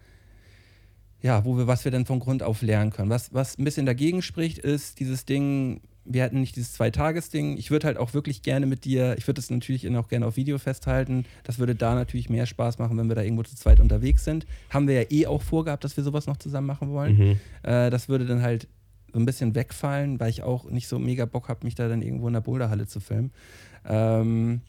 ja, 1.21 1.45
wo 1.45 1.57
wir, 1.57 1.67
was 1.67 1.85
wir 1.85 1.93
dann 1.93 2.07
von 2.07 2.21
Grund 2.21 2.43
auf 2.43 2.63
lernen 2.63 2.91
können. 2.91 3.11
Was, 3.11 3.33
was 3.35 3.59
ein 3.59 3.65
bisschen 3.65 3.87
dagegen 3.87 4.23
spricht, 4.23 4.59
ist 4.59 5.01
dieses 5.01 5.25
Ding, 5.25 5.81
wir 6.09 6.25
hatten 6.25 6.41
nicht 6.41 6.57
dieses 6.57 6.73
Zwei-Tages-Ding. 6.73 7.59
Ich 7.59 7.71
würde 7.71 7.87
halt 7.87 7.99
auch 7.99 8.15
wirklich 8.15 8.43
gerne 8.43 8.67
mit 8.67 8.85
dir, 8.85 9.17
ich 9.19 9.27
würde 9.27 9.41
das 9.41 9.51
natürlich 9.51 9.89
auch 9.97 10.09
gerne 10.09 10.27
auf 10.27 10.37
Video 10.37 10.59
festhalten. 10.59 11.25
Das 11.45 11.59
würde 11.59 11.75
da 11.75 11.95
natürlich 11.95 12.31
mehr 12.31 12.47
Spaß 12.47 12.79
machen, 12.79 12.97
wenn 12.97 13.09
wir 13.09 13.15
da 13.15 13.23
irgendwo 13.23 13.43
zu 13.43 13.55
zweit 13.57 13.79
unterwegs 13.79 14.25
sind. 14.25 14.47
Haben 14.71 14.89
wir 14.89 15.03
ja 15.03 15.11
eh 15.11 15.27
auch 15.27 15.43
vorgehabt, 15.43 15.85
dass 15.85 15.97
wir 15.97 16.05
sowas 16.05 16.27
noch 16.27 16.39
zusammen 16.39 16.67
machen 16.67 16.91
wollen. 16.91 17.17
mhm. 17.17 17.41
Äh, 17.63 17.91
das 17.91 18.09
würde 18.09 18.25
dann 18.25 18.43
halt 18.43 18.69
so 19.13 19.19
ein 19.19 19.27
bisschen 19.27 19.55
wegfallen, 19.55 20.19
weil 20.21 20.31
ich 20.31 20.43
auch 20.43 20.71
nicht 20.71 20.89
so 20.89 20.99
mega 20.99 21.25
Bock 21.25 21.49
habe, 21.49 21.65
mich 21.65 21.75
da 21.75 21.89
dann 21.89 22.03
irgendwo 22.03 22.27
in 22.27 22.35
der 22.35 22.41
Boulderhalle 22.41 22.87
zu 22.87 23.01
filmen. 23.01 23.31
Ähm, 23.87 24.63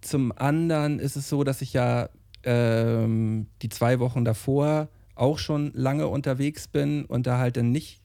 zum 0.00 0.32
anderen 0.36 0.98
ist 0.98 1.16
es 1.16 1.28
so, 1.28 1.44
dass 1.44 1.62
ich 1.62 1.72
ja 1.72 2.08
ähm, 2.44 3.46
die 3.62 3.68
zwei 3.68 4.00
Wochen 4.00 4.24
davor 4.24 4.88
auch 5.14 5.38
schon 5.38 5.70
lange 5.74 6.08
unterwegs 6.08 6.66
bin 6.66 7.04
und 7.04 7.26
da 7.26 7.38
halt 7.38 7.56
dann 7.56 7.70
nicht 7.70 8.01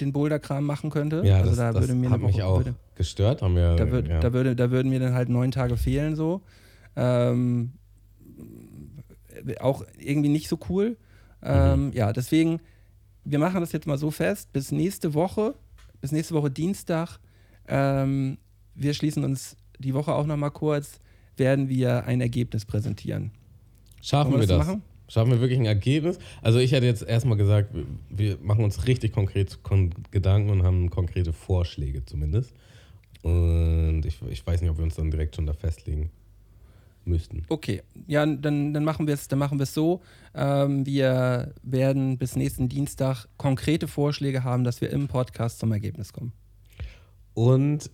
den 0.00 0.12
Boulderkram 0.12 0.64
machen 0.64 0.90
könnte. 0.90 1.22
ja, 1.24 1.36
also 1.38 1.50
das, 1.50 1.56
da 1.56 1.72
das 1.72 1.82
würde 1.82 1.94
mir 1.94 2.10
hat 2.10 2.20
mich 2.20 2.36
Woche, 2.36 2.46
auch 2.46 2.58
würde, 2.58 2.74
gestört. 2.94 3.42
Haben 3.42 3.56
wir, 3.56 3.76
da, 3.76 3.90
würd, 3.90 4.08
ja. 4.08 4.20
da, 4.20 4.32
würde, 4.32 4.56
da 4.56 4.70
würden 4.70 4.90
mir 4.90 5.00
dann 5.00 5.14
halt 5.14 5.28
neun 5.28 5.50
Tage 5.50 5.76
fehlen 5.76 6.16
so. 6.16 6.42
Ähm, 6.96 7.72
auch 9.60 9.84
irgendwie 9.98 10.28
nicht 10.28 10.48
so 10.48 10.58
cool. 10.68 10.96
Ähm, 11.42 11.86
Mhm. 11.86 11.92
Ja, 11.92 12.12
deswegen, 12.12 12.60
wir 13.24 13.38
machen 13.38 13.60
das 13.60 13.72
jetzt 13.72 13.86
mal 13.86 13.98
so 13.98 14.10
fest, 14.10 14.52
bis 14.52 14.72
nächste 14.72 15.14
Woche, 15.14 15.54
bis 16.00 16.12
nächste 16.12 16.34
Woche 16.34 16.50
Dienstag, 16.50 17.18
ähm, 17.68 18.38
wir 18.74 18.94
schließen 18.94 19.24
uns 19.24 19.56
die 19.78 19.94
Woche 19.94 20.12
auch 20.12 20.26
nochmal 20.26 20.50
kurz, 20.50 21.00
werden 21.36 21.68
wir 21.68 22.04
ein 22.04 22.20
Ergebnis 22.20 22.64
präsentieren. 22.64 23.30
Schaffen 24.02 24.32
wir 24.32 24.40
wir 24.40 24.46
das? 24.46 24.58
das 24.58 24.66
machen? 24.66 24.82
Schaffen 25.10 25.32
wir 25.32 25.40
wirklich 25.40 25.58
ein 25.58 25.66
Ergebnis? 25.66 26.20
Also 26.40 26.60
ich 26.60 26.70
hätte 26.70 26.86
jetzt 26.86 27.02
erstmal 27.02 27.36
gesagt, 27.36 27.74
wir- 28.08 28.38
machen 28.40 28.62
uns 28.62 28.86
richtig 28.86 29.12
konkret 29.12 29.60
kon 29.64 29.90
Gedanken 30.12 30.50
und 30.50 30.62
haben 30.62 30.88
konkrete 30.88 31.32
Vorschläge 31.32 32.04
zumindest. 32.04 32.54
Und 33.22 34.02
ich, 34.06 34.22
ich 34.30 34.46
weiß 34.46 34.60
nicht, 34.60 34.70
ob 34.70 34.76
wir 34.78 34.84
uns 34.84 34.94
dann 34.94 35.10
direkt 35.10 35.34
schon 35.34 35.46
da 35.46 35.52
festlegen 35.52 36.10
müssten. 37.04 37.44
Okay, 37.48 37.82
ja, 38.06 38.24
dann, 38.24 38.72
dann 38.72 38.84
machen 38.84 39.08
wir 39.08 39.14
es 39.14 39.26
dann 39.26 39.40
machen 39.40 39.58
wir 39.58 39.64
es 39.64 39.74
so. 39.74 40.00
Ähm, 40.32 40.86
wir 40.86 41.54
werden 41.64 42.16
bis 42.16 42.36
nächsten 42.36 42.68
Dienstag 42.68 43.26
konkrete 43.36 43.88
Vorschläge 43.88 44.44
haben, 44.44 44.62
dass 44.62 44.80
wir 44.80 44.90
im 44.90 45.08
Podcast 45.08 45.58
zum 45.58 45.72
Ergebnis 45.72 46.12
kommen. 46.12 46.32
Und 47.34 47.90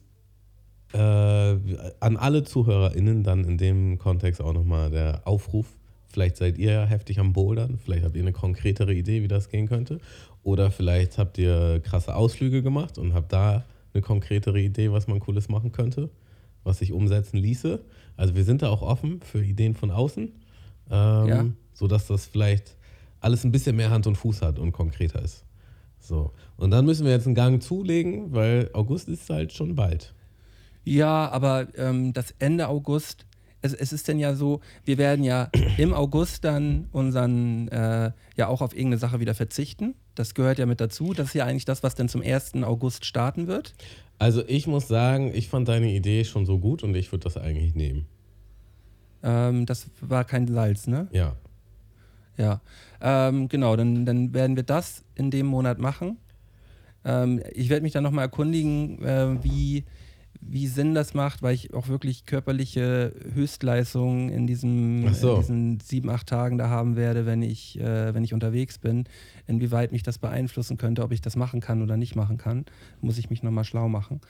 äh, 0.92 0.98
an 0.98 2.16
alle 2.18 2.44
ZuhörerInnen 2.44 3.22
dann 3.22 3.44
in 3.44 3.56
dem 3.56 3.98
Kontext 3.98 4.42
auch 4.42 4.52
nochmal 4.52 4.90
der 4.90 5.22
Aufruf. 5.26 5.66
Vielleicht 6.09 6.36
seid 6.36 6.59
ihr 6.59 6.86
heftig 6.86 7.18
am 7.18 7.32
Bouldern, 7.32 7.78
vielleicht 7.82 8.04
habt 8.04 8.16
ihr 8.16 8.22
eine 8.22 8.32
konkretere 8.32 8.94
Idee, 8.94 9.22
wie 9.22 9.28
das 9.28 9.48
gehen 9.48 9.68
könnte. 9.68 10.00
Oder 10.42 10.70
vielleicht 10.70 11.18
habt 11.18 11.38
ihr 11.38 11.80
krasse 11.80 12.14
Ausflüge 12.14 12.62
gemacht 12.62 12.98
und 12.98 13.12
habt 13.14 13.32
da 13.32 13.64
eine 13.92 14.02
konkretere 14.02 14.61
Idee, 14.61 14.92
was 14.92 15.09
man 15.09 15.18
Cooles 15.20 15.48
machen 15.48 15.72
könnte, 15.72 16.09
was 16.64 16.78
sich 16.78 16.92
umsetzen 16.92 17.36
ließe. 17.38 17.80
Also 18.16 18.34
wir 18.34 18.44
sind 18.44 18.62
da 18.62 18.68
auch 18.70 18.82
offen 18.82 19.20
für 19.22 19.42
Ideen 19.44 19.74
von 19.74 19.90
außen, 19.90 20.32
ähm, 20.90 21.26
Ja. 21.28 21.44
sodass 21.74 22.07
das 22.07 22.26
vielleicht 22.26 22.76
alles 23.20 23.44
ein 23.44 23.52
bisschen 23.52 23.76
mehr 23.76 23.90
Hand 23.90 24.07
und 24.07 24.16
Fuß 24.16 24.42
hat 24.42 24.59
und 24.59 24.72
konkreter 24.72 25.20
ist. 25.22 25.44
So. 25.98 26.32
Und 26.57 26.70
dann 26.70 26.86
müssen 26.86 27.04
wir 27.04 27.12
jetzt 27.12 27.26
einen 27.26 27.34
Gang 27.34 27.61
zulegen, 27.62 28.32
weil 28.32 28.70
August 28.72 29.09
ist 29.09 29.28
halt 29.28 29.52
schon 29.52 29.74
bald. 29.74 30.14
Ja, 30.84 31.28
aber 31.30 31.66
ähm, 31.76 32.12
das 32.12 32.32
Ende 32.38 32.68
August, 32.68 33.26
es, 33.66 33.74
es 33.74 33.92
ist 33.92 34.08
denn 34.08 34.18
ja 34.18 34.34
so, 34.34 34.60
wir 34.84 34.98
werden 34.98 35.24
ja 35.24 35.50
im 35.76 35.92
August 35.92 36.44
dann 36.44 36.88
unseren, 36.92 37.68
äh, 37.68 38.12
ja 38.36 38.48
auch 38.48 38.62
auf 38.62 38.72
irgendeine 38.72 38.98
Sache 38.98 39.20
wieder 39.20 39.34
verzichten. 39.34 39.94
Das 40.14 40.34
gehört 40.34 40.58
ja 40.58 40.66
mit 40.66 40.80
dazu. 40.80 41.12
Das 41.12 41.28
ist 41.28 41.34
ja 41.34 41.44
eigentlich 41.44 41.66
das, 41.66 41.82
was 41.82 41.94
dann 41.94 42.08
zum 42.08 42.22
1. 42.22 42.54
August 42.62 43.04
starten 43.04 43.46
wird. 43.46 43.74
Also 44.18 44.42
ich 44.46 44.66
muss 44.66 44.88
sagen, 44.88 45.32
ich 45.34 45.48
fand 45.48 45.68
deine 45.68 45.92
Idee 45.92 46.24
schon 46.24 46.46
so 46.46 46.58
gut 46.58 46.82
und 46.82 46.94
ich 46.96 47.12
würde 47.12 47.24
das 47.24 47.36
eigentlich 47.36 47.74
nehmen. 47.74 48.06
Ähm, 49.22 49.66
das 49.66 49.88
war 50.00 50.24
kein 50.24 50.46
Salz, 50.46 50.86
ne? 50.86 51.08
Ja. 51.10 51.36
Ja. 52.38 52.60
Ähm, 53.00 53.48
genau, 53.48 53.76
dann, 53.76 54.06
dann 54.06 54.32
werden 54.32 54.56
wir 54.56 54.62
das 54.62 55.04
in 55.14 55.30
dem 55.30 55.46
Monat 55.46 55.78
machen. 55.78 56.18
Ähm, 57.04 57.42
ich 57.52 57.68
werde 57.68 57.82
mich 57.82 57.92
dann 57.92 58.02
nochmal 58.02 58.24
erkundigen, 58.24 59.02
äh, 59.02 59.42
wie, 59.42 59.84
wie 60.41 60.66
Sinn 60.66 60.95
das 60.95 61.14
macht, 61.14 61.43
weil 61.43 61.55
ich 61.55 61.74
auch 61.74 61.89
wirklich 61.89 62.24
körperliche 62.26 63.12
Höchstleistungen 63.34 64.28
in, 64.30 64.47
diesem, 64.47 65.12
so. 65.14 65.34
in 65.34 65.41
diesen 65.41 65.80
sieben, 65.80 66.11
acht 66.11 66.26
Tagen 66.26 66.59
da 66.59 66.68
haben 66.68 66.97
werde, 66.97 67.26
wenn 67.26 67.43
ich, 67.43 67.78
äh, 67.80 68.14
wenn 68.14 68.24
ich 68.24 68.34
unterwegs 68.34 68.78
bin. 68.78 69.05
Inwieweit 69.47 69.93
mich 69.93 70.03
das 70.03 70.18
beeinflussen 70.18 70.76
könnte, 70.76 71.03
ob 71.03 71.12
ich 71.12 71.20
das 71.20 71.37
machen 71.37 71.61
kann 71.61 71.82
oder 71.82 71.97
nicht 71.97 72.16
machen 72.16 72.37
kann, 72.39 72.64
muss 73.01 73.18
ich 73.18 73.30
mich 73.30 73.43
nochmal 73.43 73.64
schlau 73.64 73.89
machen. 73.89 74.20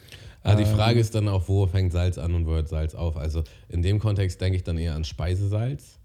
Aber 0.43 0.57
die 0.57 0.69
Ähm, 0.69 0.77
Frage 0.77 1.01
ist 1.01 1.15
dann 1.15 1.29
auch, 1.29 1.49
wo 1.49 1.67
fängt 1.67 1.93
Salz 1.93 2.19
an 2.19 2.35
und 2.35 2.47
wo 2.47 2.53
hört 2.53 2.69
Salz 2.69 2.95
auf? 2.95 3.17
Also 3.17 3.43
in 3.69 3.83
dem 3.83 3.99
Kontext 3.99 4.41
denke 4.41 4.57
ich 4.57 4.65
dann 4.65 4.79
eher 4.79 4.95
an 4.95 5.05
Speisesalz. 5.05 5.99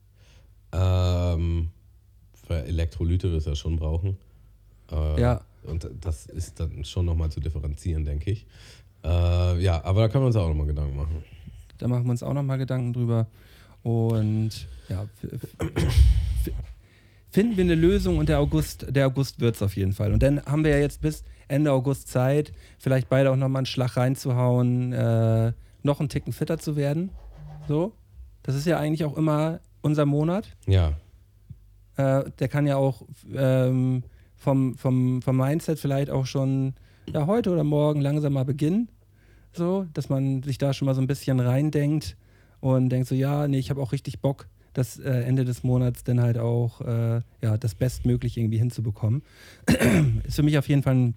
Ähm, 0.74 1.70
für 2.48 2.64
Elektrolyte 2.66 3.32
wirst 3.32 3.46
du 3.46 3.52
ja 3.52 3.56
schon 3.56 3.76
brauchen. 3.78 4.18
Äh, 4.92 5.22
Ja. 5.22 5.42
Und 5.64 5.88
das 6.02 6.26
ist 6.26 6.60
dann 6.60 6.84
schon 6.86 7.06
nochmal 7.06 7.30
zu 7.32 7.40
differenzieren, 7.40 8.04
denke 8.04 8.32
ich. 8.32 8.48
Äh, 9.04 9.62
ja, 9.64 9.84
aber 9.84 10.02
da 10.02 10.08
können 10.10 10.24
wir 10.24 10.28
uns 10.28 10.36
auch 10.36 10.48
nochmal 10.48 10.68
Gedanken 10.68 10.96
machen. 10.96 11.24
Da 11.78 11.88
machen 11.88 12.06
wir 12.06 12.12
uns 12.12 12.24
auch 12.24 12.34
nochmal 12.34 12.58
Gedanken 12.58 12.94
drüber. 12.94 13.28
Und 13.84 14.68
ja, 14.90 15.06
finden 17.32 17.58
wir 17.58 17.64
eine 17.64 17.76
Lösung 17.76 18.18
und 18.18 18.30
der 18.30 18.40
August, 18.40 18.86
der 18.90 19.08
August 19.08 19.40
wird 19.40 19.56
es 19.56 19.62
auf 19.62 19.76
jeden 19.76 19.94
Fall. 19.94 20.14
Und 20.14 20.22
dann 20.22 20.44
haben 20.46 20.64
wir 20.64 20.72
ja 20.72 20.78
jetzt 20.78 21.02
bis 21.02 21.24
Ende 21.48 21.72
August 21.72 22.08
Zeit, 22.10 22.54
vielleicht 22.78 23.10
beide 23.10 23.32
auch 23.32 23.36
nochmal 23.36 23.62
einen 23.62 23.66
Schlag 23.66 23.98
reinzuhauen, 23.98 24.94
äh, 24.94 25.54
noch 25.84 26.00
einen 26.00 26.10
Ticken 26.10 26.34
fitter 26.34 26.58
zu 26.60 26.76
werden. 26.76 27.10
So. 27.68 27.94
Das 28.44 28.56
ist 28.56 28.66
ja 28.66 28.78
eigentlich 28.78 29.06
auch 29.06 29.18
immer 29.18 29.60
unser 29.82 30.06
Monat. 30.06 30.48
Ja, 30.68 30.94
Äh, 31.98 32.24
der 32.40 32.48
kann 32.48 32.68
ja 32.68 32.78
auch 32.78 33.04
ähm, 33.36 34.04
vom, 34.38 34.78
vom, 34.78 35.22
vom 35.22 35.38
Mindset 35.38 35.78
vielleicht 35.78 36.10
auch 36.10 36.26
schon 36.26 36.74
ja, 37.14 37.28
heute 37.28 37.52
oder 37.52 37.64
morgen 37.64 38.02
langsam 38.02 38.34
mal 38.34 38.46
beginnen. 38.46 38.90
So, 39.54 39.86
dass 39.94 40.10
man 40.10 40.44
sich 40.44 40.58
da 40.58 40.74
schon 40.74 40.86
mal 40.86 40.96
so 40.96 41.02
ein 41.02 41.08
bisschen 41.08 41.40
reindenkt 41.40 42.16
und 42.62 42.90
denkt 42.90 43.08
so, 43.08 43.16
ja, 43.16 43.48
nee, 43.48 43.60
ich 43.60 43.70
habe 43.70 43.82
auch 43.82 43.92
richtig 43.92 44.22
Bock, 44.22 44.48
das 44.74 44.98
äh, 45.00 45.10
Ende 45.10 45.44
des 45.44 45.64
Monats 45.64 46.04
dann 46.04 46.22
halt 46.22 46.38
auch 46.38 46.80
äh, 46.82 47.22
ja, 47.42 47.58
das 47.58 47.76
Bestmögliche 47.76 48.40
irgendwie 48.40 48.60
hinzubekommen. 48.60 49.24
Ist 50.26 50.36
für 50.36 50.44
mich 50.44 50.58
auf 50.58 50.70
jeden 50.70 50.84
Fall 50.84 50.96
ein, 50.96 51.16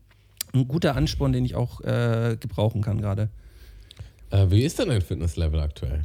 ein 0.53 0.67
guter 0.67 0.97
Ansporn, 0.97 1.33
den 1.33 1.45
ich 1.45 1.55
auch 1.55 1.81
äh, 1.83 2.37
gebrauchen 2.41 2.83
kann 2.83 3.01
gerade. 3.01 3.29
äh, 4.31 4.51
wie 4.51 4.63
ist 4.63 4.79
denn 4.79 4.89
dein 4.89 5.03
Fitnesslevel 5.03 5.61
aktuell? 5.61 6.05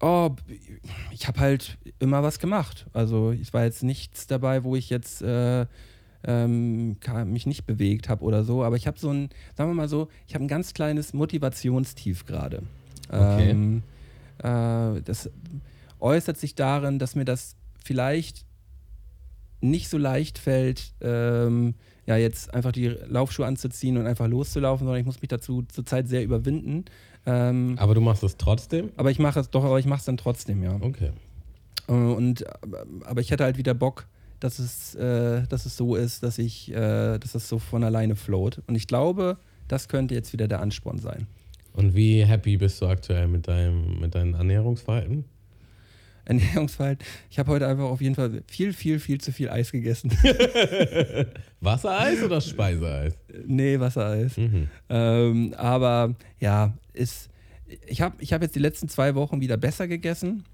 Oh, 0.00 0.30
ich 1.10 1.26
habe 1.26 1.40
halt 1.40 1.78
immer 1.98 2.22
was 2.22 2.38
gemacht. 2.38 2.84
Also 2.92 3.32
es 3.32 3.54
war 3.54 3.64
jetzt 3.64 3.82
nichts 3.82 4.26
dabei, 4.26 4.62
wo 4.62 4.76
ich 4.76 4.90
jetzt 4.90 5.22
äh, 5.22 5.64
ähm, 6.24 6.96
mich 7.26 7.46
nicht 7.46 7.66
bewegt 7.66 8.08
habe 8.08 8.24
oder 8.24 8.44
so. 8.44 8.62
Aber 8.64 8.76
ich 8.76 8.86
habe 8.86 8.98
so 8.98 9.10
ein, 9.10 9.28
sagen 9.54 9.70
wir 9.70 9.74
mal 9.74 9.88
so, 9.88 10.08
ich 10.26 10.34
habe 10.34 10.44
ein 10.44 10.48
ganz 10.48 10.74
kleines 10.74 11.12
Motivationstief 11.12 12.24
gerade. 12.26 12.62
Okay. 13.08 13.50
Ähm, 13.50 13.82
äh, 14.38 15.00
das 15.02 15.30
äußert 16.00 16.36
sich 16.38 16.54
darin, 16.54 16.98
dass 16.98 17.14
mir 17.14 17.24
das 17.24 17.56
vielleicht 17.82 18.44
nicht 19.60 19.88
so 19.88 19.96
leicht 19.98 20.38
fällt, 20.38 20.92
ähm, 21.00 21.74
ja, 22.06 22.16
jetzt 22.16 22.52
einfach 22.54 22.72
die 22.72 22.86
Laufschuhe 22.88 23.46
anzuziehen 23.46 23.96
und 23.96 24.06
einfach 24.06 24.28
loszulaufen, 24.28 24.86
sondern 24.86 25.00
ich 25.00 25.06
muss 25.06 25.20
mich 25.22 25.28
dazu 25.28 25.62
zurzeit 25.62 26.08
sehr 26.08 26.22
überwinden. 26.22 26.84
Ähm, 27.24 27.74
Aber 27.78 27.94
du 27.94 28.00
machst 28.00 28.22
es 28.22 28.36
trotzdem? 28.36 28.90
aber 28.96 29.10
ich 29.10 29.18
mache 29.18 29.40
es 29.40 29.50
doch, 29.50 29.64
aber 29.64 29.78
ich 29.80 29.86
mache 29.86 30.00
es 30.00 30.04
dann 30.04 30.16
trotzdem, 30.16 30.62
ja. 30.62 30.76
Okay. 30.80 31.10
Äh, 31.88 31.92
Und 31.92 32.44
aber- 32.62 32.86
aber 33.06 33.20
ich 33.20 33.30
hätte 33.30 33.44
halt 33.44 33.56
wieder 33.58 33.74
Bock, 33.74 34.06
dass 34.40 34.58
es, 34.58 34.94
äh, 34.94 35.42
dass 35.48 35.66
es 35.66 35.76
so 35.76 35.96
ist, 35.96 36.22
dass 36.22 36.38
ich, 36.38 36.70
äh, 36.70 37.18
dass 37.18 37.34
es 37.34 37.48
so 37.48 37.58
von 37.58 37.84
alleine 37.84 38.16
float. 38.16 38.62
Und 38.66 38.74
ich 38.74 38.86
glaube, 38.86 39.38
das 39.68 39.88
könnte 39.88 40.14
jetzt 40.14 40.32
wieder 40.32 40.48
der 40.48 40.60
Ansporn 40.60 40.98
sein. 40.98 41.26
Und 41.72 41.94
wie 41.94 42.24
happy 42.24 42.56
bist 42.56 42.80
du 42.80 42.86
aktuell 42.86 43.28
mit 43.28 43.48
deinem 43.48 44.00
mit 44.00 44.14
deinem 44.14 44.34
Ernährungsverhalten? 44.34 45.24
Ernährungsverhalten. 46.26 47.06
Ich 47.30 47.38
habe 47.38 47.52
heute 47.52 47.68
einfach 47.68 47.84
auf 47.84 48.00
jeden 48.00 48.14
Fall 48.14 48.42
viel, 48.48 48.72
viel, 48.72 48.98
viel 48.98 49.20
zu 49.20 49.32
viel 49.32 49.48
Eis 49.48 49.70
gegessen. 49.70 50.10
Wassereis 51.60 52.22
oder 52.22 52.40
Speiseeis? 52.40 53.16
nee, 53.46 53.78
Wassereis. 53.78 54.36
Mhm. 54.36 54.68
Ähm, 54.88 55.54
aber 55.56 56.16
ja, 56.40 56.74
ist, 56.92 57.30
ich 57.86 58.00
habe 58.00 58.16
ich 58.20 58.32
hab 58.32 58.42
jetzt 58.42 58.56
die 58.56 58.60
letzten 58.60 58.88
zwei 58.88 59.14
Wochen 59.14 59.40
wieder 59.40 59.56
besser 59.56 59.86
gegessen. 59.86 60.44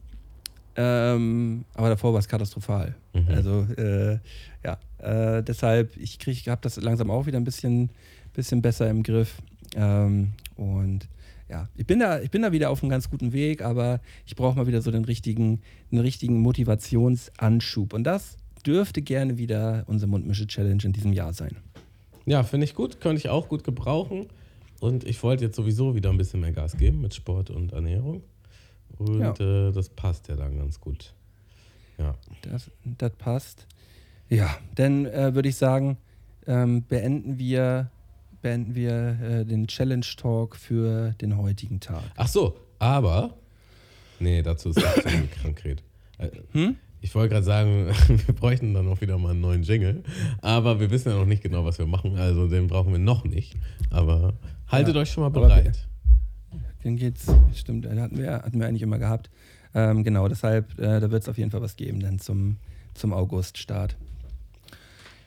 Ähm, 0.76 1.64
aber 1.74 1.90
davor 1.90 2.12
war 2.12 2.20
es 2.20 2.28
katastrophal. 2.28 2.94
Mhm. 3.12 3.28
Also 3.28 3.66
äh, 3.76 4.18
ja, 4.64 4.78
äh, 4.98 5.42
deshalb, 5.42 5.96
ich 5.96 6.18
kriege, 6.18 6.50
habe 6.50 6.60
das 6.62 6.76
langsam 6.76 7.10
auch 7.10 7.26
wieder 7.26 7.38
ein 7.38 7.44
bisschen, 7.44 7.90
bisschen 8.32 8.62
besser 8.62 8.88
im 8.88 9.02
Griff. 9.02 9.36
Ähm, 9.76 10.32
und 10.56 11.08
ja, 11.48 11.68
ich 11.76 11.86
bin, 11.86 11.98
da, 12.00 12.20
ich 12.20 12.30
bin 12.30 12.42
da 12.42 12.52
wieder 12.52 12.70
auf 12.70 12.82
einem 12.82 12.90
ganz 12.90 13.10
guten 13.10 13.32
Weg, 13.32 13.62
aber 13.62 14.00
ich 14.24 14.36
brauche 14.36 14.56
mal 14.56 14.66
wieder 14.66 14.80
so 14.80 14.90
den 14.90 15.04
richtigen, 15.04 15.60
den 15.90 15.98
richtigen 15.98 16.40
Motivationsanschub. 16.40 17.92
Und 17.92 18.04
das 18.04 18.36
dürfte 18.64 19.02
gerne 19.02 19.36
wieder 19.38 19.84
unsere 19.86 20.10
Mundmische-Challenge 20.10 20.82
in 20.84 20.92
diesem 20.92 21.12
Jahr 21.12 21.34
sein. 21.34 21.56
Ja, 22.24 22.42
finde 22.44 22.64
ich 22.64 22.74
gut, 22.74 23.00
könnte 23.00 23.18
ich 23.18 23.28
auch 23.28 23.48
gut 23.48 23.64
gebrauchen. 23.64 24.28
Und 24.80 25.04
ich 25.04 25.22
wollte 25.22 25.44
jetzt 25.44 25.56
sowieso 25.56 25.94
wieder 25.94 26.10
ein 26.10 26.16
bisschen 26.16 26.40
mehr 26.40 26.52
Gas 26.52 26.76
geben 26.76 27.00
mit 27.02 27.14
Sport 27.14 27.50
und 27.50 27.72
Ernährung. 27.72 28.22
Und 28.98 29.40
äh, 29.40 29.72
das 29.72 29.88
passt 29.88 30.28
ja 30.28 30.36
dann 30.36 30.58
ganz 30.58 30.80
gut. 30.80 31.14
Ja. 31.98 32.14
Das, 32.42 32.70
das 32.84 33.12
passt. 33.12 33.66
Ja, 34.28 34.56
dann 34.74 35.06
äh, 35.06 35.34
würde 35.34 35.48
ich 35.48 35.56
sagen, 35.56 35.98
ähm, 36.46 36.84
beenden 36.84 37.38
wir, 37.38 37.90
beenden 38.40 38.74
wir 38.74 39.18
äh, 39.20 39.44
den 39.44 39.66
Challenge 39.66 40.06
Talk 40.16 40.56
für 40.56 41.12
den 41.20 41.36
heutigen 41.36 41.80
Tag. 41.80 42.02
Ach 42.16 42.28
so, 42.28 42.56
aber. 42.78 43.34
Nee, 44.20 44.42
dazu 44.42 44.70
ist 44.70 44.80
das 44.82 44.94
zu 44.94 45.02
konkret. 45.42 45.82
Äh, 46.18 46.28
Hm? 46.52 46.76
Ich 47.04 47.12
wollte 47.16 47.30
gerade 47.30 47.44
sagen, 47.44 47.88
wir 48.26 48.34
bräuchten 48.34 48.74
dann 48.74 48.86
auch 48.88 49.00
wieder 49.00 49.18
mal 49.18 49.30
einen 49.30 49.40
neuen 49.40 49.64
Jingle. 49.64 50.04
Aber 50.40 50.78
wir 50.78 50.88
wissen 50.90 51.08
ja 51.10 51.16
noch 51.16 51.26
nicht 51.26 51.42
genau, 51.42 51.64
was 51.64 51.78
wir 51.78 51.86
machen. 51.86 52.16
Also 52.16 52.46
den 52.46 52.68
brauchen 52.68 52.92
wir 52.92 53.00
noch 53.00 53.24
nicht. 53.24 53.56
Aber 53.90 54.34
haltet 54.68 54.94
Ja, 54.94 55.00
euch 55.02 55.10
schon 55.10 55.24
mal 55.24 55.30
bereit. 55.30 55.88
Den 56.84 56.96
geht's, 56.96 57.26
stimmt, 57.54 57.84
den 57.84 58.00
hatten 58.00 58.18
wir, 58.18 58.32
hatten 58.32 58.58
wir 58.58 58.66
eigentlich 58.66 58.82
immer 58.82 58.98
gehabt. 58.98 59.30
Ähm, 59.74 60.04
genau, 60.04 60.28
deshalb, 60.28 60.78
äh, 60.78 61.00
da 61.00 61.10
wird 61.10 61.22
es 61.22 61.28
auf 61.28 61.38
jeden 61.38 61.50
Fall 61.50 61.62
was 61.62 61.76
geben 61.76 62.00
dann 62.00 62.18
zum, 62.18 62.56
zum 62.94 63.12
August-Start. 63.12 63.96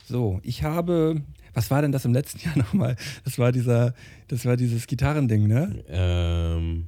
So, 0.07 0.39
ich 0.43 0.61
habe, 0.63 1.21
was 1.53 1.71
war 1.71 1.81
denn 1.81 1.91
das 1.91 2.05
im 2.05 2.13
letzten 2.13 2.39
Jahr 2.45 2.57
nochmal? 2.57 2.95
Das 3.23 3.39
war 3.39 3.51
dieser, 3.51 3.93
das 4.27 4.45
war 4.45 4.55
dieses 4.57 4.85
Gitarrending, 4.85 5.47
ne? 5.47 5.83
Ähm, 5.89 6.87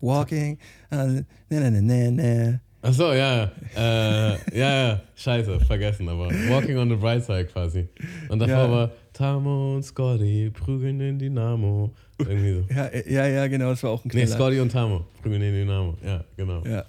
Walking, 0.00 0.58
äh, 0.90 0.96
ne, 0.96 1.24
ne, 1.50 1.70
ne, 1.70 1.82
ne, 1.82 2.10
ne. 2.10 2.60
ach 2.80 2.92
so, 2.94 3.12
ja. 3.12 3.52
Äh, 3.76 4.58
ja, 4.58 4.88
ja. 4.88 5.00
Scheiße, 5.14 5.60
vergessen. 5.60 6.08
Aber 6.08 6.28
Walking 6.48 6.78
on 6.78 6.88
the 6.88 6.96
Bright 6.96 7.22
Side 7.24 7.44
quasi. 7.46 7.86
Und 8.30 8.38
davor 8.38 8.54
Ja. 8.56 8.70
war 8.70 8.90
Tamo 9.12 9.76
und 9.76 9.82
Scotty 9.84 10.50
prügeln 10.50 10.98
den 10.98 11.18
Dynamo. 11.18 11.92
Irgendwie 12.28 12.52
so. 12.54 12.74
Ja, 12.74 12.86
äh, 12.86 13.12
ja, 13.12 13.26
ja, 13.26 13.46
genau, 13.46 13.70
das 13.70 13.82
war 13.82 13.90
auch 13.90 14.04
ein 14.04 14.10
Nee, 14.12 14.24
Knaller. 14.24 14.36
Scotty 14.36 14.60
und 14.60 14.72
Tamo 14.72 15.04
den 15.24 15.40
Dynamo. 15.40 15.96
Ja, 16.04 16.24
genau. 16.36 16.64
Ja. 16.64 16.84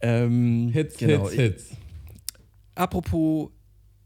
Ähm, 0.00 0.70
Hits, 0.72 0.96
genau. 0.96 1.28
Hits, 1.30 1.34
Hits. 1.34 1.76
Apropos 2.74 3.50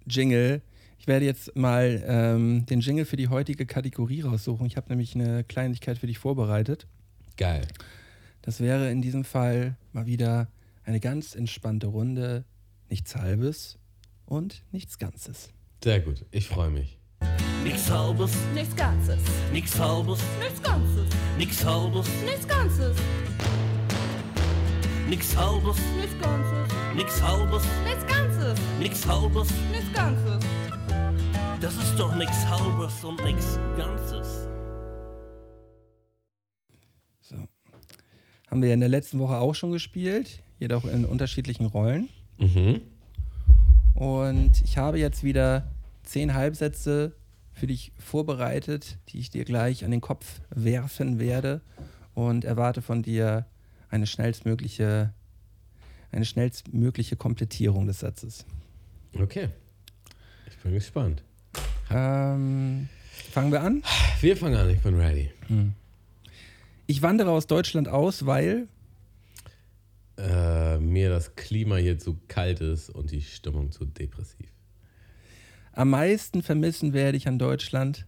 Jingle, 0.06 0.62
ich 0.98 1.06
werde 1.06 1.24
jetzt 1.24 1.56
mal 1.56 2.02
ähm, 2.06 2.66
den 2.66 2.80
Jingle 2.80 3.04
für 3.04 3.16
die 3.16 3.28
heutige 3.28 3.66
Kategorie 3.66 4.20
raussuchen. 4.20 4.66
Ich 4.66 4.76
habe 4.76 4.88
nämlich 4.90 5.14
eine 5.14 5.44
Kleinigkeit 5.44 5.98
für 5.98 6.06
dich 6.06 6.18
vorbereitet. 6.18 6.86
Geil. 7.36 7.62
Das 8.42 8.60
wäre 8.60 8.90
in 8.90 9.02
diesem 9.02 9.24
Fall 9.24 9.76
mal 9.92 10.06
wieder 10.06 10.48
eine 10.84 11.00
ganz 11.00 11.34
entspannte 11.34 11.86
Runde. 11.88 12.44
Nichts 12.90 13.16
Halbes 13.16 13.78
und 14.24 14.64
nichts 14.72 14.98
Ganzes. 14.98 15.50
Sehr 15.84 16.00
gut. 16.00 16.24
Ich 16.30 16.48
freue 16.48 16.70
mich. 16.70 16.98
Nix 17.68 17.90
halbes, 17.90 18.32
Nichts 18.54 18.74
Ganzes. 18.74 19.20
nix 19.52 19.78
halbes, 19.78 20.20
Nichts 20.40 20.62
Ganzes. 20.62 21.06
nix 21.36 21.62
halbes, 21.66 22.08
Nichts 22.24 22.48
Ganzes. 22.48 22.96
nix 25.06 25.36
halbes, 25.36 25.76
Nichts 26.00 26.18
Ganzes. 26.18 26.74
nix 26.96 27.22
halbes, 27.22 27.62
Nichts 27.84 28.06
Ganzes. 28.06 28.58
nix 28.78 29.06
halbes. 29.06 29.48
Nichts 29.70 29.92
Ganzes. 29.92 30.44
Das 31.60 31.74
ist 31.76 31.94
doch 31.98 32.14
nix 32.16 32.32
halbes 32.46 33.04
und 33.04 33.22
nix 33.22 33.58
ganzes. 33.76 34.48
So. 37.20 37.36
Haben 38.50 38.62
wir 38.62 38.68
ja 38.68 38.74
in 38.74 38.80
der 38.80 38.88
letzten 38.88 39.18
Woche 39.18 39.36
auch 39.36 39.54
schon 39.54 39.72
gespielt, 39.72 40.42
jedoch 40.58 40.86
in 40.86 41.04
unterschiedlichen 41.04 41.66
Rollen. 41.66 42.08
Mhm. 42.38 42.80
Und 43.94 44.52
ich 44.64 44.78
habe 44.78 44.98
jetzt 44.98 45.22
wieder 45.22 45.70
zehn 46.04 46.32
Halbsätze 46.32 47.12
für 47.58 47.66
dich 47.66 47.92
vorbereitet, 47.98 48.98
die 49.08 49.18
ich 49.18 49.30
dir 49.30 49.44
gleich 49.44 49.84
an 49.84 49.90
den 49.90 50.00
Kopf 50.00 50.40
werfen 50.50 51.18
werde 51.18 51.60
und 52.14 52.44
erwarte 52.44 52.82
von 52.82 53.02
dir 53.02 53.46
eine 53.90 54.06
schnellstmögliche, 54.06 55.12
eine 56.12 56.24
schnellstmögliche 56.24 57.16
Komplettierung 57.16 57.86
des 57.86 58.00
Satzes. 58.00 58.46
Okay. 59.14 59.48
Ich 60.48 60.56
bin 60.58 60.72
gespannt. 60.72 61.22
Ähm, 61.90 62.88
fangen 63.32 63.52
wir 63.52 63.62
an. 63.62 63.82
Wir 64.20 64.36
fangen 64.36 64.54
an. 64.56 64.70
Ich 64.70 64.80
bin 64.80 64.94
ready. 64.94 65.30
Ich 66.86 67.02
wandere 67.02 67.30
aus 67.30 67.46
Deutschland 67.46 67.88
aus, 67.88 68.26
weil 68.26 68.68
Äh, 70.18 70.78
mir 70.78 71.10
das 71.10 71.36
Klima 71.36 71.76
hier 71.76 71.96
zu 71.96 72.18
kalt 72.26 72.60
ist 72.60 72.90
und 72.90 73.12
die 73.12 73.22
Stimmung 73.22 73.70
zu 73.70 73.84
depressiv. 73.84 74.50
Am 75.78 75.90
meisten 75.90 76.42
vermissen 76.42 76.92
werde 76.92 77.16
ich 77.16 77.28
an 77.28 77.38
Deutschland. 77.38 78.04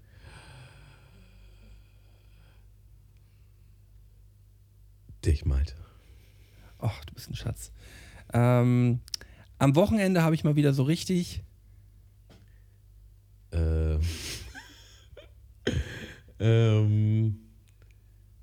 Dich, 5.24 5.44
Malte. 5.44 5.74
Ach, 6.78 7.04
du 7.04 7.14
bist 7.14 7.30
ein 7.30 7.36
Schatz. 7.36 7.72
Ähm, 8.32 9.00
am 9.58 9.76
Wochenende 9.76 10.22
habe 10.22 10.34
ich 10.34 10.42
mal 10.42 10.56
wieder 10.56 10.72
so 10.72 10.82
richtig 10.82 11.44
Ähm. 13.52 14.00
ähm. 16.40 17.40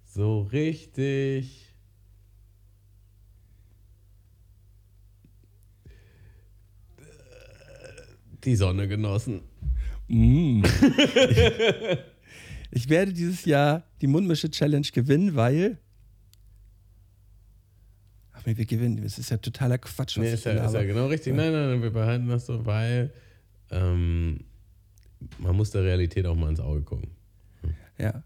So 0.05 0.41
richtig. 0.41 1.66
Die 8.47 8.55
Sonne 8.55 8.87
genossen. 8.87 9.41
Mm. 10.07 10.63
ich 12.71 12.87
werde 12.89 13.11
dieses 13.11 13.43
Jahr 13.43 13.83
die 13.99 14.07
Mundmische-Challenge 14.07 14.87
gewinnen, 14.93 15.35
weil. 15.35 15.77
Wir 18.45 18.65
gewinnen. 18.65 19.03
Das 19.03 19.19
ist 19.19 19.31
ja 19.31 19.35
totaler 19.35 19.77
Quatsch. 19.77 20.15
Was 20.15 20.23
Nee, 20.23 20.31
ist 20.31 20.45
ja, 20.45 20.65
ist 20.65 20.73
ja 20.73 20.83
genau 20.83 21.07
richtig. 21.07 21.35
Nein, 21.35 21.51
nein, 21.51 21.71
nein, 21.71 21.81
wir 21.81 21.89
behalten 21.89 22.29
das 22.29 22.45
so, 22.45 22.65
weil 22.65 23.11
ähm, 23.69 24.45
man 25.39 25.53
muss 25.53 25.71
der 25.71 25.83
Realität 25.83 26.25
auch 26.25 26.35
mal 26.35 26.49
ins 26.49 26.61
Auge 26.61 26.83
gucken. 26.83 27.11
Ja. 27.97 28.23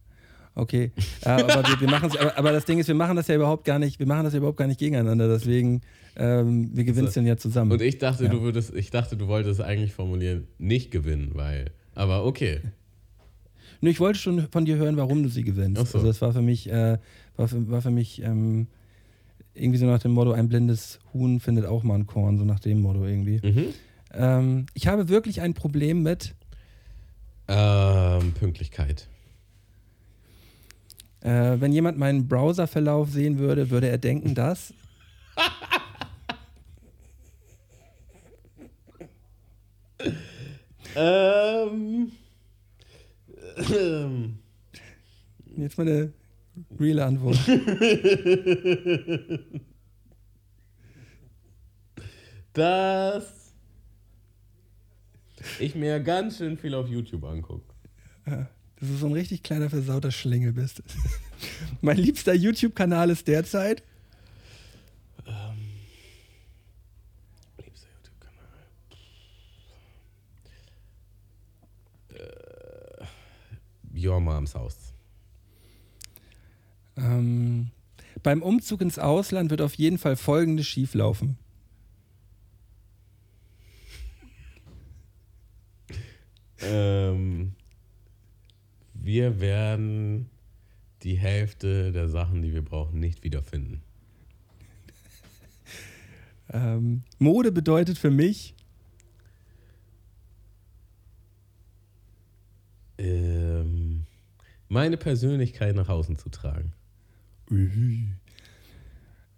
Okay. 0.54 0.92
Aber 1.24 1.48
wir, 1.48 1.80
wir 1.82 1.90
machen's, 1.90 2.16
aber, 2.18 2.38
aber 2.38 2.52
das 2.52 2.66
Ding 2.66 2.78
ist, 2.80 2.88
wir 2.88 2.96
machen 2.96 3.16
das 3.16 3.28
ja 3.28 3.36
überhaupt 3.36 3.64
gar 3.66 3.80
nicht, 3.80 4.00
wir 4.00 4.06
machen 4.08 4.26
das 4.26 4.34
ja 4.34 4.38
überhaupt 4.38 4.58
gar 4.58 4.68
nicht 4.68 4.80
gegeneinander. 4.80 5.28
Deswegen, 5.30 5.82
ähm, 6.18 6.70
wir 6.74 6.84
gewinnen 6.84 7.08
es 7.08 7.14
So. 7.14 7.22
dann 7.22 7.28
ja 7.28 7.38
zusammen. 7.38 7.72
Und 7.72 7.82
ich 7.82 7.98
dachte, 8.00 8.26
Ja. 8.26 8.30
du 8.30 8.42
würdest, 8.42 8.74
ich 8.76 8.90
dachte, 8.92 9.16
du 9.16 9.28
wolltest 9.28 9.62
eigentlich 9.62 9.94
formulieren, 9.94 10.48
nicht 10.58 10.92
gewinnen, 10.92 11.32
weil. 11.34 11.72
Aber 11.96 12.26
okay. 12.26 12.60
Nö, 13.80 13.90
ich 13.90 14.00
wollte 14.00 14.20
schon 14.20 14.48
von 14.52 14.66
dir 14.66 14.76
hören, 14.78 14.98
warum 14.98 15.24
du 15.24 15.30
sie 15.30 15.44
gewinnst. 15.44 15.88
So. 15.92 15.98
Also 15.98 16.08
das 16.08 16.22
war 16.22 16.34
für 16.34 16.42
mich, 16.42 16.70
äh, 16.70 16.98
war 17.38 17.48
für, 17.48 17.70
war 17.72 17.82
für 17.82 17.90
mich 17.92 18.22
ähm, 18.22 18.68
irgendwie 19.54 19.80
so 19.80 19.86
nach 19.86 20.00
dem 20.00 20.12
Motto, 20.12 20.34
ein 20.34 20.50
blindes 20.50 21.00
Huhn 21.14 21.40
findet 21.40 21.66
auch 21.66 21.84
mal 21.84 21.96
ein 21.96 22.08
Korn, 22.08 22.38
so 22.38 22.44
nach 22.46 22.60
dem 22.60 22.82
Motto 22.82 23.06
irgendwie. 23.06 23.40
Mhm. 23.44 23.66
Ähm, 24.14 24.66
ich 24.74 24.88
habe 24.88 25.08
wirklich 25.10 25.42
ein 25.42 25.54
Problem 25.54 26.04
mit, 26.04 26.36
Ähm, 27.48 28.34
Pünktlichkeit. 28.34 29.08
Äh, 31.22 31.60
wenn 31.60 31.72
jemand 31.72 31.98
meinen 31.98 32.28
Browserverlauf 32.28 33.10
sehen 33.10 33.40
würde, 33.40 33.70
würde 33.70 33.88
er 33.88 33.98
denken, 33.98 34.36
dass. 34.36 34.74
Ähm. 40.96 42.12
ähm, 43.74 44.38
Jetzt 45.56 45.78
mal 45.78 45.88
eine 45.88 46.12
reale 46.80 47.06
Antwort. 47.06 47.38
dass 52.54 53.54
ich 55.60 55.76
mir 55.76 56.00
ganz 56.02 56.38
schön 56.38 56.58
viel 56.58 56.74
auf 56.74 56.90
YouTube 56.90 57.24
angucke. 57.24 57.64
Dass 58.82 58.90
du 58.90 58.96
so 58.96 59.06
ein 59.06 59.14
richtig 59.14 59.44
kleiner 59.44 59.70
versauter 59.70 60.12
Schlingel 60.12 60.54
bist. 60.54 60.82
mein 61.82 61.98
liebster 61.98 62.34
YouTube-Kanal 62.34 63.12
ist 63.12 63.28
derzeit. 63.28 63.84
Liebster 67.64 67.88
YouTube-Kanal. 67.96 68.58
Äh, 73.94 74.04
Your 74.08 74.20
Mom's 74.20 74.56
House. 74.56 74.94
Ähm, 76.98 77.70
beim 78.24 78.42
Umzug 78.42 78.82
ins 78.82 78.98
Ausland 78.98 79.52
wird 79.52 79.62
auf 79.62 79.76
jeden 79.76 80.00
Fall 80.00 80.16
folgendes 80.16 80.66
schieflaufen. 80.66 81.38
Ähm, 86.64 87.54
wir 89.02 89.40
werden 89.40 90.30
die 91.04 91.16
Hälfte 91.18 91.92
der 91.92 92.08
Sachen, 92.08 92.42
die 92.42 92.54
wir 92.54 92.64
brauchen, 92.64 93.00
nicht 93.00 93.24
wiederfinden. 93.24 93.82
Ähm, 96.54 97.04
Mode 97.18 97.50
bedeutet 97.54 97.98
für 97.98 98.12
mich, 98.12 98.56
Ähm, 102.98 104.06
meine 104.70 104.98
Persönlichkeit 104.98 105.76
nach 105.76 105.90
außen 105.90 106.18
zu 106.18 106.30
tragen. 106.30 106.74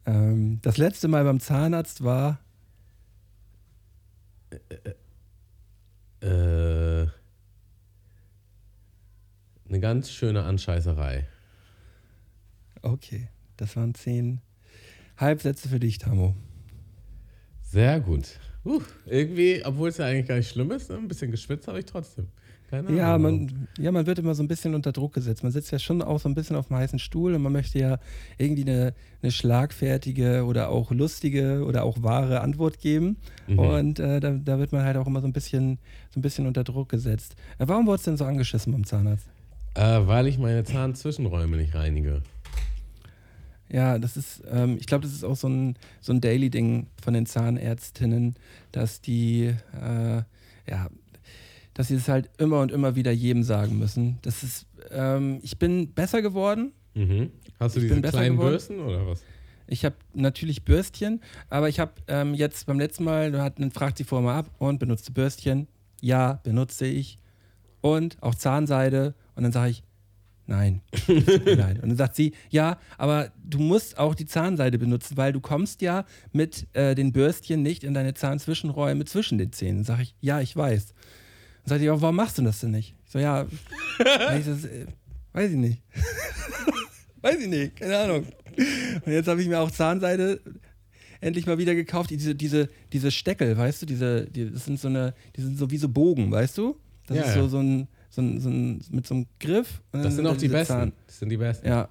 ähm, 0.06 0.60
das 0.62 0.78
letzte 0.78 1.08
Mal 1.08 1.24
beim 1.24 1.40
Zahnarzt 1.40 2.04
war, 2.04 2.40
Äh, 6.22 7.08
eine 9.74 9.80
ganz 9.80 10.12
schöne 10.12 10.44
Anscheißerei. 10.44 11.26
okay, 12.84 13.28
das 13.58 13.76
waren 13.76 13.96
zehn 13.96 14.40
Halbsätze 15.18 15.68
für 15.68 15.80
dich, 15.80 15.98
Tamo. 15.98 16.36
Sehr 17.64 18.00
gut. 18.00 18.40
Uh, 18.66 18.82
irgendwie, 19.08 19.62
obwohl 19.66 19.90
es 19.90 19.98
ja 19.98 20.06
eigentlich 20.06 20.28
gar 20.28 20.36
nicht 20.36 20.50
schlimm 20.50 20.70
ist, 20.72 20.90
ne, 20.92 20.98
ein 20.98 21.08
bisschen 21.08 21.32
geschwitzt 21.32 21.68
habe 21.68 21.80
ich 21.80 21.86
trotzdem. 21.86 22.28
Keine 22.70 22.92
Ja 22.96 23.16
Ahnung. 23.16 23.46
man, 23.46 23.68
ja, 23.80 23.92
man 23.92 24.06
wird 24.06 24.20
immer 24.20 24.36
so 24.36 24.44
ein 24.44 24.48
bisschen 24.48 24.76
unter 24.76 24.92
Druck 24.92 25.14
gesetzt. 25.14 25.42
Man 25.44 25.52
sitzt 25.52 25.72
ja 25.72 25.80
schon 25.80 26.02
auch 26.02 26.20
so 26.20 26.30
ein 26.30 26.36
bisschen 26.36 26.56
auf 26.56 26.68
dem 26.68 26.78
heißen 26.78 27.00
Stuhl 27.00 27.34
und 27.34 27.42
man 27.42 27.52
möchte 27.52 27.80
ja 27.80 27.98
irgendwie 28.38 28.64
eine, 28.64 28.94
eine 29.22 29.32
schlagfertige 29.32 30.46
oder 30.46 30.70
auch 30.70 30.92
lustige 30.92 31.66
oder 31.66 31.84
auch 31.84 32.04
wahre 32.04 32.42
Antwort 32.42 32.80
geben. 32.80 33.18
Mhm. 33.48 33.60
Und 33.60 34.00
äh, 34.00 34.20
da, 34.20 34.32
da 34.32 34.60
wird 34.60 34.72
man 34.72 34.84
halt 34.84 34.98
auch 34.98 35.08
immer 35.08 35.22
so 35.22 35.28
ein 35.28 35.34
bisschen, 35.34 35.80
so 36.12 36.20
ein 36.20 36.22
bisschen 36.22 36.46
unter 36.48 36.64
Druck 36.64 36.90
gesetzt. 36.90 37.36
Äh, 37.58 37.68
warum 37.68 37.88
wurdest 37.88 38.06
du 38.08 38.12
denn 38.12 38.18
so 38.18 38.26
angeschissen 38.26 38.72
beim 38.72 38.86
Zahnarzt? 38.86 39.28
Äh, 39.76 40.08
weil 40.08 40.28
ich 40.28 40.38
meine 40.38 40.64
Zahnzwischenräume 40.64 41.58
nicht 41.58 41.74
reinige. 41.76 42.22
Ja, 43.70 43.98
das 43.98 44.18
ist, 44.18 44.44
ähm, 44.52 44.78
ich 44.80 44.86
glaube, 44.86 45.04
das 45.04 45.14
ist 45.14 45.24
auch 45.24 45.36
so 45.36 45.48
ein, 45.48 45.76
so 46.00 46.14
ein 46.14 46.22
Daily-Ding 46.22 46.88
von 47.02 47.14
den 47.16 47.26
Zahnärztinnen, 47.26 48.36
dass 48.72 49.02
die, 49.02 49.54
äh, 49.82 50.22
ja, 50.70 50.88
dass 51.74 51.88
sie 51.88 51.96
es 51.96 52.08
halt 52.08 52.30
immer 52.38 52.62
und 52.62 52.72
immer 52.72 52.96
wieder 52.96 53.12
jedem 53.12 53.42
sagen 53.42 53.80
müssen. 53.80 54.20
Das 54.22 54.44
ist, 54.44 54.68
ähm, 54.92 55.40
ich 55.42 55.58
bin 55.58 55.92
besser 55.94 56.22
geworden. 56.22 56.72
Mhm. 56.94 57.32
Hast 57.60 57.76
du 57.76 57.80
Ich 57.80 57.88
diese 57.88 58.02
kleinen 58.02 58.36
geworden. 58.36 58.52
Bürsten 58.52 58.80
oder 58.80 59.08
was? 59.08 59.24
Ich 59.66 59.86
habe 59.86 59.96
natürlich 60.14 60.66
Bürstchen, 60.66 61.22
aber 61.50 61.68
ich 61.68 61.80
habe 61.80 61.94
ähm, 62.08 62.36
jetzt 62.36 62.68
beim 62.68 62.78
letzten 62.78 63.06
Mal, 63.06 63.32
da 63.32 63.44
hat, 63.44 63.56
fragt 63.74 63.98
sie 63.98 64.04
vorher 64.04 64.26
mal 64.26 64.38
ab 64.38 64.52
und 64.60 64.78
benutzt 64.78 65.10
du 65.10 65.14
Bürstchen? 65.14 65.68
ja, 66.04 66.42
benutze 66.44 66.86
ich. 66.86 67.18
Und 67.80 68.22
auch 68.22 68.36
Zahnseide. 68.36 69.16
Und 69.36 69.44
dann 69.44 69.52
sage 69.52 69.72
ich, 69.72 69.84
nein. 70.46 70.82
leid. 71.08 71.82
Und 71.82 71.90
dann 71.90 71.98
sagt 71.98 72.16
sie, 72.16 72.34
ja, 72.50 72.78
aber 72.98 73.32
du 73.44 73.60
musst 73.60 73.98
auch 73.98 74.16
die 74.16 74.26
Zahnseide 74.26 74.78
benutzen, 74.78 75.18
weil 75.18 75.34
du 75.34 75.40
kommst 75.40 75.82
ja 75.82 76.06
mit 76.32 76.68
äh, 76.74 76.96
den 76.96 77.12
Bürstchen 77.14 77.62
nicht 77.62 77.84
in 77.84 77.94
deine 77.94 78.14
Zahnzwischenräume 78.14 79.06
zwischen 79.06 79.38
den 79.38 79.52
Zähnen. 79.52 79.78
Dann 79.78 79.86
sage 79.86 80.04
ich, 80.04 80.16
ja, 80.22 80.42
ich 80.42 80.56
weiß. 80.56 80.88
Dann 80.88 81.70
sagt 81.70 81.80
sie, 81.80 81.86
ja, 81.86 82.02
warum 82.02 82.16
machst 82.16 82.38
du 82.38 82.42
das 82.42 82.60
denn 82.60 82.72
nicht? 82.72 82.96
Ich 83.06 83.12
so, 83.12 83.20
ja, 83.20 83.46
ich 84.38 84.46
das, 84.46 84.66
äh, 84.66 84.86
weiß 85.34 85.52
ich 85.52 85.58
nicht. 85.58 85.82
weiß 87.22 87.40
ich 87.40 87.48
nicht, 87.48 87.76
keine 87.78 87.98
Ahnung. 87.98 88.28
Und 89.06 89.12
jetzt 89.12 89.28
habe 89.28 89.42
ich 89.42 89.48
mir 89.48 89.60
auch 89.60 89.72
Zahnseide 89.72 90.40
endlich 91.22 91.46
mal 91.48 91.58
wieder 91.58 91.74
gekauft. 91.74 92.10
Diese, 92.10 92.36
diese, 92.36 92.70
diese 92.92 93.12
Steckel, 93.12 93.58
weißt 93.58 93.82
du, 93.82 93.86
diese, 93.86 94.26
die, 94.26 94.52
das 94.52 94.66
sind 94.66 94.80
so 94.80 94.90
eine, 94.90 95.14
die 95.36 95.42
sind 95.42 95.58
so 95.58 95.72
wie 95.72 95.78
so 95.78 95.90
Bogen, 95.90 96.32
weißt 96.32 96.58
du? 96.58 96.78
Das 97.08 97.18
Ja, 97.18 97.24
ist 97.24 97.34
so, 97.34 97.48
so 97.48 97.60
ein, 97.60 97.88
so 98.14 98.22
ein, 98.22 98.40
so 98.40 98.50
ein, 98.50 98.82
mit 98.92 99.08
so 99.08 99.16
einem 99.16 99.26
Griff. 99.40 99.82
und 99.92 100.04
Das 100.04 100.16
sind 100.16 100.28
auch 100.28 100.38
die 100.38 100.48
besten. 100.48 100.74
Zahn- 100.74 100.94
Das 101.08 101.20
sind 101.20 101.30
die 101.30 101.38
besten. 101.38 101.66
Ja, 101.68 101.90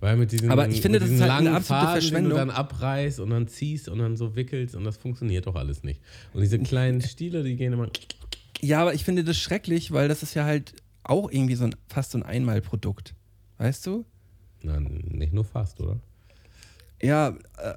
Weil 0.00 0.16
mit 0.16 0.30
diesen, 0.30 0.50
Aber 0.50 0.68
ich 0.68 0.80
finde, 0.80 1.00
das 1.00 1.10
ist 1.10 1.20
halt 1.20 1.32
eine 1.32 1.50
absolute 1.56 1.66
Faden, 1.86 2.00
Verschwendung. 2.00 2.24
den 2.24 2.30
du 2.30 2.36
dann 2.36 2.50
abreißt 2.50 3.18
und 3.18 3.30
dann 3.30 3.48
ziehst 3.48 3.88
und 3.88 3.98
dann 3.98 4.16
so 4.16 4.36
wickelst 4.36 4.76
und 4.76 4.84
das 4.84 4.96
funktioniert 4.96 5.46
doch 5.46 5.56
alles 5.56 5.82
nicht. 5.82 6.00
Und 6.32 6.42
diese 6.42 6.58
kleinen 6.60 7.00
Stiele, 7.02 7.42
die 7.42 7.56
gehen 7.56 7.72
immer. 7.72 7.88
ja, 8.60 8.80
aber 8.82 8.94
ich 8.94 9.02
finde 9.04 9.24
das 9.24 9.36
schrecklich, 9.38 9.90
weil 9.90 10.06
das 10.08 10.22
ist 10.22 10.34
ja 10.34 10.44
halt 10.44 10.74
auch 11.02 11.30
irgendwie 11.30 11.56
so 11.56 11.64
ein, 11.64 11.74
fast 11.88 12.12
so 12.12 12.18
ein 12.18 12.22
Einmalprodukt. 12.22 13.14
Weißt 13.56 13.84
du? 13.86 14.04
Na, 14.62 14.78
nicht 14.78 15.32
nur 15.32 15.44
fast, 15.44 15.80
oder? 15.80 15.98
Ja, 17.02 17.30
äh, 17.56 17.74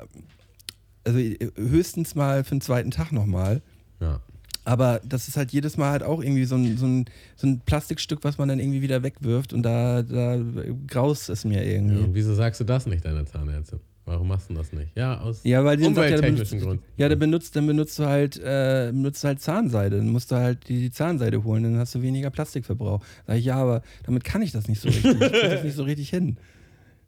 also 1.03 1.17
äh, 1.17 1.37
höchstens 1.55 2.13
mal 2.13 2.43
für 2.43 2.55
den 2.55 2.61
zweiten 2.61 2.91
Tag 2.91 3.11
nochmal. 3.11 3.61
Ja. 3.99 4.21
Aber 4.63 5.01
das 5.03 5.27
ist 5.27 5.37
halt 5.37 5.51
jedes 5.51 5.77
Mal 5.77 5.91
halt 5.91 6.03
auch 6.03 6.21
irgendwie 6.21 6.45
so 6.45 6.55
ein, 6.55 6.77
so 6.77 6.85
ein, 6.85 7.05
so 7.35 7.47
ein 7.47 7.61
Plastikstück, 7.61 8.23
was 8.23 8.37
man 8.37 8.47
dann 8.47 8.59
irgendwie 8.59 8.81
wieder 8.81 9.01
wegwirft 9.03 9.53
und 9.53 9.63
da, 9.63 10.03
da 10.03 10.39
graust 10.87 11.29
es 11.29 11.45
mir 11.45 11.65
irgendwie. 11.65 11.99
ja. 11.99 12.05
Und 12.05 12.13
wieso 12.13 12.35
sagst 12.35 12.59
du 12.59 12.63
das 12.63 12.85
nicht 12.85 13.03
deiner 13.03 13.25
Zahnärztin? 13.25 13.79
Warum 14.05 14.27
machst 14.27 14.49
du 14.49 14.55
das 14.55 14.73
nicht? 14.73 14.91
Ja, 14.95 15.19
aus 15.19 15.41
Ja, 15.43 15.63
weil 15.63 15.77
die 15.77 15.83
dann 15.83 15.95
sagt, 15.95 16.09
ja, 16.09 16.15
umwelttechnischen 16.17 16.59
Gründen. 16.59 16.83
ja, 16.97 17.07
dann 17.07 17.19
benutzt, 17.19 17.55
dann 17.55 17.67
benutzt 17.67 17.97
du 17.99 18.05
halt, 18.05 18.37
äh, 18.39 18.89
benutzt 18.91 19.23
du 19.23 19.27
halt 19.27 19.39
Zahnseide. 19.41 19.97
Dann 19.97 20.09
musst 20.09 20.31
du 20.31 20.35
halt 20.35 20.67
die, 20.67 20.79
die 20.79 20.91
Zahnseide 20.91 21.43
holen, 21.43 21.63
dann 21.63 21.77
hast 21.77 21.93
du 21.95 22.01
weniger 22.01 22.29
Plastikverbrauch. 22.31 23.03
Sag 23.27 23.37
ich, 23.37 23.45
ja, 23.45 23.55
aber 23.55 23.83
damit 24.03 24.23
kann 24.23 24.41
ich 24.41 24.51
das 24.51 24.67
nicht 24.67 24.81
so 24.81 24.89
richtig. 24.89 25.13
ich 25.13 25.19
krieg 25.19 25.51
das 25.51 25.63
nicht 25.63 25.75
so 25.75 25.83
richtig 25.83 26.09
hin. 26.09 26.37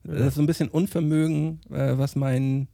Das 0.06 0.28
ist 0.28 0.36
so 0.36 0.42
ein 0.42 0.48
bisschen 0.48 0.68
Unvermögen, 0.68 1.62
äh, 1.72 1.98
was 1.98 2.18
mein, 2.18 2.68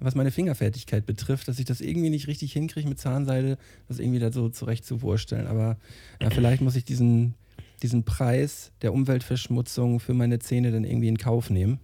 was 0.00 0.14
meine 0.14 0.30
Fingerfertigkeit 0.30 1.06
betrifft, 1.06 1.48
dass 1.48 1.58
ich 1.58 1.64
das 1.64 1.80
irgendwie 1.80 2.10
nicht 2.10 2.28
richtig 2.28 2.52
hinkriege 2.52 2.88
mit 2.88 2.98
Zahnseide, 2.98 3.58
das 3.88 3.98
irgendwie 3.98 4.20
da 4.20 4.32
so 4.32 4.48
zurecht 4.48 4.84
zu 4.84 4.98
vorstellen. 4.98 5.46
Aber 5.46 5.76
ja, 6.20 6.30
vielleicht 6.30 6.62
muss 6.62 6.76
ich 6.76 6.84
diesen, 6.84 7.34
diesen 7.82 8.04
Preis 8.04 8.72
der 8.82 8.92
Umweltverschmutzung 8.92 10.00
für 10.00 10.14
meine 10.14 10.38
Zähne 10.38 10.70
dann 10.70 10.84
irgendwie 10.84 11.08
in 11.08 11.18
Kauf 11.18 11.50
nehmen. 11.50 11.80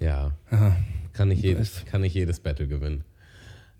Ja, 0.00 0.32
Aha, 0.50 0.76
kann 1.12 1.28
nicht, 1.28 1.42
jedes, 1.42 1.84
kann 1.86 2.02
nicht 2.02 2.14
jedes 2.14 2.38
Battle 2.38 2.68
gewinnen. 2.68 3.02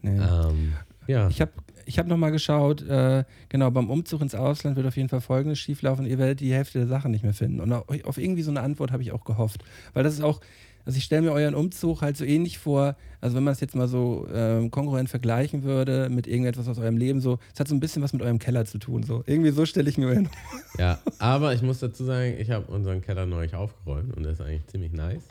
nee. 0.03 0.19
Ähm, 0.19 0.73
ja. 1.07 1.29
Ich 1.29 1.41
habe 1.41 1.53
ich 1.87 1.99
hab 1.99 2.07
nochmal 2.07 2.33
geschaut, 2.33 2.83
äh, 2.83 3.25
genau, 3.49 3.71
beim 3.71 3.89
Umzug 3.89 4.21
ins 4.21 4.35
Ausland 4.35 4.77
wird 4.77 4.87
auf 4.87 4.97
jeden 4.99 5.09
Fall 5.09 5.23
Folgendes 5.23 5.59
schieflaufen, 5.59 6.05
ihr 6.05 6.19
werdet 6.19 6.41
die 6.41 6.53
Hälfte 6.53 6.81
der 6.81 6.87
Sachen 6.87 7.11
nicht 7.11 7.25
mehr 7.25 7.33
finden. 7.33 7.61
Und 7.61 7.73
auf 7.73 8.19
irgendwie 8.19 8.43
so 8.43 8.51
eine 8.51 8.61
Antwort 8.61 8.93
habe 8.93 9.03
ich 9.03 9.11
auch 9.13 9.25
gehofft. 9.25 9.65
Weil 9.95 10.05
das 10.05 10.13
ist 10.13 10.21
auch, 10.21 10.43
also 10.89 10.97
ich 10.97 11.05
stelle 11.05 11.21
mir 11.21 11.33
euren 11.33 11.55
Umzug 11.55 12.01
halt 12.01 12.17
so 12.17 12.25
ähnlich 12.25 12.57
vor, 12.57 12.97
also 13.21 13.37
wenn 13.37 13.45
man 13.45 13.53
es 13.53 13.61
jetzt 13.61 13.75
mal 13.75 13.89
so 13.89 14.27
ähm, 14.33 14.71
kongruent 14.71 15.11
vergleichen 15.11 15.63
würde 15.63 16.09
mit 16.09 16.27
irgendetwas 16.27 16.67
aus 16.67 16.79
eurem 16.79 16.97
Leben, 16.97 17.21
so, 17.21 17.39
es 17.53 17.61
hat 17.61 17.69
so 17.69 17.75
ein 17.75 17.81
bisschen 17.81 18.01
was 18.03 18.15
mit 18.15 18.23
eurem 18.23 18.39
Keller 18.39 18.65
zu 18.65 18.79
tun. 18.79 19.03
So. 19.03 19.23
Irgendwie 19.27 19.51
so 19.51 19.67
stelle 19.67 19.91
ich 19.91 19.99
mir 19.99 20.07
euren. 20.07 20.31
ja, 20.79 20.99
aber 21.19 21.53
ich 21.53 21.61
muss 21.61 21.81
dazu 21.81 22.05
sagen, 22.07 22.37
ich 22.39 22.51
habe 22.51 22.73
unseren 22.73 23.03
Keller 23.03 23.27
neulich 23.27 23.55
aufgeräumt 23.55 24.17
und 24.17 24.23
der 24.23 24.33
ist 24.33 24.41
eigentlich 24.41 24.67
ziemlich 24.69 24.93
nice. 24.95 25.25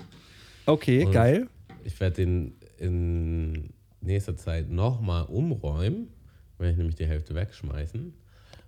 Okay, 0.68 1.06
Und- 1.06 1.12
geil. 1.12 1.48
Ich 1.86 2.00
werde 2.00 2.18
den 2.18 2.54
in 2.78 3.72
nächster 4.02 4.36
Zeit 4.38 4.70
nochmal 4.70 5.24
umräumen, 5.26 6.10
werde 6.60 6.74
ich 6.74 6.78
nämlich 6.78 6.98
die 6.98 7.08
Hälfte 7.08 7.34
wegschmeißen. 7.34 8.14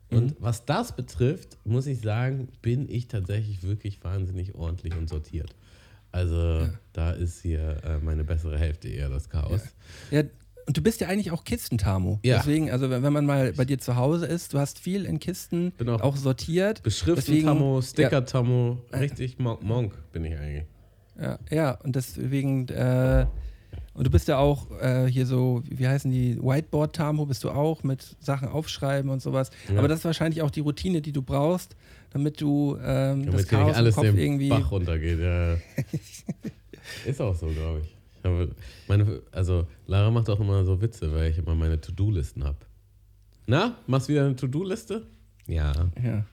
Und 0.09 0.25
Mhm. 0.31 0.35
was 0.39 0.65
das 0.65 0.95
betrifft, 0.95 1.59
muss 1.65 1.85
ich 1.85 1.99
sagen, 2.01 2.47
bin 2.63 2.89
ich 2.89 3.07
tatsächlich 3.09 3.61
wirklich 3.61 4.03
wahnsinnig 4.03 4.55
ordentlich 4.55 4.95
und 4.97 5.07
sortiert. 5.07 5.53
Also 6.11 6.67
da 6.93 7.11
ist 7.11 7.41
hier 7.41 7.77
äh, 7.83 7.97
meine 8.03 8.23
bessere 8.23 8.57
Hälfte 8.57 8.87
eher 8.89 9.09
das 9.09 9.29
Chaos. 9.29 9.61
Ja, 10.11 10.23
und 10.65 10.77
du 10.77 10.81
bist 10.81 11.01
ja 11.01 11.07
eigentlich 11.07 11.31
auch 11.31 11.43
Kistentamo. 11.43 12.19
Ja. 12.23 12.37
Deswegen, 12.37 12.69
also 12.71 12.89
wenn 12.89 13.01
wenn 13.03 13.13
man 13.13 13.25
mal 13.25 13.53
bei 13.53 13.65
dir 13.65 13.79
zu 13.79 13.95
Hause 13.95 14.25
ist, 14.25 14.53
du 14.53 14.59
hast 14.59 14.79
viel 14.79 15.05
in 15.05 15.19
Kisten, 15.19 15.71
Bin 15.71 15.89
auch 15.89 16.01
auch 16.01 16.15
sortiert. 16.15 16.83
Beschriften-Tammo, 16.83 17.79
Deswegen- 17.79 18.07
Sticker-Tammo, 18.07 18.77
richtig 18.93 19.39
Mon- 19.39 19.57
Monk 19.61 19.93
bin 20.11 20.25
ich 20.25 20.37
eigentlich. 20.37 20.65
Ja, 21.19 21.39
ja 21.49 21.71
und 21.83 21.95
deswegen, 21.95 22.67
äh, 22.69 23.25
und 23.93 24.05
du 24.07 24.11
bist 24.11 24.27
ja 24.27 24.37
auch 24.37 24.67
äh, 24.79 25.07
hier 25.07 25.25
so, 25.25 25.63
wie 25.69 25.87
heißen 25.87 26.09
die, 26.11 26.37
Whiteboard-Tamo 26.41 27.25
bist 27.25 27.43
du 27.43 27.49
auch 27.49 27.83
mit 27.83 28.15
Sachen 28.19 28.47
aufschreiben 28.47 29.09
und 29.09 29.21
sowas. 29.21 29.49
Ja. 29.71 29.79
Aber 29.79 29.87
das 29.87 29.99
ist 29.99 30.05
wahrscheinlich 30.05 30.41
auch 30.41 30.51
die 30.51 30.61
Routine, 30.61 31.01
die 31.01 31.11
du 31.11 31.21
brauchst, 31.21 31.75
damit 32.11 32.41
du 32.41 32.77
ähm, 32.81 33.25
das 33.25 33.47
Damit 33.47 33.49
hier 33.49 33.57
Chaos 33.57 33.67
nicht 33.67 33.77
alles 33.77 33.97
im 33.97 34.03
Kopf 34.03 34.17
irgendwie. 34.17 34.49
Bach 34.49 34.71
runtergeht. 34.71 35.19
Ja. 35.19 35.53
ist 37.05 37.21
auch 37.21 37.35
so, 37.35 37.47
glaube 37.47 37.81
ich. 37.81 37.95
ich 38.23 38.87
meine, 38.87 39.21
also 39.31 39.67
Lara 39.87 40.11
macht 40.11 40.29
auch 40.29 40.39
immer 40.39 40.63
so 40.65 40.81
Witze, 40.81 41.13
weil 41.13 41.31
ich 41.31 41.37
immer 41.37 41.55
meine 41.55 41.79
To-Do-Listen 41.79 42.43
habe. 42.43 42.57
Na, 43.47 43.77
machst 43.87 44.07
du 44.07 44.13
wieder 44.13 44.25
eine 44.25 44.35
To-Do-Liste? 44.35 45.07
Ja. 45.47 45.73
Ja. 46.03 46.25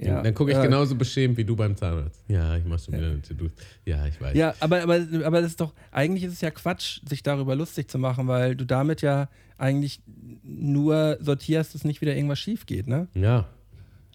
Ja, 0.00 0.22
Dann 0.22 0.34
gucke 0.34 0.50
ich 0.50 0.60
genauso 0.60 0.96
beschämt 0.96 1.36
wie 1.36 1.44
du 1.44 1.54
beim 1.54 1.76
Zahnarzt. 1.76 2.24
Ja, 2.26 2.56
ich 2.56 2.64
mache 2.64 2.80
schon 2.80 2.94
wieder 2.94 3.06
eine 3.06 3.22
To-Do. 3.22 3.48
Ja, 3.84 4.04
ich 4.06 4.20
weiß. 4.20 4.36
Ja, 4.36 4.54
aber, 4.58 4.82
aber, 4.82 5.06
aber 5.24 5.40
das 5.40 5.52
ist 5.52 5.60
doch, 5.60 5.72
eigentlich 5.92 6.24
ist 6.24 6.32
es 6.32 6.40
ja 6.40 6.50
Quatsch, 6.50 7.00
sich 7.08 7.22
darüber 7.22 7.54
lustig 7.54 7.88
zu 7.88 7.98
machen, 7.98 8.26
weil 8.26 8.56
du 8.56 8.66
damit 8.66 9.02
ja 9.02 9.28
eigentlich 9.56 10.00
nur 10.42 11.16
sortierst, 11.20 11.74
dass 11.74 11.84
nicht 11.84 12.00
wieder 12.00 12.16
irgendwas 12.16 12.40
schief 12.40 12.66
geht, 12.66 12.88
ne? 12.88 13.06
Ja. 13.14 13.48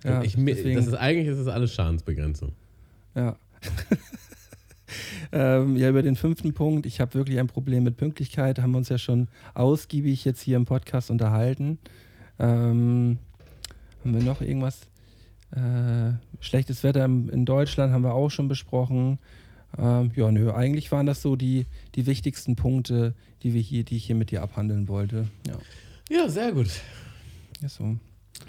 Ja, 0.03 0.23
ich, 0.23 0.35
das 0.35 0.87
ist 0.87 0.93
eigentlich 0.93 1.27
ist 1.27 1.39
es 1.39 1.47
alles 1.47 1.73
Schadensbegrenzung. 1.73 2.53
Ja. 3.15 3.35
ähm, 5.31 5.75
ja, 5.75 5.89
über 5.89 6.01
den 6.01 6.15
fünften 6.15 6.53
Punkt. 6.53 6.85
Ich 6.85 7.01
habe 7.01 7.13
wirklich 7.15 7.39
ein 7.39 7.47
Problem 7.47 7.83
mit 7.83 7.97
Pünktlichkeit. 7.97 8.59
Haben 8.59 8.71
wir 8.71 8.77
uns 8.77 8.89
ja 8.89 8.97
schon 8.97 9.27
ausgiebig 9.53 10.23
jetzt 10.25 10.41
hier 10.41 10.55
im 10.55 10.65
Podcast 10.65 11.11
unterhalten. 11.11 11.79
Ähm, 12.39 13.19
haben 14.03 14.13
wir 14.13 14.23
noch 14.23 14.41
irgendwas? 14.41 14.87
Äh, 15.51 16.13
schlechtes 16.39 16.83
Wetter 16.83 17.05
in 17.05 17.45
Deutschland 17.45 17.91
haben 17.91 18.03
wir 18.03 18.13
auch 18.13 18.29
schon 18.29 18.47
besprochen. 18.47 19.19
Ähm, 19.77 20.11
ja, 20.15 20.31
nö, 20.31 20.51
eigentlich 20.51 20.91
waren 20.91 21.05
das 21.05 21.21
so 21.21 21.35
die, 21.35 21.65
die 21.95 22.05
wichtigsten 22.05 22.55
Punkte, 22.55 23.13
die 23.43 23.53
wir 23.53 23.61
hier, 23.61 23.83
die 23.83 23.97
ich 23.97 24.05
hier 24.05 24.15
mit 24.15 24.31
dir 24.31 24.41
abhandeln 24.41 24.87
wollte. 24.87 25.27
Ja, 25.47 25.57
Ja, 26.09 26.29
sehr 26.29 26.51
gut. 26.51 26.69
ist 27.61 27.75
so. 27.75 27.97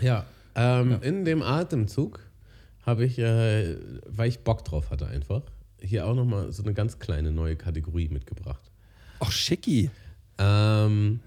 Ja, 0.01 0.25
ähm, 0.55 0.91
Ja. 0.93 0.97
in 0.99 1.25
dem 1.25 1.43
Atemzug 1.43 2.21
habe 2.87 3.05
ich, 3.05 3.19
äh, 3.19 3.77
weil 4.07 4.29
ich 4.29 4.41
Bock 4.41 4.65
drauf 4.65 4.91
hatte 4.91 5.07
einfach, 5.07 5.43
hier 5.81 6.07
auch 6.07 6.15
nochmal 6.15 6.53
so 6.53 6.63
eine 6.63 6.75
ganz 6.75 6.99
kleine 6.99 7.31
neue 7.31 7.57
Kategorie 7.57 8.09
mitgebracht. 8.09 8.71
Ach, 9.21 9.31
schicki. 9.31 9.91
Ähm, 10.39 11.21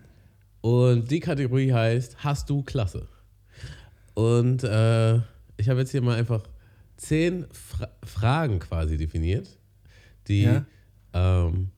und 0.61 1.09
die 1.11 1.19
Kategorie 1.19 1.71
heißt 1.73 2.23
Hast 2.23 2.49
du 2.49 2.63
Klasse? 2.63 3.07
Und 4.15 4.63
äh, 4.63 5.15
ich 5.57 5.69
habe 5.69 5.79
jetzt 5.79 5.91
hier 5.91 6.01
mal 6.01 6.17
einfach 6.17 6.43
zehn 6.97 7.45
Fra 7.51 7.87
Fragen 8.03 8.59
quasi 8.59 8.97
definiert, 8.97 9.47
die, 10.27 10.43
Ja. 10.43 10.65
ähm, 11.13 11.69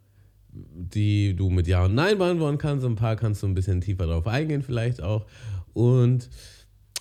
die 0.52 1.34
du 1.36 1.50
mit 1.50 1.68
Ja 1.68 1.86
und 1.86 1.96
Nein 1.96 2.18
beantworten 2.18 2.58
kannst. 2.58 2.86
Ein 2.86 2.96
paar 2.96 3.16
kannst 3.16 3.44
du 3.44 3.48
ein 3.48 3.54
bisschen 3.54 3.82
tiefer 3.82 4.06
drauf 4.08 4.28
eingehen, 4.28 4.62
vielleicht 4.64 5.02
auch. 5.02 5.26
Und 5.74 6.30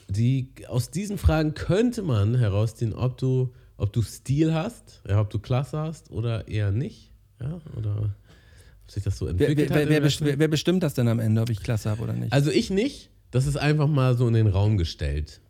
die, 0.09 0.49
aus 0.69 0.91
diesen 0.91 1.19
Fragen 1.19 1.55
könnte 1.55 2.03
man 2.03 2.37
herausziehen, 2.37 2.93
ob 2.95 3.19
du, 3.19 3.53
ob 3.77 3.93
du 3.93 4.03
Stil 4.03 4.55
hast, 4.55 5.03
ja, 5.09 5.21
ob 5.21 5.31
du 5.31 5.39
Klasse 5.39 5.79
hast 5.79 6.11
oder 6.11 6.49
eher 6.49 6.71
nicht. 6.73 7.11
Ja, 7.41 7.61
oder 7.77 8.13
ob 8.85 8.91
sich 8.91 9.03
das 9.03 9.19
so 9.19 9.27
Wer, 9.27 9.33
entwickelt 9.33 9.71
wer, 9.71 9.83
hat. 9.83 9.89
wer, 9.89 10.03
im 10.03 10.13
wer, 10.21 10.39
wer 10.39 10.49
bestimmt 10.49 10.83
das 10.83 10.95
denn 10.95 11.09
am 11.09 11.21
Ende, 11.21 11.41
ob 11.41 11.51
ich 11.51 11.61
Klasse 11.61 11.91
habe 11.91 12.03
oder 12.03 12.13
nicht? 12.13 12.33
also 12.33 12.51
ich 12.51 12.71
nicht. 12.71 13.11
Das 13.31 13.47
ist 13.47 13.57
einfach 13.57 13.89
mal 13.89 14.17
so 14.17 14.29
in 14.29 14.35
den 14.35 14.47
Raum 14.47 14.79
gestellt. 14.79 15.41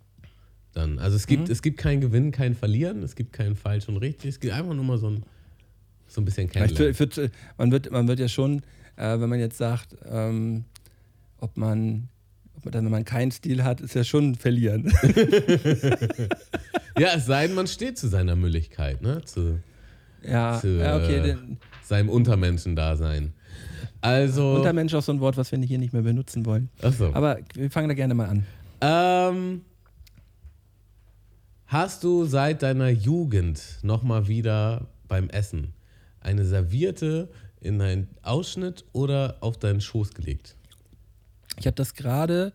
Dann. 0.72 0.98
Also 0.98 1.16
es 1.16 1.26
gibt, 1.26 1.48
es 1.50 1.62
gibt 1.62 1.78
kein 1.78 2.00
Gewinn, 2.00 2.32
kein 2.32 2.54
Verlieren, 2.54 3.02
es 3.02 3.14
gibt 3.14 3.32
kein 3.32 3.54
falsch 3.54 3.88
und 3.88 3.98
richtig. 3.98 4.30
Es 4.30 4.40
gibt 4.40 4.54
einfach 4.54 4.74
nur 4.74 4.84
mal 4.84 4.98
so 4.98 5.08
ein, 5.08 5.22
so 6.08 6.20
ein 6.20 6.24
bisschen 6.24 6.48
kennenlernen. 6.48 6.92
ich 6.92 6.98
würd, 6.98 7.30
man, 7.58 7.70
wird, 7.70 7.90
man 7.92 8.08
wird 8.08 8.18
ja 8.18 8.28
schon, 8.28 8.62
äh, 8.96 9.20
wenn 9.20 9.28
man 9.28 9.38
jetzt 9.38 9.58
sagt, 9.58 9.96
ähm, 10.06 10.64
ob 11.38 11.56
man, 11.56 12.08
wenn 12.64 12.90
man 12.90 13.04
keinen 13.04 13.30
Stil 13.30 13.64
hat, 13.64 13.80
ist 13.80 13.94
ja 13.94 14.04
schon 14.04 14.34
verlieren. 14.34 14.92
Ja, 16.98 17.08
es 17.16 17.26
sei 17.26 17.46
denn, 17.46 17.56
man 17.56 17.66
steht 17.66 17.98
zu 17.98 18.08
seiner 18.08 18.36
Mülligkeit, 18.36 19.02
ne? 19.02 19.20
Zu 19.24 19.58
ja, 20.22 20.58
Zu, 20.60 20.78
ja, 20.78 20.96
okay. 20.96 21.30
äh, 21.30 21.36
seinem 21.82 22.08
Untermenschen-Dasein. 22.08 23.34
Also. 24.00 24.54
Untermensch 24.54 24.94
auch 24.94 25.02
so 25.02 25.12
ein 25.12 25.20
Wort, 25.20 25.36
was 25.36 25.50
wir 25.52 25.58
hier 25.60 25.78
nicht 25.78 25.92
mehr 25.92 26.02
benutzen 26.02 26.46
wollen. 26.46 26.70
achso. 26.82 27.12
Aber 27.12 27.38
wir 27.54 27.70
fangen 27.70 27.88
da 27.88 27.94
gerne 27.94 28.14
mal 28.14 28.28
an. 28.28 28.46
Ähm, 28.80 29.62
hast 31.66 32.04
du 32.04 32.24
seit 32.26 32.62
deiner 32.62 32.90
Jugend 32.90 33.60
nochmal 33.82 34.28
wieder 34.28 34.86
beim 35.08 35.28
Essen 35.30 35.74
eine 36.20 36.44
Serviette 36.44 37.28
in 37.60 37.80
einen 37.80 38.08
Ausschnitt 38.22 38.84
oder 38.92 39.38
auf 39.40 39.58
deinen 39.58 39.80
Schoß 39.80 40.14
gelegt? 40.14 40.56
Ich 41.58 41.66
habe 41.66 41.74
das 41.74 41.94
gerade, 41.94 42.52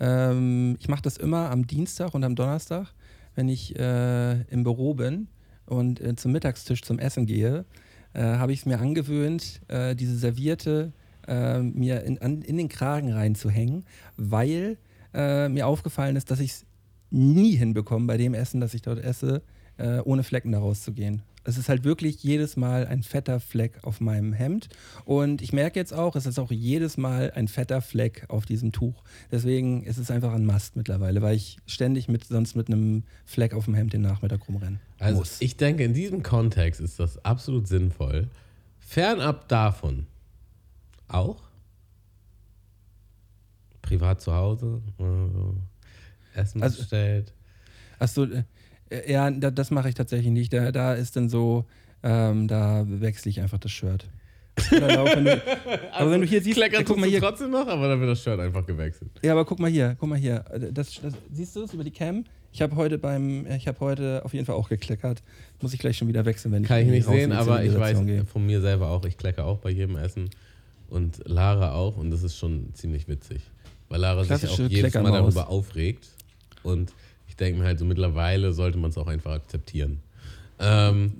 ähm, 0.00 0.76
ich 0.80 0.88
mache 0.88 1.02
das 1.02 1.16
immer 1.16 1.50
am 1.50 1.66
Dienstag 1.66 2.14
und 2.14 2.24
am 2.24 2.36
Donnerstag, 2.36 2.88
wenn 3.34 3.48
ich 3.48 3.78
äh, 3.78 4.42
im 4.42 4.64
Büro 4.64 4.94
bin 4.94 5.28
und 5.66 6.00
äh, 6.00 6.14
zum 6.16 6.32
Mittagstisch 6.32 6.82
zum 6.82 6.98
Essen 6.98 7.26
gehe, 7.26 7.64
äh, 8.12 8.22
habe 8.22 8.52
ich 8.52 8.60
es 8.60 8.66
mir 8.66 8.80
angewöhnt, 8.80 9.60
äh, 9.68 9.94
diese 9.94 10.16
Serviette 10.16 10.92
äh, 11.26 11.60
mir 11.60 12.02
in, 12.04 12.18
an, 12.18 12.42
in 12.42 12.56
den 12.56 12.68
Kragen 12.68 13.12
reinzuhängen, 13.12 13.84
weil 14.16 14.76
äh, 15.12 15.48
mir 15.48 15.66
aufgefallen 15.66 16.16
ist, 16.16 16.30
dass 16.30 16.40
ich 16.40 16.50
es 16.50 16.66
nie 17.10 17.56
hinbekomme 17.56 18.06
bei 18.06 18.16
dem 18.16 18.34
Essen, 18.34 18.60
das 18.60 18.74
ich 18.74 18.82
dort 18.82 18.98
esse, 18.98 19.42
äh, 19.78 19.98
ohne 20.00 20.22
Flecken 20.22 20.52
da 20.52 20.58
rauszugehen. 20.58 21.22
Es 21.46 21.58
ist 21.58 21.68
halt 21.68 21.84
wirklich 21.84 22.22
jedes 22.22 22.56
Mal 22.56 22.86
ein 22.86 23.02
fetter 23.02 23.38
Fleck 23.38 23.78
auf 23.82 24.00
meinem 24.00 24.32
Hemd. 24.32 24.70
Und 25.04 25.42
ich 25.42 25.52
merke 25.52 25.78
jetzt 25.78 25.92
auch, 25.92 26.16
es 26.16 26.24
ist 26.24 26.38
auch 26.38 26.50
jedes 26.50 26.96
Mal 26.96 27.32
ein 27.34 27.48
fetter 27.48 27.82
Fleck 27.82 28.24
auf 28.28 28.46
diesem 28.46 28.72
Tuch. 28.72 29.02
Deswegen 29.30 29.82
ist 29.82 29.98
es 29.98 30.10
einfach 30.10 30.32
ein 30.32 30.46
Mast 30.46 30.74
mittlerweile, 30.76 31.20
weil 31.20 31.36
ich 31.36 31.58
ständig 31.66 32.08
mit, 32.08 32.24
sonst 32.24 32.56
mit 32.56 32.68
einem 32.68 33.02
Fleck 33.26 33.52
auf 33.52 33.66
dem 33.66 33.74
Hemd 33.74 33.92
den 33.92 34.00
Nachmittag 34.00 34.48
rumrenne. 34.48 34.80
Also 34.98 35.18
Muss. 35.18 35.36
ich 35.42 35.58
denke, 35.58 35.84
in 35.84 35.92
diesem 35.92 36.22
Kontext 36.22 36.80
ist 36.80 36.98
das 36.98 37.22
absolut 37.26 37.68
sinnvoll. 37.68 38.28
Fernab 38.80 39.46
davon 39.48 40.06
auch 41.08 41.42
privat 43.82 44.20
zu 44.22 44.32
Hause 44.32 44.80
so, 44.98 45.54
Essen 46.34 46.62
Also- 46.62 46.78
bestellt. 46.78 47.32
Achso, 47.98 48.24
äh, 48.24 48.44
ja, 49.06 49.30
da, 49.30 49.50
das 49.50 49.70
mache 49.70 49.88
ich 49.88 49.94
tatsächlich 49.94 50.30
nicht. 50.30 50.52
Da, 50.52 50.72
da 50.72 50.94
ist 50.94 51.16
dann 51.16 51.28
so, 51.28 51.64
ähm, 52.02 52.48
da 52.48 52.84
wechsle 52.86 53.30
ich 53.30 53.40
einfach 53.40 53.58
das 53.58 53.72
Shirt. 53.72 54.06
Wenn 54.70 55.24
du, 55.24 55.42
aber 55.92 56.10
wenn 56.10 56.20
du 56.20 56.26
hier 56.26 56.40
siehst, 56.40 56.56
Kleckern 56.56 56.82
äh, 56.82 56.84
guck 56.84 56.98
mal 56.98 57.08
hier, 57.08 57.20
trotzdem 57.20 57.50
noch, 57.50 57.66
aber 57.66 57.88
dann 57.88 57.98
wird 58.00 58.10
das 58.10 58.22
Shirt 58.22 58.38
einfach 58.38 58.64
gewechselt. 58.64 59.10
Ja, 59.22 59.32
aber 59.32 59.44
guck 59.44 59.58
mal 59.58 59.70
hier, 59.70 59.96
guck 59.98 60.08
mal 60.08 60.18
hier. 60.18 60.44
Das, 60.72 61.00
das, 61.00 61.14
siehst 61.32 61.56
du 61.56 61.62
es 61.64 61.74
über 61.74 61.82
die 61.82 61.90
Cam? 61.90 62.24
Ich 62.52 62.62
habe 62.62 62.76
heute 62.76 62.98
beim, 62.98 63.46
ich 63.46 63.66
habe 63.66 63.80
heute 63.80 64.24
auf 64.24 64.32
jeden 64.32 64.46
Fall 64.46 64.54
auch 64.54 64.68
gekleckert. 64.68 65.22
Muss 65.60 65.74
ich 65.74 65.80
gleich 65.80 65.96
schon 65.96 66.06
wieder 66.06 66.24
wechseln, 66.24 66.52
wenn 66.52 66.62
Kann 66.62 66.82
ich 66.82 66.86
nicht 66.86 67.08
sehen, 67.08 67.32
aber 67.32 67.64
ich 67.64 67.76
weiß 67.76 68.04
gehe. 68.06 68.24
von 68.24 68.46
mir 68.46 68.60
selber 68.60 68.90
auch, 68.90 69.04
ich 69.04 69.16
klecke 69.16 69.42
auch 69.42 69.58
bei 69.58 69.70
jedem 69.70 69.96
Essen 69.96 70.30
und 70.88 71.20
Lara 71.26 71.72
auch 71.72 71.96
und 71.96 72.12
das 72.12 72.22
ist 72.22 72.36
schon 72.36 72.72
ziemlich 72.74 73.08
witzig, 73.08 73.42
weil 73.88 74.00
Lara 74.00 74.22
sich 74.22 74.48
auch 74.48 74.58
jedes 74.68 74.94
Mal 74.94 75.10
darüber 75.10 75.48
aufregt 75.48 76.08
und 76.62 76.92
ich 77.34 77.38
denke 77.38 77.58
mir 77.58 77.66
halt 77.66 77.80
so 77.80 77.84
mittlerweile 77.84 78.52
sollte 78.52 78.78
man 78.78 78.90
es 78.90 78.96
auch 78.96 79.08
einfach 79.08 79.32
akzeptieren. 79.32 79.98
Ähm, 80.60 81.14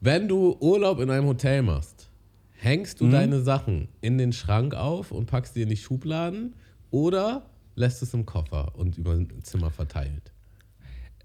wenn 0.00 0.26
du 0.26 0.56
Urlaub 0.58 1.00
in 1.00 1.10
einem 1.10 1.26
Hotel 1.26 1.60
machst, 1.60 2.08
hängst 2.56 2.98
du 3.02 3.04
Mhm. 3.04 3.10
deine 3.10 3.40
Sachen 3.42 3.88
in 4.00 4.16
den 4.16 4.32
Schrank 4.32 4.74
auf 4.74 5.12
und 5.12 5.26
packst 5.26 5.54
die 5.56 5.60
in 5.62 5.68
die 5.68 5.76
Schubladen 5.76 6.54
oder 6.90 7.42
lässt 7.74 8.02
es 8.02 8.14
im 8.14 8.24
Koffer 8.24 8.72
und 8.74 8.96
über 8.96 9.12
ein 9.12 9.28
Zimmer 9.42 9.70
verteilt? 9.70 10.32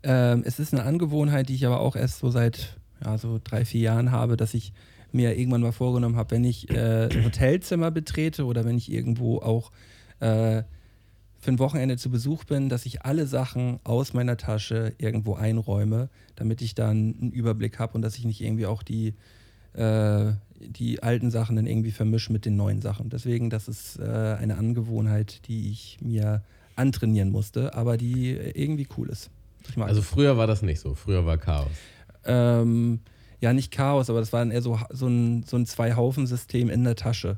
Ähm, 0.03 0.43
es 0.45 0.59
ist 0.59 0.73
eine 0.73 0.83
Angewohnheit, 0.83 1.47
die 1.47 1.55
ich 1.55 1.65
aber 1.65 1.79
auch 1.79 1.95
erst 1.95 2.19
so 2.19 2.29
seit 2.29 2.75
ja, 3.05 3.17
so 3.17 3.39
drei, 3.41 3.63
vier 3.63 3.81
Jahren 3.81 4.11
habe, 4.11 4.35
dass 4.35 4.53
ich 4.53 4.73
mir 5.13 5.37
irgendwann 5.37 5.61
mal 5.61 5.71
vorgenommen 5.71 6.17
habe, 6.17 6.31
wenn 6.31 6.43
ich 6.43 6.69
äh, 6.71 7.07
ein 7.09 7.23
Hotelzimmer 7.23 7.89
betrete 7.89 8.43
oder 8.43 8.65
wenn 8.65 8.77
ich 8.77 8.91
irgendwo 8.91 9.37
auch 9.39 9.71
äh, 10.19 10.63
für 11.45 11.51
ein 11.51 11.59
Wochenende 11.59 11.95
zu 11.95 12.09
Besuch 12.09 12.43
bin, 12.43 12.69
dass 12.69 12.87
ich 12.87 13.03
alle 13.03 13.27
Sachen 13.27 13.79
aus 13.83 14.13
meiner 14.13 14.35
Tasche 14.35 14.93
irgendwo 14.97 15.35
einräume, 15.35 16.09
damit 16.35 16.59
ich 16.63 16.73
dann 16.73 17.15
einen 17.21 17.31
Überblick 17.31 17.77
habe 17.77 17.93
und 17.93 18.01
dass 18.01 18.17
ich 18.17 18.25
nicht 18.25 18.41
irgendwie 18.41 18.65
auch 18.65 18.81
die, 18.81 19.13
äh, 19.73 20.31
die 20.59 21.03
alten 21.03 21.29
Sachen 21.29 21.55
dann 21.55 21.67
irgendwie 21.67 21.91
vermische 21.91 22.33
mit 22.33 22.45
den 22.45 22.55
neuen 22.55 22.81
Sachen. 22.81 23.09
Deswegen, 23.09 23.51
das 23.51 23.67
ist 23.67 23.99
äh, 23.99 24.03
eine 24.03 24.57
Angewohnheit, 24.57 25.47
die 25.47 25.69
ich 25.69 25.99
mir 26.01 26.41
antrainieren 26.75 27.31
musste, 27.31 27.75
aber 27.75 27.95
die 27.95 28.31
irgendwie 28.31 28.87
cool 28.97 29.09
ist. 29.09 29.29
Also 29.77 30.01
früher 30.01 30.37
war 30.37 30.47
das 30.47 30.63
nicht 30.63 30.79
so, 30.79 30.95
früher 30.95 31.27
war 31.27 31.37
Chaos. 31.37 31.69
ähm, 32.25 33.01
ja, 33.39 33.53
nicht 33.53 33.71
Chaos, 33.71 34.09
aber 34.09 34.19
das 34.19 34.33
war 34.33 34.39
dann 34.39 34.49
eher 34.49 34.63
so, 34.63 34.79
so 34.89 35.05
ein, 35.05 35.43
so 35.43 35.57
ein 35.57 35.67
Zwei-Haufen-System 35.67 36.71
in 36.71 36.83
der 36.83 36.95
Tasche. 36.95 37.37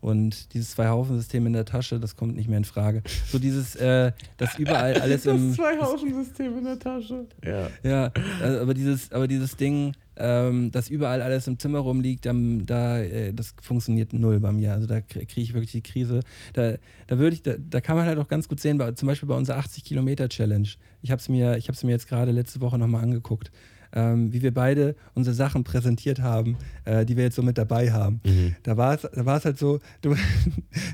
Und 0.00 0.52
dieses 0.54 0.72
Zwei-Haufen-System 0.72 1.46
in 1.46 1.52
der 1.52 1.64
Tasche, 1.64 1.98
das 1.98 2.16
kommt 2.16 2.36
nicht 2.36 2.48
mehr 2.48 2.58
in 2.58 2.64
Frage. 2.64 3.02
So 3.28 3.38
dieses, 3.38 3.76
äh, 3.76 4.12
das 4.36 4.58
überall 4.58 4.94
alles 5.00 5.26
im. 5.26 5.52
Zwei-Haufen-System 5.52 6.58
in 6.58 6.64
der 6.64 6.78
Tasche. 6.78 7.26
Ja. 7.44 7.68
Ja, 7.82 8.12
äh, 8.42 8.58
aber 8.60 8.74
dieses, 8.74 9.10
aber 9.12 9.26
dieses 9.26 9.56
Ding, 9.56 9.94
ähm, 10.16 10.70
dass 10.70 10.88
überall 10.88 11.22
alles 11.22 11.46
im 11.46 11.58
Zimmer 11.58 11.80
rumliegt, 11.80 12.26
dann, 12.26 12.66
da, 12.66 13.00
äh, 13.00 13.32
das 13.32 13.54
funktioniert 13.60 14.12
null 14.12 14.40
bei 14.40 14.52
mir. 14.52 14.72
Also 14.72 14.86
da 14.86 15.00
kriege 15.00 15.40
ich 15.40 15.54
wirklich 15.54 15.72
die 15.72 15.82
Krise. 15.82 16.20
Da, 16.52 16.74
da 17.06 17.18
würde 17.18 17.34
ich, 17.34 17.42
da, 17.42 17.54
da 17.58 17.80
kann 17.80 17.96
man 17.96 18.06
halt 18.06 18.18
auch 18.18 18.28
ganz 18.28 18.48
gut 18.48 18.60
sehen, 18.60 18.78
bei, 18.78 18.92
zum 18.92 19.08
Beispiel 19.08 19.28
bei 19.28 19.34
unserer 19.34 19.58
80-Kilometer-Challenge. 19.58 20.68
Ich 21.02 21.10
habe 21.10 21.20
es 21.20 21.28
mir, 21.28 21.56
ich 21.56 21.68
hab's 21.68 21.84
mir 21.84 21.92
jetzt 21.92 22.08
gerade 22.08 22.32
letzte 22.32 22.60
Woche 22.60 22.78
nochmal 22.78 23.02
angeguckt. 23.02 23.50
Ähm, 23.98 24.30
wie 24.30 24.42
wir 24.42 24.52
beide 24.52 24.94
unsere 25.14 25.34
Sachen 25.34 25.64
präsentiert 25.64 26.20
haben, 26.20 26.58
äh, 26.84 27.06
die 27.06 27.16
wir 27.16 27.24
jetzt 27.24 27.36
so 27.36 27.40
mit 27.42 27.56
dabei 27.56 27.92
haben. 27.92 28.20
Da 28.62 28.76
war 28.76 28.94
es 28.94 29.08
da 29.10 29.24
war's 29.24 29.46
halt 29.46 29.58
so, 29.58 29.80
du, 30.02 30.14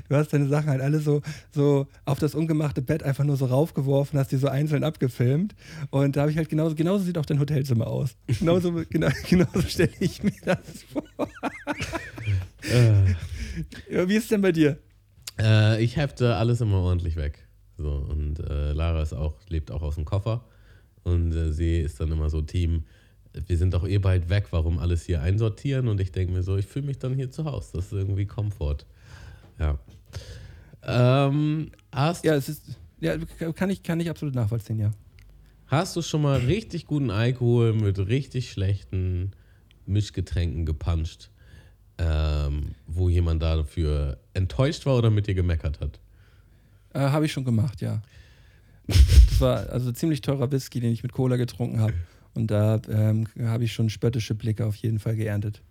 du 0.07 0.15
hast 0.15 0.31
deine 0.31 0.47
Sachen 0.47 0.69
halt 0.69 0.79
alle 0.79 0.99
so, 0.99 1.21
so 1.51 1.87
auf 2.05 2.19
das 2.19 2.33
ungemachte 2.33 2.81
Bett 2.81 3.03
einfach 3.03 3.25
nur 3.25 3.35
so 3.35 3.45
raufgeworfen, 3.45 4.17
hast 4.17 4.31
die 4.31 4.37
so 4.37 4.47
einzeln 4.47 4.85
abgefilmt. 4.85 5.53
Und 5.89 6.15
da 6.15 6.21
habe 6.21 6.31
ich 6.31 6.37
halt 6.37 6.47
genauso, 6.47 6.75
genauso 6.75 7.03
sieht 7.03 7.17
auch 7.17 7.25
dein 7.25 7.41
Hotelzimmer 7.41 7.87
aus. 7.87 8.15
Genauso, 8.39 8.71
genau, 8.89 9.09
genauso 9.29 9.61
stelle 9.63 9.91
ich 9.99 10.23
mir 10.23 10.31
das 10.45 10.59
vor. 10.91 11.03
ja, 13.91 14.07
wie 14.07 14.15
ist 14.15 14.23
es 14.23 14.29
denn 14.29 14.41
bei 14.41 14.53
dir? 14.53 14.77
Äh, 15.37 15.83
ich 15.83 15.97
hefte 15.97 16.35
alles 16.37 16.61
immer 16.61 16.77
ordentlich 16.77 17.17
weg. 17.17 17.45
So, 17.77 17.89
und 17.91 18.39
äh, 18.39 18.71
Lara 18.71 19.01
ist 19.01 19.13
auch, 19.13 19.35
lebt 19.49 19.71
auch 19.71 19.81
aus 19.81 19.95
dem 19.95 20.05
Koffer. 20.05 20.45
Und 21.03 21.33
äh, 21.33 21.51
sie 21.51 21.79
ist 21.79 21.99
dann 21.99 22.11
immer 22.11 22.29
so 22.29 22.41
Team, 22.41 22.83
wir 23.33 23.57
sind 23.57 23.73
doch 23.73 23.87
eh 23.87 23.97
bald 23.97 24.29
weg, 24.29 24.47
warum 24.51 24.77
alles 24.77 25.05
hier 25.05 25.21
einsortieren? 25.21 25.87
Und 25.87 25.99
ich 25.99 26.11
denke 26.11 26.33
mir 26.33 26.43
so, 26.43 26.55
ich 26.57 26.67
fühle 26.67 26.85
mich 26.85 26.99
dann 26.99 27.15
hier 27.15 27.31
zu 27.31 27.45
Hause. 27.45 27.71
Das 27.73 27.85
ist 27.85 27.93
irgendwie 27.93 28.25
Komfort. 28.25 28.85
Ja. 29.59 29.79
Ähm, 30.83 31.71
hast, 31.91 32.25
Ja, 32.25 32.35
es 32.35 32.49
ist, 32.49 32.77
ja, 32.99 33.17
kann 33.53 33.69
ich, 33.69 33.83
kann 33.83 33.99
ich 33.99 34.09
absolut 34.09 34.35
nachvollziehen, 34.35 34.79
ja. 34.79 34.91
hast 35.67 35.95
du 35.95 36.01
schon 36.01 36.21
mal 36.21 36.39
richtig 36.39 36.85
guten 36.85 37.09
Alkohol 37.09 37.73
mit 37.73 37.97
richtig 37.99 38.51
schlechten 38.51 39.31
Mischgetränken 39.85 40.65
gepanscht, 40.65 41.29
ähm, 41.97 42.75
wo 42.87 43.09
jemand 43.09 43.41
dafür 43.41 44.19
enttäuscht 44.33 44.85
war 44.85 44.97
oder 44.97 45.09
mit 45.09 45.27
dir 45.27 45.35
gemeckert 45.35 45.79
hat? 45.79 45.99
Äh, 46.93 46.99
habe 46.99 47.25
ich 47.25 47.31
schon 47.31 47.45
gemacht, 47.45 47.81
ja. 47.81 48.01
Das 49.33 49.41
war 49.41 49.69
also 49.69 49.91
ziemlich 49.91 50.21
teurer 50.21 50.51
Whisky, 50.51 50.79
den 50.79 50.91
ich 50.93 51.03
mit 51.03 51.11
Cola 51.11 51.35
getrunken 51.37 51.79
habe. 51.79 51.93
Und 52.35 52.51
da 52.51 52.79
ähm, 52.89 53.27
habe 53.41 53.63
ich 53.63 53.73
schon 53.73 53.89
spöttische 53.89 54.35
Blicke 54.35 54.65
auf 54.65 54.75
jeden 54.75 54.99
Fall 54.99 55.15
geerntet. 55.15 55.61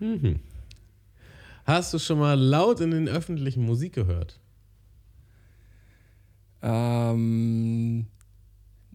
Mhm. 0.00 0.40
Hast 1.64 1.94
du 1.94 1.98
schon 1.98 2.18
mal 2.18 2.34
laut 2.38 2.80
in 2.80 2.90
den 2.90 3.08
öffentlichen 3.08 3.64
Musik 3.64 3.94
gehört? 3.94 4.38
Ähm, 6.62 8.06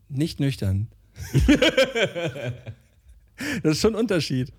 nicht 0.08 0.40
nüchtern. 0.40 0.88
das 3.64 3.74
ist 3.76 3.82
schon 3.82 3.94
ein 3.96 4.00
Unterschied. 4.00 4.52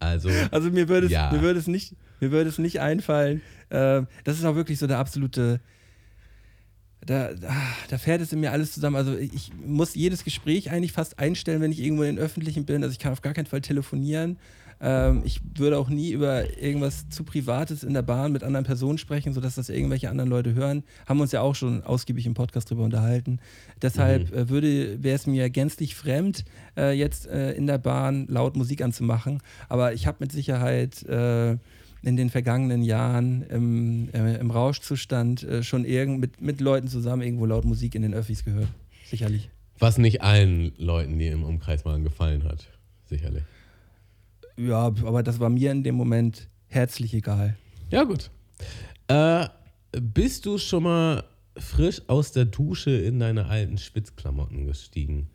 Also, 0.00 0.30
Also 0.50 0.70
mir 0.70 0.88
würde 0.88 1.06
es, 1.06 1.12
Ja. 1.12 1.30
mir 1.32 1.42
würde 1.42 1.58
es, 1.58 1.66
nicht, 1.66 1.94
mir 2.20 2.30
würde 2.30 2.48
es 2.48 2.58
nicht 2.58 2.80
einfallen. 2.80 3.42
Ähm, 3.70 4.06
das 4.24 4.38
ist 4.38 4.44
auch 4.44 4.54
wirklich 4.54 4.78
so 4.78 4.86
der 4.86 4.98
absolute. 4.98 5.60
Da, 7.08 7.30
da 7.88 7.96
fährt 7.96 8.20
es 8.20 8.34
in 8.34 8.40
mir 8.40 8.52
alles 8.52 8.72
zusammen. 8.72 8.96
Also 8.96 9.16
ich 9.16 9.50
muss 9.64 9.94
jedes 9.94 10.24
Gespräch 10.24 10.70
eigentlich 10.70 10.92
fast 10.92 11.18
einstellen, 11.18 11.62
wenn 11.62 11.72
ich 11.72 11.80
irgendwo 11.80 12.02
in 12.02 12.16
den 12.16 12.22
Öffentlichen 12.22 12.66
bin. 12.66 12.82
Also 12.82 12.92
ich 12.92 12.98
kann 12.98 13.12
auf 13.12 13.22
gar 13.22 13.32
keinen 13.32 13.46
Fall 13.46 13.62
telefonieren. 13.62 14.36
Ähm, 14.78 15.22
ich 15.24 15.40
würde 15.56 15.78
auch 15.78 15.88
nie 15.88 16.10
über 16.10 16.60
irgendwas 16.60 17.08
zu 17.08 17.24
Privates 17.24 17.82
in 17.82 17.94
der 17.94 18.02
Bahn 18.02 18.30
mit 18.32 18.44
anderen 18.44 18.66
Personen 18.66 18.98
sprechen, 18.98 19.32
sodass 19.32 19.54
das 19.54 19.70
irgendwelche 19.70 20.10
anderen 20.10 20.28
Leute 20.28 20.52
hören. 20.52 20.84
Haben 21.06 21.16
wir 21.16 21.22
uns 21.22 21.32
ja 21.32 21.40
auch 21.40 21.54
schon 21.54 21.82
ausgiebig 21.82 22.26
im 22.26 22.34
Podcast 22.34 22.68
drüber 22.68 22.84
unterhalten. 22.84 23.40
Deshalb 23.80 24.30
äh, 24.34 24.50
würde, 24.50 25.02
wäre 25.02 25.16
es 25.16 25.26
mir 25.26 25.48
gänzlich 25.48 25.94
fremd, 25.94 26.44
äh, 26.76 26.92
jetzt 26.92 27.26
äh, 27.26 27.52
in 27.52 27.66
der 27.66 27.78
Bahn 27.78 28.26
laut 28.28 28.54
Musik 28.54 28.82
anzumachen. 28.82 29.40
Aber 29.70 29.94
ich 29.94 30.06
habe 30.06 30.18
mit 30.20 30.30
Sicherheit 30.30 31.02
äh, 31.04 31.56
in 32.02 32.16
den 32.16 32.30
vergangenen 32.30 32.82
Jahren 32.82 33.42
im, 33.42 34.08
äh, 34.12 34.36
im 34.36 34.50
Rauschzustand 34.50 35.42
äh, 35.42 35.62
schon 35.62 35.84
irgend 35.84 36.20
mit, 36.20 36.40
mit 36.40 36.60
Leuten 36.60 36.88
zusammen 36.88 37.22
irgendwo 37.22 37.46
laut 37.46 37.64
Musik 37.64 37.94
in 37.94 38.02
den 38.02 38.14
Öffis 38.14 38.44
gehört. 38.44 38.68
Sicherlich. 39.06 39.50
was 39.78 39.96
nicht 39.96 40.22
allen 40.22 40.72
Leuten, 40.76 41.18
die 41.18 41.28
im 41.28 41.44
Umkreis 41.44 41.84
waren, 41.84 42.04
gefallen 42.04 42.44
hat. 42.44 42.66
Sicherlich. 43.08 43.42
Ja, 44.56 44.86
aber 44.86 45.22
das 45.22 45.40
war 45.40 45.48
mir 45.48 45.70
in 45.70 45.82
dem 45.82 45.94
Moment 45.94 46.48
herzlich 46.66 47.14
egal. 47.14 47.56
Ja, 47.90 48.04
gut. 48.04 48.30
Äh, 49.06 49.48
bist 49.92 50.46
du 50.46 50.58
schon 50.58 50.82
mal 50.82 51.24
frisch 51.56 52.02
aus 52.08 52.32
der 52.32 52.44
Dusche 52.44 52.90
in 52.90 53.18
deine 53.20 53.46
alten 53.46 53.78
Spitzklamotten 53.78 54.66
gestiegen 54.66 55.28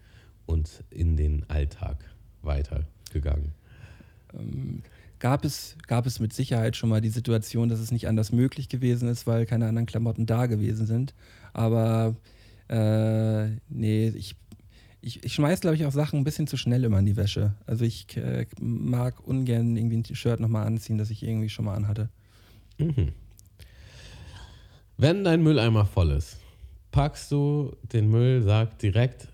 und 0.45 0.84
in 0.89 1.18
den 1.18 1.49
Alltag 1.49 2.03
weitergegangen. 2.41 3.53
Gab 5.24 5.45
es, 5.45 5.78
gab 5.88 6.05
es 6.05 6.19
mit 6.19 6.34
Sicherheit 6.34 6.76
schon 6.76 6.89
mal 6.89 6.99
die 6.99 7.07
Situation, 7.07 7.69
dass 7.69 7.80
es 7.80 7.93
nicht 7.93 8.09
anders 8.09 8.34
möglich 8.34 8.67
gewesen 8.67 9.07
ist, 9.07 9.26
weil 9.26 9.45
keine 9.45 9.69
anderen 9.69 9.86
Klamotten 9.86 10.26
da 10.26 10.47
gewesen 10.47 10.86
sind. 10.86 11.13
Aber 11.53 12.17
äh, 12.67 13.47
nee, 13.69 14.09
ich, 14.09 14.36
ich, 14.99 15.24
ich 15.24 15.34
schmeiß, 15.34 15.61
glaube 15.61 15.78
ich, 15.78 15.86
auch 15.86 15.93
Sachen 15.93 16.19
ein 16.19 16.26
bisschen 16.26 16.45
zu 16.45 16.57
schnell 16.57 16.84
immer 16.84 16.99
in 16.99 17.05
die 17.05 17.15
Wäsche. 17.15 17.53
Also 17.65 17.86
ich 17.86 18.17
äh, 18.17 18.47
mag 18.59 19.26
ungern 19.26 19.78
irgendwie 19.78 19.95
ein 19.95 20.03
Shirt 20.13 20.41
nochmal 20.41 20.67
anziehen, 20.67 20.97
das 20.97 21.09
ich 21.09 21.24
irgendwie 21.24 21.47
schon 21.47 21.63
mal 21.63 21.76
anhatte. 21.76 22.09
Wenn 24.97 25.24
dein 25.24 25.41
Mülleimer 25.41 25.86
voll 25.86 26.11
ist, 26.11 26.36
packst 26.91 27.32
du 27.32 27.78
den 27.93 28.11
Müllsack 28.11 28.78
direkt 28.78 29.30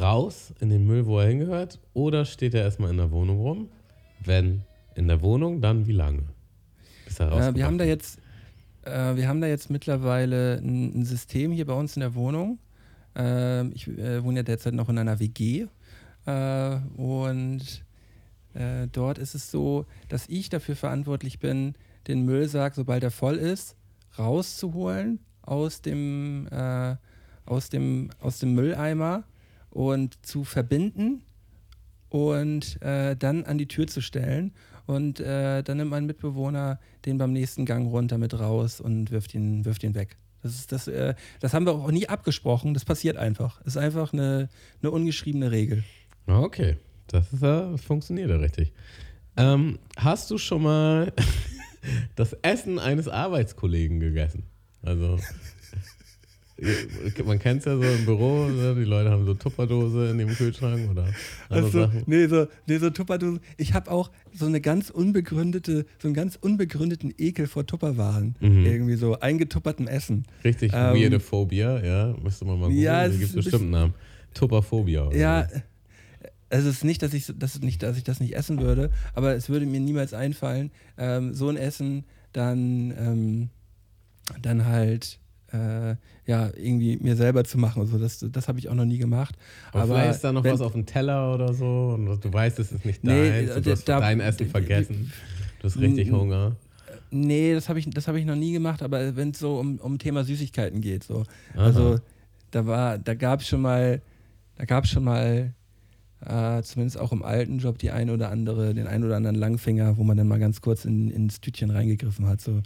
raus 0.00 0.52
in 0.58 0.68
den 0.68 0.84
Müll, 0.84 1.06
wo 1.06 1.20
er 1.20 1.28
hingehört, 1.28 1.78
oder 1.94 2.24
steht 2.24 2.54
er 2.54 2.62
erstmal 2.62 2.90
in 2.90 2.96
der 2.96 3.12
Wohnung 3.12 3.38
rum? 3.38 3.68
Wenn 4.24 4.64
in 4.98 5.08
der 5.08 5.22
Wohnung, 5.22 5.60
dann 5.60 5.86
wie 5.86 5.92
lange? 5.92 6.24
Äh, 7.50 7.54
wir 7.54 7.64
haben 7.64 7.78
da 7.78 7.84
jetzt, 7.84 8.18
äh, 8.82 9.16
wir 9.16 9.28
haben 9.28 9.40
da 9.40 9.46
jetzt 9.46 9.70
mittlerweile 9.70 10.58
ein, 10.58 11.00
ein 11.00 11.04
System 11.04 11.52
hier 11.52 11.66
bei 11.66 11.72
uns 11.72 11.96
in 11.96 12.00
der 12.00 12.14
Wohnung. 12.14 12.58
Ähm, 13.14 13.72
ich 13.74 13.86
äh, 13.88 14.22
wohne 14.22 14.40
ja 14.40 14.42
derzeit 14.42 14.74
noch 14.74 14.88
in 14.88 14.98
einer 14.98 15.20
WG 15.20 15.66
äh, 16.26 16.76
und 16.96 17.84
äh, 18.54 18.88
dort 18.90 19.18
ist 19.18 19.34
es 19.34 19.50
so, 19.50 19.86
dass 20.08 20.28
ich 20.28 20.48
dafür 20.48 20.74
verantwortlich 20.74 21.38
bin, 21.38 21.74
den 22.08 22.24
Müllsack, 22.24 22.74
sobald 22.74 23.02
er 23.04 23.10
voll 23.10 23.36
ist, 23.36 23.76
rauszuholen 24.18 25.20
aus 25.42 25.80
dem, 25.80 26.48
äh, 26.50 26.96
aus 27.46 27.70
dem, 27.70 28.10
aus 28.20 28.40
dem 28.40 28.54
Mülleimer 28.54 29.24
und 29.70 30.24
zu 30.26 30.44
verbinden 30.44 31.22
und 32.08 32.80
äh, 32.82 33.16
dann 33.16 33.44
an 33.44 33.58
die 33.58 33.68
Tür 33.68 33.86
zu 33.86 34.00
stellen. 34.00 34.52
Und 34.88 35.20
äh, 35.20 35.62
dann 35.62 35.76
nimmt 35.76 35.90
mein 35.90 36.06
Mitbewohner 36.06 36.80
den 37.04 37.18
beim 37.18 37.34
nächsten 37.34 37.66
Gang 37.66 37.92
runter 37.92 38.16
mit 38.16 38.32
raus 38.32 38.80
und 38.80 39.10
wirft 39.10 39.34
ihn, 39.34 39.66
wirft 39.66 39.84
ihn 39.84 39.94
weg. 39.94 40.16
Das, 40.42 40.54
ist, 40.54 40.72
das, 40.72 40.88
äh, 40.88 41.14
das 41.40 41.52
haben 41.52 41.66
wir 41.66 41.74
auch 41.74 41.90
nie 41.90 42.08
abgesprochen. 42.08 42.72
Das 42.72 42.86
passiert 42.86 43.18
einfach. 43.18 43.58
Das 43.64 43.74
ist 43.74 43.82
einfach 43.82 44.14
eine, 44.14 44.48
eine 44.80 44.90
ungeschriebene 44.90 45.50
Regel. 45.50 45.84
Okay, 46.26 46.78
das, 47.08 47.30
ist 47.34 47.42
das 47.42 47.82
funktioniert 47.82 48.30
ja 48.30 48.36
richtig. 48.36 48.72
Ähm, 49.36 49.78
hast 49.98 50.30
du 50.30 50.38
schon 50.38 50.62
mal 50.62 51.12
das 52.16 52.32
Essen 52.40 52.78
eines 52.78 53.08
Arbeitskollegen 53.08 54.00
gegessen? 54.00 54.44
Also, 54.80 55.18
man 57.24 57.38
kennt 57.38 57.60
es 57.60 57.64
ja 57.66 57.76
so 57.76 57.82
im 57.82 58.04
Büro, 58.04 58.46
ne? 58.48 58.74
die 58.74 58.84
Leute 58.84 59.10
haben 59.10 59.24
so 59.24 59.34
Tupperdose 59.34 60.10
in 60.10 60.18
dem 60.18 60.28
Kühlschrank 60.28 60.90
oder 60.90 61.04
andere 61.48 61.66
Also, 61.66 61.80
Sachen. 61.86 62.02
nee, 62.06 62.26
so, 62.26 62.46
nee, 62.66 62.78
so 62.78 62.90
Tupperdosen. 62.90 63.40
Ich 63.56 63.74
habe 63.74 63.90
auch 63.90 64.10
so 64.34 64.46
eine 64.46 64.60
ganz 64.60 64.90
unbegründete, 64.90 65.86
so 66.02 66.08
einen 66.08 66.14
ganz 66.14 66.36
unbegründeten 66.40 67.14
Ekel 67.16 67.46
vor 67.46 67.66
Tupperwaren. 67.66 68.34
Mhm. 68.40 68.66
Irgendwie 68.66 68.96
so 68.96 69.18
eingetuppertem 69.20 69.86
Essen. 69.86 70.24
Richtig 70.44 70.72
Ähm, 70.74 70.94
weirde 70.96 71.20
Phobia, 71.20 71.82
ja, 71.84 72.14
müsste 72.22 72.44
man 72.44 72.58
mal 72.58 72.66
gucken. 72.66 72.80
Ja, 72.82 73.04
es 73.06 73.12
da 73.12 73.18
gibt 73.20 73.34
bestimmt 73.36 73.62
einen 73.62 73.70
Namen. 73.70 73.94
Tupperphobia. 74.34 75.06
oder 75.06 75.16
Ja, 75.16 75.48
so. 75.48 75.60
also 76.50 76.68
es 76.68 76.76
ist 76.76 76.84
nicht, 76.84 77.02
dass 77.02 77.14
ich, 77.14 77.32
das 77.38 77.60
nicht, 77.60 77.82
dass 77.82 77.96
ich 77.96 78.04
das 78.04 78.20
nicht 78.20 78.34
essen 78.34 78.60
würde, 78.60 78.90
aber 79.14 79.34
es 79.34 79.48
würde 79.48 79.64
mir 79.66 79.80
niemals 79.80 80.12
einfallen, 80.12 80.70
ähm, 80.96 81.34
so 81.34 81.48
ein 81.48 81.56
Essen 81.56 82.04
dann, 82.32 82.92
ähm, 82.98 83.48
dann 84.42 84.66
halt 84.66 85.18
äh, 85.52 85.96
ja, 86.26 86.50
irgendwie 86.56 86.98
mir 86.98 87.16
selber 87.16 87.44
zu 87.44 87.56
machen. 87.58 87.80
Also 87.80 87.98
das, 87.98 88.24
das 88.30 88.48
habe 88.48 88.58
ich 88.58 88.68
auch 88.68 88.74
noch 88.74 88.84
nie 88.84 88.98
gemacht. 88.98 89.34
Aber, 89.72 89.82
aber 89.84 89.94
vielleicht 89.94 90.14
ist 90.16 90.24
da 90.24 90.32
noch 90.32 90.44
wenn- 90.44 90.52
was 90.54 90.60
auf 90.60 90.72
dem 90.72 90.84
Teller 90.86 91.34
oder 91.34 91.54
so 91.54 91.94
und 91.96 92.06
du 92.24 92.32
weißt, 92.32 92.58
es 92.58 92.72
ist 92.72 92.84
nicht 92.84 93.02
Nee, 93.04 93.30
deins, 93.46 93.50
äh, 93.50 93.60
du 93.62 93.70
hast 93.70 93.84
da- 93.88 94.00
dein 94.00 94.20
Essen 94.20 94.48
vergessen. 94.48 95.10
Du 95.60 95.64
hast 95.68 95.78
richtig 95.80 96.10
Hunger. 96.10 96.56
Nee, 97.10 97.54
das 97.54 97.68
habe 97.70 97.78
ich, 97.78 97.88
das 97.88 98.06
hab 98.08 98.16
ich 98.16 98.24
noch 98.26 98.36
nie 98.36 98.52
gemacht, 98.52 98.82
aber 98.82 99.16
wenn 99.16 99.30
es 99.30 99.38
so 99.38 99.58
um, 99.58 99.78
um 99.78 99.98
Thema 99.98 100.24
Süßigkeiten 100.24 100.80
geht, 100.82 101.04
so. 101.04 101.24
Aha. 101.54 101.64
Also 101.64 101.98
da 102.50 102.66
war, 102.66 102.98
da 102.98 103.14
gab 103.14 103.40
es 103.40 103.48
schon 103.48 103.62
mal, 103.62 104.02
da 104.56 104.64
gab 104.66 104.84
es 104.84 104.90
schon 104.90 105.04
mal, 105.04 105.54
äh, 106.24 106.62
zumindest 106.62 106.98
auch 106.98 107.12
im 107.12 107.22
alten 107.22 107.58
Job, 107.58 107.78
die 107.78 107.90
ein 107.90 108.10
oder 108.10 108.30
andere, 108.30 108.74
den 108.74 108.86
ein 108.86 109.04
oder 109.04 109.16
anderen 109.16 109.36
Langfinger, 109.36 109.96
wo 109.96 110.04
man 110.04 110.16
dann 110.18 110.28
mal 110.28 110.38
ganz 110.38 110.60
kurz 110.60 110.84
in, 110.84 111.10
ins 111.10 111.40
Tütchen 111.40 111.70
reingegriffen 111.70 112.26
hat. 112.26 112.40
So, 112.42 112.60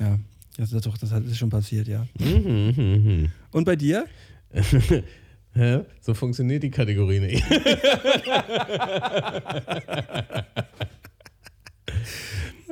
ja, 0.00 0.18
das 0.56 0.72
ist 0.72 0.86
doch, 0.86 0.96
das 0.98 1.10
hat- 1.12 1.24
ist 1.24 1.38
schon 1.38 1.50
passiert, 1.50 1.86
ja. 1.88 2.06
Mhm, 2.18 2.72
mhm, 2.76 3.32
Und 3.52 3.64
bei 3.64 3.76
dir? 3.76 4.06
mhm. 4.52 5.02
Hä? 5.54 5.80
So 6.02 6.12
funktioniert 6.12 6.62
die 6.62 6.70
Kategorie 6.70 7.18
nicht. 7.18 7.42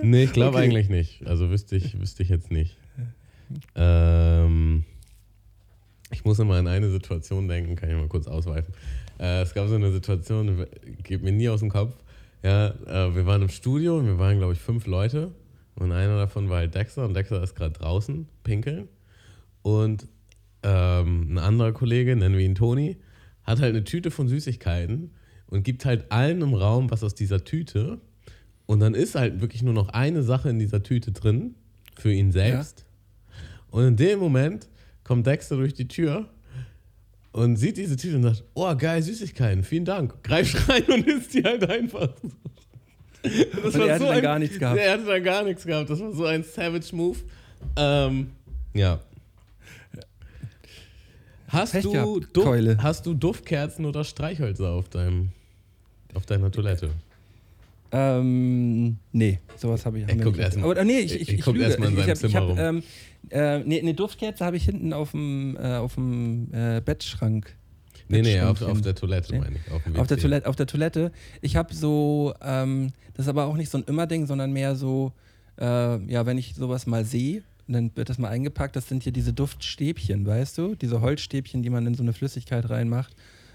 nee, 0.02 0.24
ich 0.24 0.32
glaube 0.32 0.56
Okay. 0.58 0.66
eigentlich 0.66 0.88
nicht. 0.88 1.26
Also 1.26 1.50
wüsste 1.50 1.76
ich, 1.76 1.98
wüsste 2.00 2.22
ich 2.22 2.28
jetzt 2.28 2.50
nicht. 2.50 2.76
Ähm, 3.74 4.84
ich 6.10 6.24
muss 6.24 6.38
immer 6.38 6.54
an 6.56 6.66
eine 6.66 6.90
Situation 6.90 7.48
denken, 7.48 7.76
kann 7.76 7.88
ich 7.90 7.96
mal 7.96 8.08
kurz 8.08 8.26
ausweifen. 8.26 8.74
Äh, 9.18 9.42
es 9.42 9.54
gab 9.54 9.68
so 9.68 9.74
eine 9.76 9.92
Situation, 9.92 10.66
geht 11.02 11.22
mir 11.22 11.32
nie 11.32 11.48
aus 11.48 11.60
dem 11.60 11.70
Kopf. 11.70 11.94
Ja, 12.42 12.68
äh, 12.86 13.14
wir 13.14 13.24
waren 13.26 13.42
im 13.42 13.48
Studio 13.48 13.98
und 13.98 14.06
wir 14.06 14.18
waren, 14.18 14.38
glaube 14.38 14.52
ich, 14.52 14.58
fünf 14.58 14.86
Leute. 14.86 15.30
Und 15.76 15.92
einer 15.92 16.16
davon 16.16 16.48
war 16.48 16.58
halt 16.58 16.74
Dexter 16.74 17.04
und 17.04 17.14
Dexter 17.14 17.42
ist 17.42 17.54
gerade 17.54 17.72
draußen, 17.78 18.28
pinkeln. 18.42 18.88
Und 19.62 20.06
ähm, 20.62 21.34
ein 21.34 21.38
anderer 21.38 21.72
Kollege, 21.72 22.14
nennen 22.16 22.36
wir 22.36 22.44
ihn 22.44 22.54
Toni, 22.54 22.96
hat 23.42 23.60
halt 23.60 23.74
eine 23.74 23.84
Tüte 23.84 24.10
von 24.10 24.28
Süßigkeiten 24.28 25.10
und 25.46 25.62
gibt 25.62 25.84
halt 25.84 26.10
allen 26.10 26.42
im 26.42 26.54
Raum 26.54 26.90
was 26.90 27.02
aus 27.02 27.14
dieser 27.14 27.44
Tüte. 27.44 28.00
Und 28.66 28.80
dann 28.80 28.94
ist 28.94 29.14
halt 29.14 29.40
wirklich 29.40 29.62
nur 29.62 29.74
noch 29.74 29.88
eine 29.90 30.22
Sache 30.22 30.48
in 30.48 30.58
dieser 30.58 30.82
Tüte 30.82 31.12
drin, 31.12 31.54
für 31.96 32.12
ihn 32.12 32.32
selbst. 32.32 32.86
Und 33.70 33.84
in 33.84 33.96
dem 33.96 34.18
Moment 34.18 34.68
kommt 35.02 35.26
Dexter 35.26 35.56
durch 35.56 35.74
die 35.74 35.88
Tür 35.88 36.28
und 37.32 37.56
sieht 37.56 37.76
diese 37.76 37.96
Tüte 37.96 38.16
und 38.16 38.22
sagt, 38.22 38.44
oh 38.54 38.74
geil, 38.76 39.02
Süßigkeiten, 39.02 39.64
vielen 39.64 39.84
Dank. 39.84 40.22
Greift 40.22 40.68
rein 40.68 40.84
und 40.84 41.06
isst 41.06 41.34
die 41.34 41.42
halt 41.42 41.68
einfach. 41.68 42.14
Das 43.24 43.74
Und 43.74 43.80
er 43.80 43.94
hatte 43.94 44.04
dann 44.04 44.14
ein, 44.16 44.22
gar 44.22 44.38
nichts 44.38 44.58
gehabt. 44.58 44.78
Er 44.78 44.92
hatte 44.92 45.04
dann 45.06 45.24
gar 45.24 45.42
nichts 45.44 45.64
gehabt. 45.64 45.88
Das 45.90 45.98
war 46.00 46.12
so 46.12 46.24
ein 46.26 46.42
Savage-Move. 46.44 47.18
Ähm, 47.76 48.30
ja. 48.74 49.00
Hast 51.48 51.72
Pech 51.72 51.82
du, 51.84 51.92
gehabt, 51.92 52.34
Keule. 52.34 52.76
hast 52.82 53.06
du 53.06 53.14
Duftkerzen 53.14 53.84
oder 53.84 54.02
Streichhölzer 54.04 54.70
auf, 54.70 54.88
deinem, 54.88 55.30
auf 56.14 56.26
deiner 56.26 56.50
Toilette? 56.50 56.90
Ähm, 57.92 58.96
nee, 59.12 59.38
sowas 59.56 59.86
habe 59.86 60.00
ich. 60.00 60.08
wir 60.08 60.16
guck 60.16 60.32
nicht. 60.32 60.38
erst 60.40 60.58
mal- 60.58 60.64
Aber, 60.72 60.84
nee, 60.84 60.98
ich, 60.98 61.14
ich- 61.14 61.20
ich, 61.22 61.28
ich 61.28 61.34
ich 61.38 61.44
guck 61.44 61.54
lüge. 61.54 61.66
erst 61.66 61.78
mal 61.78 61.86
in 61.90 61.92
ich, 61.98 62.04
seinem 62.04 62.12
ich 62.12 62.18
hab, 62.22 62.24
ich 62.24 62.32
Zimmer 62.32 62.40
hab, 62.40 62.48
rum. 62.48 62.58
ähm, 62.58 62.82
äh, 63.30 63.58
nee, 63.60 63.80
eine 63.80 63.94
Duftkerze 63.94 64.44
habe 64.44 64.56
ich 64.56 64.64
hinten 64.64 64.92
auf 64.92 65.12
dem, 65.12 65.56
äh, 65.60 65.76
auf 65.76 65.94
dem 65.94 66.48
äh, 66.52 66.80
Bettschrank. 66.84 67.54
Nee, 68.08 68.22
nee, 68.22 68.40
auf, 68.40 68.60
auf 68.62 68.80
der 68.80 68.94
Toilette 68.94 69.38
meine 69.38 69.56
ich. 69.56 69.72
Auf, 69.72 69.82
Auf 69.96 70.06
der. 70.06 70.18
Toilette, 70.18 70.48
auf 70.48 70.56
der 70.56 70.66
Toilette. 70.66 71.12
Ich 71.40 71.56
habe 71.56 71.74
so, 71.74 72.34
ähm, 72.42 72.92
das 73.14 73.26
ist 73.26 73.30
aber 73.30 73.46
auch 73.46 73.56
nicht 73.56 73.70
so 73.70 73.78
ein 73.78 73.84
Immer-Ding, 73.84 74.26
sondern 74.26 74.52
mehr 74.52 74.76
so, 74.76 75.12
äh, 75.58 75.64
ja, 75.64 76.26
wenn 76.26 76.38
ich 76.38 76.54
sowas 76.54 76.86
mal 76.86 77.04
sehe, 77.04 77.42
dann 77.66 77.90
wird 77.94 78.10
das 78.10 78.18
mal 78.18 78.28
eingepackt. 78.28 78.76
Das 78.76 78.88
sind 78.88 79.02
hier 79.02 79.12
diese 79.12 79.32
Duftstäbchen, 79.32 80.26
weißt 80.26 80.58
du? 80.58 80.74
Diese 80.74 81.00
Holzstäbchen, 81.00 81.62
die 81.62 81.70
man 81.70 81.86
in 81.86 81.94
so 81.94 82.02
eine 82.02 82.12
Flüssigkeit 82.12 82.68
reinmacht. 82.68 83.14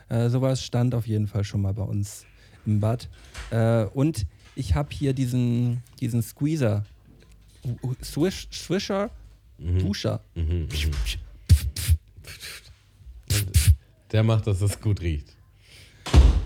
Äh, 0.10 0.30
sowas 0.30 0.64
stand 0.64 0.96
auf 0.96 1.08
jeden 1.08 1.28
Fall 1.28 1.44
schon 1.44 1.62
mal 1.62 1.74
bei 1.74 1.84
uns 1.84 2.26
im 2.66 2.80
Bad. 2.80 3.08
Äh, 3.52 3.84
und 3.86 4.26
ich 4.56 4.74
habe 4.74 4.90
hier 4.92 5.14
diesen, 5.14 5.84
diesen 6.00 6.22
Squeezer. 6.22 6.86
Swish, 8.04 8.48
Swisher, 8.52 9.12
Duscher. 9.60 10.22
Mhm, 10.36 10.42
mhm. 10.42 10.68
Der 14.12 14.24
macht, 14.24 14.48
dass 14.48 14.62
es 14.62 14.80
gut 14.82 15.02
riecht. 15.02 15.36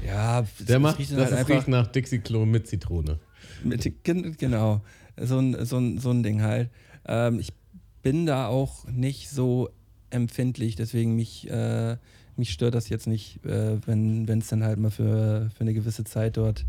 Ja, 0.06 0.46
Der 0.60 0.80
macht, 0.80 1.00
riecht 1.00 1.12
dass 1.14 1.32
halt 1.32 1.42
es 1.44 1.50
riecht 1.50 1.68
nach 1.68 1.88
Dixie-Klo 1.88 2.46
mit 2.46 2.68
Zitrone. 2.68 3.20
Mit, 3.64 4.04
gen- 4.04 4.36
genau, 4.38 4.82
so 5.18 5.38
ein, 5.40 5.66
so, 5.66 5.78
ein, 5.78 5.98
so 6.00 6.12
ein 6.12 6.24
Ding 6.24 6.42
halt. 6.42 6.70
Ähm, 7.06 7.40
ich 7.40 7.54
bin 8.02 8.26
da 8.26 8.48
auch 8.48 8.86
nicht 8.88 9.30
so 9.30 9.70
empfindlich, 10.10 10.76
deswegen 10.76 11.16
mich, 11.16 11.50
äh, 11.50 11.96
mich 12.36 12.52
stört 12.52 12.76
das 12.76 12.90
jetzt 12.90 13.08
nicht, 13.08 13.44
äh, 13.46 13.78
wenn 13.88 14.28
es 14.28 14.48
dann 14.48 14.64
halt 14.64 14.78
mal 14.80 14.92
für, 14.92 15.50
für 15.56 15.62
eine 15.62 15.74
gewisse 15.74 16.04
Zeit 16.04 16.36
dort 16.38 16.66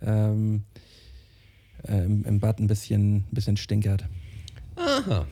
ähm, 0.00 0.64
äh, 1.86 2.04
im, 2.04 2.24
im 2.24 2.40
Bad 2.40 2.58
ein 2.60 2.66
bisschen, 2.68 3.16
ein 3.16 3.26
bisschen 3.32 3.56
stinkert. 3.58 4.04
Aha. 4.76 5.26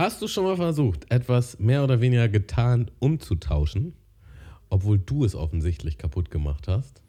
Hast 0.00 0.22
du 0.22 0.28
schon 0.28 0.44
mal 0.44 0.56
versucht, 0.56 1.12
etwas 1.12 1.58
mehr 1.58 1.84
oder 1.84 2.00
weniger 2.00 2.26
getan 2.30 2.90
umzutauschen, 3.00 3.92
obwohl 4.70 4.98
du 4.98 5.26
es 5.26 5.34
offensichtlich 5.34 5.98
kaputt 5.98 6.30
gemacht 6.30 6.68
hast? 6.68 7.02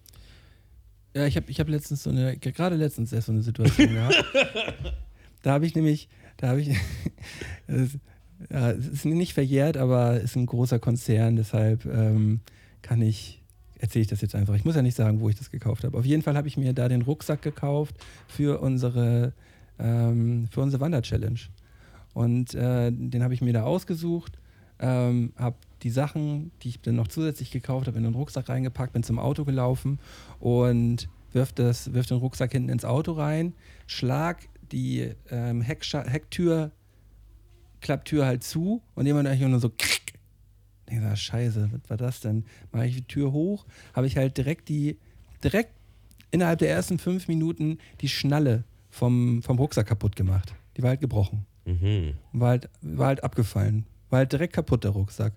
Ja, 1.15 1.25
ich 1.25 1.37
habe 1.37 1.49
ich 1.49 1.61
hab 1.61 1.69
letztens 1.69 2.03
so 2.03 2.09
eine, 2.09 2.35
gerade 2.35 2.75
letztens 2.75 3.13
erst 3.13 3.27
so 3.27 3.31
eine 3.31 3.43
Situation 3.43 3.87
gehabt. 3.93 4.25
Da 5.41 5.53
habe 5.53 5.65
ich 5.65 5.73
nämlich, 5.73 6.09
da 6.35 6.49
habe 6.49 6.59
ich, 6.59 6.67
das 7.67 7.97
Ja, 8.49 8.71
es 8.71 8.87
ist 8.87 9.05
nicht 9.05 9.35
verjährt, 9.35 9.77
aber 9.77 10.17
es 10.17 10.31
ist 10.31 10.35
ein 10.35 10.45
großer 10.45 10.79
Konzern, 10.79 11.37
deshalb 11.37 11.85
ähm, 11.85 12.41
kann 12.81 13.01
ich, 13.01 13.41
erzähle 13.79 14.01
ich 14.01 14.09
das 14.09 14.19
jetzt 14.19 14.35
einfach. 14.35 14.55
Ich 14.55 14.65
muss 14.65 14.75
ja 14.75 14.81
nicht 14.81 14.97
sagen, 14.97 15.21
wo 15.21 15.29
ich 15.29 15.37
das 15.37 15.49
gekauft 15.49 15.85
habe. 15.85 15.97
Auf 15.97 16.05
jeden 16.05 16.23
Fall 16.23 16.35
habe 16.35 16.49
ich 16.49 16.57
mir 16.57 16.73
da 16.73 16.89
den 16.89 17.03
Rucksack 17.03 17.41
gekauft 17.41 17.95
für 18.27 18.59
unsere, 18.59 19.31
ähm, 19.79 20.49
für 20.51 20.59
unsere 20.59 20.81
Wander-Challenge. 20.81 21.39
Und 22.13 22.53
äh, 22.53 22.91
den 22.91 23.23
habe 23.23 23.33
ich 23.33 23.41
mir 23.41 23.53
da 23.53 23.63
ausgesucht, 23.63 24.37
ähm, 24.79 25.33
habe 25.37 25.55
die 25.83 25.89
Sachen, 25.89 26.51
die 26.61 26.69
ich 26.69 26.81
dann 26.81 26.95
noch 26.95 27.07
zusätzlich 27.07 27.51
gekauft 27.51 27.87
habe, 27.87 27.97
in 27.97 28.03
den 28.03 28.13
Rucksack 28.13 28.49
reingepackt, 28.49 28.93
bin 28.93 29.03
zum 29.03 29.19
Auto 29.19 29.45
gelaufen 29.45 29.99
und 30.39 31.07
wirf, 31.31 31.53
wirf 31.57 32.05
den 32.07 32.17
Rucksack 32.17 32.51
hinten 32.51 32.69
ins 32.69 32.85
Auto 32.85 33.13
rein, 33.13 33.53
schlag 33.87 34.47
die 34.71 35.11
ähm, 35.29 35.61
Hecktür, 35.61 36.71
Klapptür 37.81 38.25
halt 38.25 38.43
zu 38.43 38.81
und 38.95 39.05
jemand 39.05 39.27
eigentlich 39.27 39.47
nur 39.47 39.59
so 39.59 39.69
krick. 39.69 40.13
Ich 40.85 40.97
denke, 40.97 41.15
scheiße, 41.15 41.69
was 41.71 41.89
war 41.89 41.97
das 41.97 42.19
denn? 42.19 42.45
Mache 42.71 42.87
ich 42.87 42.95
die 42.95 43.03
Tür 43.03 43.31
hoch, 43.31 43.65
habe 43.93 44.07
ich 44.07 44.17
halt 44.17 44.37
direkt 44.37 44.69
die, 44.69 44.97
direkt 45.43 45.71
innerhalb 46.31 46.59
der 46.59 46.69
ersten 46.69 46.99
fünf 46.99 47.27
Minuten 47.27 47.77
die 48.01 48.09
Schnalle 48.09 48.63
vom, 48.89 49.41
vom 49.41 49.57
Rucksack 49.57 49.87
kaputt 49.87 50.15
gemacht. 50.15 50.53
Die 50.77 50.83
war 50.83 50.89
halt 50.89 51.01
gebrochen. 51.01 51.45
Mhm. 51.65 52.13
War 52.33 52.49
halt, 52.49 52.69
war 52.81 53.07
halt 53.07 53.23
abgefallen. 53.23 53.85
War 54.09 54.19
halt 54.19 54.31
direkt 54.31 54.53
kaputt, 54.53 54.83
der 54.83 54.91
Rucksack. 54.91 55.33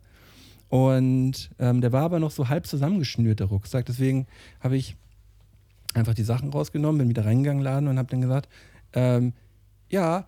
Und 0.69 1.51
ähm, 1.59 1.81
der 1.81 1.93
war 1.93 2.03
aber 2.03 2.19
noch 2.19 2.31
so 2.31 2.49
halb 2.49 2.67
zusammengeschnürt, 2.67 3.41
der 3.41 3.47
Rucksack. 3.47 3.87
Deswegen 3.87 4.27
habe 4.61 4.77
ich 4.77 4.97
einfach 5.95 6.15
die 6.15 6.25
Sachen 6.25 6.51
rausgenommen, 6.51 6.99
bin 6.99 7.09
wieder 7.09 7.25
reingegangen 7.25 7.61
in 7.61 7.65
den 7.65 7.73
Laden 7.73 7.89
und 7.89 7.99
habe 7.99 8.11
dann 8.11 8.21
gesagt, 8.21 8.49
ähm, 8.93 9.33
ja, 9.89 10.27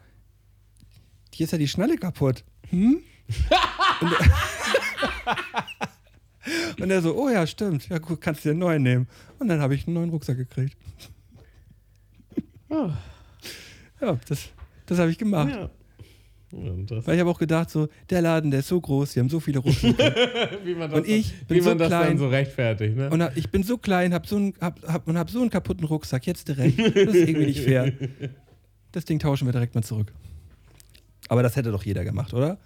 hier 1.32 1.44
ist 1.44 1.50
ja 1.50 1.58
die 1.58 1.68
Schnalle 1.68 1.96
kaputt. 1.96 2.44
Hm? 2.70 3.00
und, 4.00 4.12
er, 4.12 4.18
und 6.82 6.90
er 6.90 7.02
so, 7.02 7.16
oh 7.16 7.28
ja, 7.28 7.46
stimmt. 7.46 7.88
Ja 7.88 7.98
gut, 7.98 8.20
kannst 8.20 8.44
du 8.44 8.48
dir 8.48 8.52
einen 8.52 8.60
neuen 8.60 8.82
nehmen. 8.82 9.08
Und 9.38 9.48
dann 9.48 9.60
habe 9.60 9.74
ich 9.74 9.86
einen 9.86 9.94
neuen 9.94 10.10
Rucksack 10.10 10.36
gekriegt. 10.36 10.76
Ja, 14.00 14.18
das, 14.28 14.48
das 14.86 14.98
habe 14.98 15.10
ich 15.10 15.18
gemacht. 15.18 15.50
Ja. 15.50 15.70
Weil 16.52 17.14
ich 17.14 17.20
habe 17.20 17.30
auch 17.30 17.38
gedacht, 17.38 17.70
so, 17.70 17.88
der 18.08 18.22
Laden, 18.22 18.50
der 18.50 18.60
ist 18.60 18.68
so 18.68 18.80
groß, 18.80 19.14
die 19.14 19.20
haben 19.20 19.28
so 19.28 19.40
viele 19.40 19.58
Rucksäcke. 19.58 20.58
wie 20.64 20.74
man 20.74 20.90
das, 20.90 21.00
Und 21.00 21.08
ich 21.08 21.30
dann, 21.30 21.46
bin 21.48 21.62
so 21.62 21.74
das 21.74 21.90
dann 21.90 22.02
klein. 22.02 22.18
so 22.18 22.28
rechtfertigt, 22.28 22.96
ne? 22.96 23.10
und 23.10 23.22
hab, 23.22 23.36
ich 23.36 23.50
bin 23.50 23.62
so 23.62 23.78
klein, 23.78 24.14
hab 24.14 24.26
so 24.26 24.36
einen, 24.36 24.54
hab, 24.60 24.80
hab, 24.86 25.08
und 25.08 25.18
habe 25.18 25.30
so 25.30 25.40
einen 25.40 25.50
kaputten 25.50 25.84
Rucksack, 25.84 26.26
jetzt 26.26 26.48
direkt. 26.48 26.78
Das 26.78 27.14
ist 27.14 27.28
irgendwie 27.28 27.46
nicht 27.46 27.60
fair. 27.60 27.92
Das 28.92 29.04
Ding 29.04 29.18
tauschen 29.18 29.46
wir 29.46 29.52
direkt 29.52 29.74
mal 29.74 29.82
zurück. 29.82 30.10
Aber 31.28 31.42
das 31.42 31.54
hätte 31.56 31.70
doch 31.70 31.84
jeder 31.84 32.02
gemacht, 32.02 32.32
oder? 32.32 32.56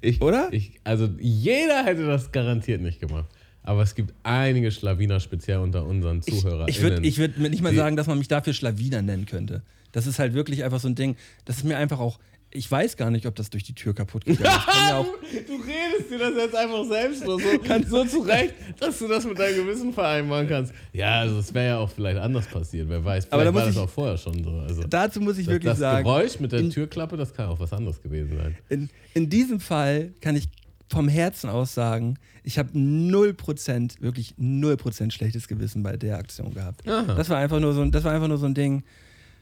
Ich, 0.00 0.20
Oder? 0.20 0.48
Ich, 0.52 0.78
also 0.84 1.08
jeder 1.18 1.84
hätte 1.84 2.06
das 2.06 2.30
garantiert 2.30 2.80
nicht 2.80 3.00
gemacht. 3.00 3.26
Aber 3.62 3.82
es 3.82 3.94
gibt 3.96 4.14
einige 4.22 4.70
Schlawiner 4.70 5.18
speziell 5.18 5.58
unter 5.58 5.84
unseren 5.84 6.22
Zuhörern. 6.22 6.68
ich 6.68 6.80
würde 6.80 7.04
ich 7.04 7.18
würd 7.18 7.38
nicht 7.38 7.62
mal 7.62 7.74
sagen, 7.74 7.96
dass 7.96 8.06
man 8.06 8.18
mich 8.18 8.28
dafür 8.28 8.52
Schlawiner 8.52 9.02
nennen 9.02 9.26
könnte. 9.26 9.62
Das 9.90 10.06
ist 10.06 10.18
halt 10.18 10.34
wirklich 10.34 10.62
einfach 10.62 10.78
so 10.78 10.88
ein 10.88 10.94
Ding. 10.94 11.16
Das 11.44 11.56
ist 11.56 11.64
mir 11.64 11.76
einfach 11.76 11.98
auch. 11.98 12.20
Ich 12.50 12.70
weiß 12.70 12.96
gar 12.96 13.10
nicht, 13.10 13.26
ob 13.26 13.34
das 13.34 13.50
durch 13.50 13.64
die 13.64 13.74
Tür 13.74 13.94
kaputt 13.94 14.24
gegangen 14.24 14.46
ist. 14.56 14.66
Kann 14.66 14.88
ja 14.88 15.02
Du 15.46 15.56
redest 15.56 16.10
dir 16.10 16.18
das 16.18 16.34
jetzt 16.36 16.54
einfach 16.54 16.84
selbst 16.86 17.24
nur 17.24 17.38
so, 17.40 17.48
so 17.86 18.04
zurecht, 18.04 18.54
dass 18.80 18.98
du 18.98 19.08
das 19.08 19.26
mit 19.26 19.38
deinem 19.38 19.66
Gewissen 19.66 19.92
vereinbaren 19.92 20.48
kannst. 20.48 20.72
Ja, 20.92 21.20
also 21.20 21.38
es 21.40 21.52
wäre 21.52 21.66
ja 21.66 21.78
auch 21.78 21.90
vielleicht 21.90 22.18
anders 22.18 22.46
passiert. 22.46 22.88
Wer 22.88 23.04
weiß, 23.04 23.24
vielleicht 23.24 23.32
Aber 23.34 23.44
da 23.44 23.52
war 23.52 23.66
das 23.66 23.76
auch 23.76 23.88
vorher 23.90 24.16
schon 24.16 24.42
so. 24.42 24.50
Also 24.60 24.84
dazu 24.84 25.20
muss 25.20 25.36
ich 25.38 25.46
das, 25.46 25.54
wirklich 25.54 25.70
das 25.72 25.78
sagen. 25.80 26.04
Geräusch 26.04 26.40
mit 26.40 26.52
der 26.52 26.60
in- 26.60 26.70
Türklappe, 26.70 27.16
das 27.16 27.34
kann 27.34 27.48
auch 27.48 27.58
was 27.60 27.72
anderes 27.72 28.00
gewesen 28.00 28.36
sein. 28.36 28.56
in, 28.68 28.88
in 29.14 29.28
diesem 29.28 29.60
Fall 29.60 30.12
kann 30.20 30.36
ich 30.36 30.48
vom 30.88 31.08
Herzen 31.08 31.50
aus 31.50 31.74
sagen, 31.74 32.16
ich 32.44 32.58
habe 32.58 32.70
0%, 32.78 34.00
wirklich 34.00 34.34
0% 34.38 35.10
schlechtes 35.10 35.48
Gewissen 35.48 35.82
bei 35.82 35.96
der 35.96 36.16
Aktion 36.18 36.54
gehabt. 36.54 36.88
Aha. 36.88 37.14
Das 37.14 37.28
war 37.28 37.38
einfach 37.38 37.58
nur 37.60 37.74
so 37.74 37.84
das 37.86 38.04
war 38.04 38.12
einfach 38.12 38.28
nur 38.28 38.38
so 38.38 38.46
ein 38.46 38.54
Ding. 38.54 38.84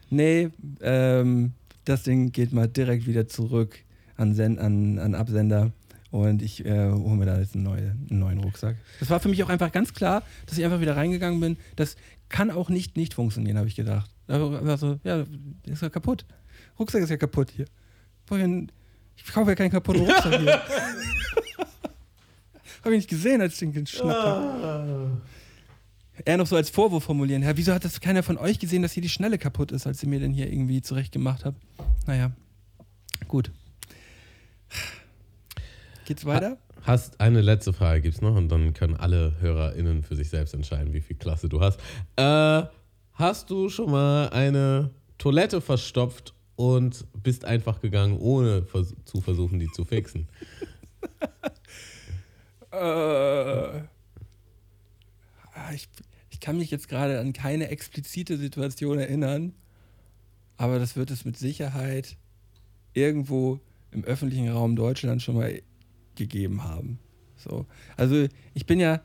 Nee, 0.09 0.49
ähm, 0.81 1.53
das 1.85 2.03
Ding 2.03 2.31
geht 2.31 2.51
mal 2.51 2.67
direkt 2.67 3.07
wieder 3.07 3.27
zurück 3.27 3.77
an, 4.17 4.33
Sen 4.33 4.59
an, 4.59 4.99
an 4.99 5.15
Absender 5.15 5.71
und 6.11 6.41
ich 6.41 6.65
äh, 6.65 6.91
hole 6.91 7.15
mir 7.15 7.25
da 7.25 7.39
jetzt 7.39 7.55
einen, 7.55 7.63
neue, 7.63 7.95
einen 8.09 8.19
neuen 8.19 8.39
Rucksack. 8.39 8.75
Das 8.99 9.09
war 9.09 9.19
für 9.19 9.29
mich 9.29 9.43
auch 9.43 9.49
einfach 9.49 9.71
ganz 9.71 9.93
klar, 9.93 10.23
dass 10.45 10.57
ich 10.57 10.63
einfach 10.65 10.79
wieder 10.81 10.95
reingegangen 10.95 11.39
bin. 11.39 11.57
Das 11.75 11.95
kann 12.29 12.51
auch 12.51 12.69
nicht 12.69 12.97
nicht 12.97 13.13
funktionieren, 13.13 13.57
habe 13.57 13.67
ich 13.67 13.75
gedacht. 13.75 14.09
Da 14.27 14.39
war 14.39 14.77
so, 14.77 14.99
ja, 15.03 15.25
ist 15.65 15.81
ja 15.81 15.89
kaputt. 15.89 16.25
Rucksack 16.79 17.03
ist 17.03 17.09
ja 17.09 17.17
kaputt 17.17 17.51
hier. 17.51 17.65
Vorhin, 18.25 18.71
ich 19.15 19.25
kaufe 19.25 19.51
ja 19.51 19.55
keinen 19.55 19.71
kaputten 19.71 20.05
Rucksack 20.05 20.39
hier. 20.39 20.61
habe 22.83 22.95
ich 22.95 22.99
nicht 22.99 23.09
gesehen, 23.09 23.41
als 23.41 23.53
ich 23.53 23.59
den 23.59 23.73
geschnappt 23.73 24.09
habe. 24.13 25.21
Er 26.23 26.37
noch 26.37 26.47
so 26.47 26.55
als 26.55 26.69
Vorwurf 26.69 27.03
formulieren. 27.03 27.43
Ja, 27.43 27.57
wieso 27.57 27.73
hat 27.73 27.83
das 27.83 27.99
keiner 27.99 28.23
von 28.23 28.37
euch 28.37 28.59
gesehen, 28.59 28.81
dass 28.81 28.93
hier 28.93 29.03
die 29.03 29.09
Schnelle 29.09 29.37
kaputt 29.37 29.71
ist, 29.71 29.85
als 29.85 30.01
ihr 30.01 30.09
mir 30.09 30.19
den 30.19 30.31
hier 30.31 30.51
irgendwie 30.51 30.81
zurecht 30.81 31.11
gemacht 31.11 31.43
habt? 31.43 31.61
Naja, 32.07 32.31
gut. 33.27 33.51
Geht's 36.05 36.25
weiter? 36.25 36.57
Hast 36.83 37.19
eine 37.19 37.41
letzte 37.41 37.73
Frage 37.73 38.01
gibt's 38.01 38.21
noch 38.21 38.35
und 38.35 38.47
dann 38.49 38.73
können 38.73 38.95
alle 38.95 39.33
HörerInnen 39.39 40.03
für 40.03 40.15
sich 40.15 40.29
selbst 40.29 40.53
entscheiden, 40.53 40.93
wie 40.93 41.01
viel 41.01 41.17
Klasse 41.17 41.49
du 41.49 41.59
hast. 41.59 41.79
Äh, 42.15 42.63
hast 43.13 43.49
du 43.49 43.69
schon 43.69 43.91
mal 43.91 44.29
eine 44.29 44.91
Toilette 45.17 45.61
verstopft 45.61 46.33
und 46.55 47.05
bist 47.23 47.43
einfach 47.43 47.81
gegangen, 47.81 48.17
ohne 48.19 48.63
vers 48.63 48.95
zu 49.03 49.19
versuchen, 49.19 49.59
die 49.59 49.71
zu 49.71 49.83
fixen? 49.83 50.29
Äh, 52.71 53.83
ich, 55.73 55.87
ich 56.29 56.39
kann 56.39 56.57
mich 56.57 56.71
jetzt 56.71 56.87
gerade 56.87 57.19
an 57.19 57.33
keine 57.33 57.69
explizite 57.69 58.37
Situation 58.37 58.99
erinnern, 58.99 59.53
aber 60.57 60.79
das 60.79 60.95
wird 60.95 61.11
es 61.11 61.25
mit 61.25 61.37
Sicherheit 61.37 62.17
irgendwo 62.93 63.59
im 63.91 64.03
öffentlichen 64.03 64.49
Raum 64.49 64.75
Deutschland 64.75 65.21
schon 65.21 65.35
mal 65.35 65.61
gegeben 66.15 66.63
haben. 66.63 66.97
So. 67.37 67.67
Also 67.97 68.27
ich 68.53 68.65
bin 68.65 68.79
ja, 68.79 69.01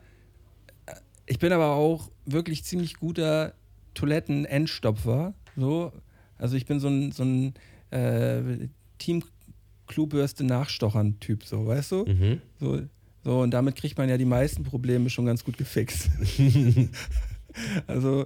ich 1.25 1.39
bin 1.39 1.51
aber 1.53 1.73
auch 1.73 2.09
wirklich 2.25 2.63
ziemlich 2.63 2.95
guter 2.95 3.53
Toiletten-Endstopfer. 3.93 5.33
So. 5.55 5.93
Also 6.37 6.57
ich 6.57 6.65
bin 6.65 6.79
so 6.79 6.87
ein, 6.87 7.11
so 7.11 7.23
ein 7.23 7.53
äh, 7.91 8.69
Team-Klobürste-Nachstochern-Typ, 8.97 11.45
so, 11.45 11.67
weißt 11.67 11.91
du? 11.91 12.05
Mhm. 12.05 12.41
So, 12.59 12.81
so, 13.23 13.39
und 13.41 13.51
damit 13.51 13.75
kriegt 13.75 13.97
man 13.97 14.09
ja 14.09 14.17
die 14.17 14.25
meisten 14.25 14.63
Probleme 14.63 15.09
schon 15.09 15.25
ganz 15.25 15.43
gut 15.43 15.57
gefixt. 15.57 16.09
also, 17.87 18.25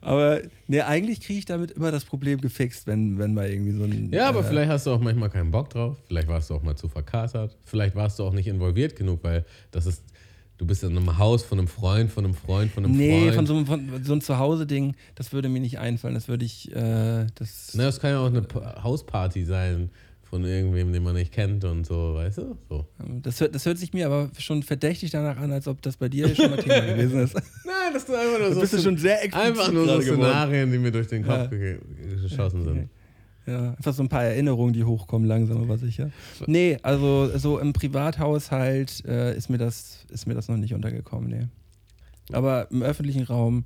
aber 0.00 0.40
ne, 0.66 0.86
eigentlich 0.86 1.20
kriege 1.20 1.38
ich 1.38 1.44
damit 1.44 1.70
immer 1.72 1.90
das 1.90 2.04
Problem 2.04 2.40
gefixt, 2.40 2.86
wenn, 2.86 3.18
wenn 3.18 3.34
mal 3.34 3.48
irgendwie 3.50 3.72
so 3.72 3.84
ein. 3.84 4.10
Ja, 4.12 4.28
aber 4.28 4.40
äh, 4.40 4.44
vielleicht 4.44 4.70
hast 4.70 4.86
du 4.86 4.90
auch 4.92 5.00
manchmal 5.00 5.30
keinen 5.30 5.50
Bock 5.50 5.70
drauf. 5.70 5.96
Vielleicht 6.06 6.28
warst 6.28 6.50
du 6.50 6.54
auch 6.54 6.62
mal 6.62 6.76
zu 6.76 6.88
verkatert. 6.88 7.56
Vielleicht 7.64 7.94
warst 7.94 8.18
du 8.18 8.24
auch 8.24 8.32
nicht 8.32 8.46
involviert 8.46 8.96
genug, 8.96 9.20
weil 9.24 9.44
das 9.70 9.86
ist, 9.86 10.02
du 10.58 10.66
bist 10.66 10.82
in 10.84 10.96
einem 10.96 11.18
Haus 11.18 11.42
von 11.44 11.58
einem 11.58 11.68
Freund, 11.68 12.10
von 12.10 12.24
einem 12.24 12.34
Freund, 12.34 12.70
von 12.72 12.84
einem 12.84 12.96
Nee, 12.96 13.22
Freund. 13.32 13.34
von 13.36 13.46
so, 13.46 13.56
einem- 13.56 13.66
von 13.66 14.04
so 14.04 14.12
einem 14.12 14.20
Zuhause-Ding, 14.20 14.94
das 15.14 15.32
würde 15.32 15.48
mir 15.48 15.60
nicht 15.60 15.78
einfallen. 15.78 16.14
Das 16.14 16.28
würde 16.28 16.44
ich. 16.44 16.70
Äh, 16.74 17.26
das, 17.34 17.70
Na, 17.74 17.84
das 17.84 18.00
kann 18.00 18.10
ja 18.10 18.20
auch 18.20 18.26
eine 18.26 18.42
Pa- 18.42 18.82
Hausparty 18.82 19.44
sein 19.44 19.90
von 20.30 20.44
irgendwem, 20.44 20.92
den 20.92 21.02
man 21.02 21.14
nicht 21.14 21.32
kennt 21.32 21.64
und 21.64 21.86
so, 21.86 22.14
weißt 22.14 22.38
du? 22.38 22.56
So. 22.68 22.86
das, 23.22 23.40
hört, 23.40 23.54
das 23.54 23.64
hört 23.64 23.78
sich 23.78 23.92
mir 23.94 24.06
aber 24.06 24.30
schon 24.38 24.62
verdächtig 24.62 25.10
danach 25.10 25.36
an, 25.38 25.50
als 25.52 25.66
ob 25.66 25.80
das 25.82 25.96
bei 25.96 26.08
dir 26.08 26.34
schon 26.34 26.50
mal 26.50 26.58
Thema 26.58 26.80
gewesen 26.82 27.20
ist. 27.20 27.34
Nein, 27.64 27.92
das 27.94 28.02
ist 28.04 28.10
einfach 28.14 28.38
nur 28.38 28.52
so. 28.54 28.60
bist 28.60 28.72
du 28.74 28.78
schon 28.78 28.96
sehr 28.98 29.20
Einfach 29.34 29.72
nur 29.72 29.84
so 29.86 29.92
gerade 29.92 30.04
geworden. 30.04 30.20
Szenarien, 30.20 30.70
die 30.72 30.78
mir 30.78 30.92
durch 30.92 31.06
den 31.08 31.24
Kopf 31.24 31.50
Ja. 31.52 31.58
ge- 31.58 31.78
geschossen 32.22 32.64
sind. 32.64 32.88
Ja, 33.46 33.70
einfach 33.70 33.94
so 33.94 34.02
ein 34.02 34.10
paar 34.10 34.24
Erinnerungen, 34.24 34.74
die 34.74 34.84
hochkommen, 34.84 35.26
langsam 35.26 35.62
aber 35.62 35.78
sicher. 35.78 36.10
Nee, 36.46 36.76
also 36.82 37.30
so 37.38 37.58
im 37.58 37.72
Privathaushalt 37.72 39.04
äh, 39.06 39.34
ist, 39.36 39.48
mir 39.48 39.56
das, 39.58 40.04
ist 40.10 40.26
mir 40.26 40.34
das 40.34 40.48
noch 40.48 40.56
nicht 40.58 40.74
untergekommen, 40.74 41.30
nee. 41.30 41.46
Aber 42.32 42.70
im 42.70 42.82
öffentlichen 42.82 43.22
Raum 43.24 43.64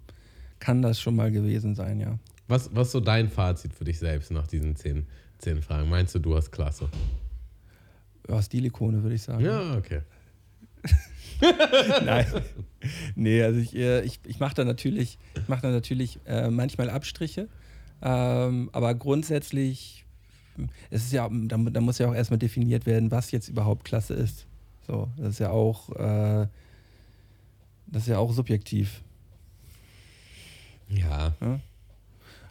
kann 0.60 0.82
das 0.82 1.00
schon 1.00 1.16
mal 1.16 1.32
gewesen 1.32 1.74
sein, 1.74 1.98
ja. 1.98 2.18
Was, 2.46 2.70
was 2.74 2.88
ist 2.88 2.92
so 2.92 3.00
dein 3.00 3.28
Fazit 3.28 3.72
für 3.74 3.84
dich 3.84 3.98
selbst 3.98 4.30
nach 4.30 4.46
diesen 4.46 4.76
zehn, 4.76 5.06
zehn 5.42 5.60
Fragen? 5.60 5.88
Meinst 5.88 6.14
du, 6.14 6.18
du 6.18 6.36
hast 6.36 6.50
Klasse? 6.50 6.88
Ja, 8.28 8.40
Stilikone, 8.40 9.02
würde 9.02 9.16
ich 9.16 9.22
sagen. 9.22 9.44
Ja, 9.44 9.76
okay. 9.76 10.02
Nein. 12.04 12.26
Nee, 13.16 13.42
also 13.42 13.58
ich, 13.58 13.74
äh, 13.74 14.02
ich, 14.02 14.20
ich 14.24 14.38
mache 14.38 14.54
da 14.54 14.64
natürlich, 14.64 15.18
ich 15.34 15.48
mach 15.48 15.60
da 15.60 15.70
natürlich 15.70 16.20
äh, 16.26 16.50
manchmal 16.50 16.90
Abstriche. 16.90 17.48
Ähm, 18.00 18.70
aber 18.72 18.94
grundsätzlich, 18.94 20.04
es 20.90 21.04
ist 21.04 21.12
ja, 21.12 21.28
da, 21.28 21.56
da 21.56 21.80
muss 21.80 21.98
ja 21.98 22.08
auch 22.08 22.14
erstmal 22.14 22.38
definiert 22.38 22.86
werden, 22.86 23.10
was 23.10 23.30
jetzt 23.32 23.48
überhaupt 23.48 23.84
Klasse 23.84 24.14
ist. 24.14 24.46
So, 24.86 25.08
das 25.16 25.30
ist 25.30 25.38
ja 25.40 25.50
auch, 25.50 25.90
äh, 25.90 26.46
das 27.86 28.02
ist 28.02 28.08
ja 28.08 28.18
auch 28.18 28.32
subjektiv. 28.32 29.02
Ja. 30.88 31.34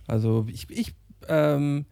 Also 0.08 0.46
ich, 0.50 0.70
ich 0.70 0.94
ähm, 1.28 1.86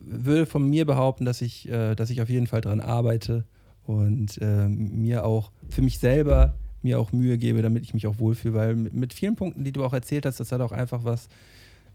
will 0.00 0.46
von 0.46 0.68
mir 0.68 0.84
behaupten, 0.86 1.24
dass 1.24 1.42
ich, 1.42 1.68
äh, 1.68 1.94
dass 1.94 2.10
ich 2.10 2.22
auf 2.22 2.28
jeden 2.28 2.46
Fall 2.46 2.60
dran 2.60 2.80
arbeite 2.80 3.44
und 3.84 4.38
äh, 4.40 4.68
mir 4.68 5.24
auch 5.24 5.50
für 5.68 5.82
mich 5.82 5.98
selber 5.98 6.54
mir 6.82 6.98
auch 6.98 7.12
Mühe 7.12 7.38
gebe, 7.38 7.62
damit 7.62 7.84
ich 7.84 7.94
mich 7.94 8.06
auch 8.06 8.18
wohlfühle, 8.18 8.54
weil 8.54 8.74
mit, 8.74 8.94
mit 8.94 9.12
vielen 9.12 9.36
Punkten, 9.36 9.64
die 9.64 9.72
du 9.72 9.84
auch 9.84 9.92
erzählt 9.92 10.26
hast, 10.26 10.40
das 10.40 10.52
hat 10.52 10.60
auch 10.60 10.72
einfach 10.72 11.04
was 11.04 11.28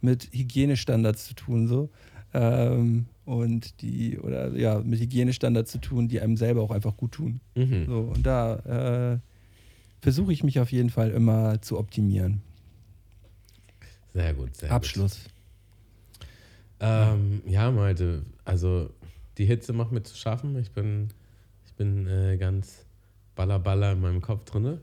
mit 0.01 0.29
Hygienestandards 0.31 1.25
zu 1.25 1.33
tun, 1.33 1.67
so. 1.67 1.89
Ähm, 2.33 3.05
und 3.25 3.81
die, 3.81 4.17
oder 4.19 4.55
ja, 4.55 4.79
mit 4.79 4.99
Hygienestandards 4.99 5.71
zu 5.71 5.79
tun, 5.79 6.07
die 6.07 6.21
einem 6.21 6.37
selber 6.37 6.61
auch 6.61 6.71
einfach 6.71 6.95
gut 6.95 7.13
tun. 7.13 7.41
Mhm. 7.55 7.85
So, 7.85 7.99
und 8.15 8.25
da 8.25 9.13
äh, 9.13 9.19
versuche 10.01 10.31
ich 10.31 10.43
mich 10.43 10.59
auf 10.59 10.71
jeden 10.71 10.89
Fall 10.89 11.11
immer 11.11 11.61
zu 11.61 11.77
optimieren. 11.77 12.41
Sehr 14.13 14.33
gut, 14.33 14.55
sehr 14.55 14.71
Abschluss. 14.71 15.23
gut. 15.23 15.36
Ähm, 16.79 17.41
ja, 17.45 17.71
Malte, 17.71 18.23
also 18.45 18.89
die 19.37 19.45
Hitze 19.45 19.73
macht 19.73 19.91
mir 19.91 20.03
zu 20.03 20.15
schaffen. 20.15 20.57
Ich 20.59 20.71
bin, 20.71 21.09
ich 21.65 21.73
bin 21.73 22.07
äh, 22.07 22.37
ganz 22.37 22.85
baller 23.35 23.59
baller 23.59 23.93
in 23.93 24.01
meinem 24.01 24.21
Kopf 24.21 24.45
drinne. 24.45 24.81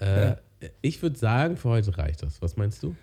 Äh, 0.00 0.26
Ja. 0.28 0.36
Ich 0.80 1.02
würde 1.02 1.18
sagen, 1.18 1.58
für 1.58 1.68
heute 1.68 1.96
reicht 1.98 2.22
das. 2.22 2.40
Was 2.40 2.56
meinst 2.56 2.82
du? 2.82 2.96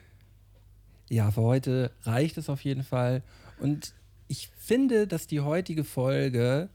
Ja, 1.10 1.30
für 1.30 1.42
heute 1.44 1.92
reicht 2.02 2.38
es 2.38 2.50
auf 2.50 2.64
jeden 2.64 2.84
Fall. 2.84 3.22
Und 3.60 3.94
ich 4.28 4.50
finde, 4.58 5.06
dass 5.06 5.28
die 5.28 5.42
heutige 5.42 5.84
Folge 5.84 6.70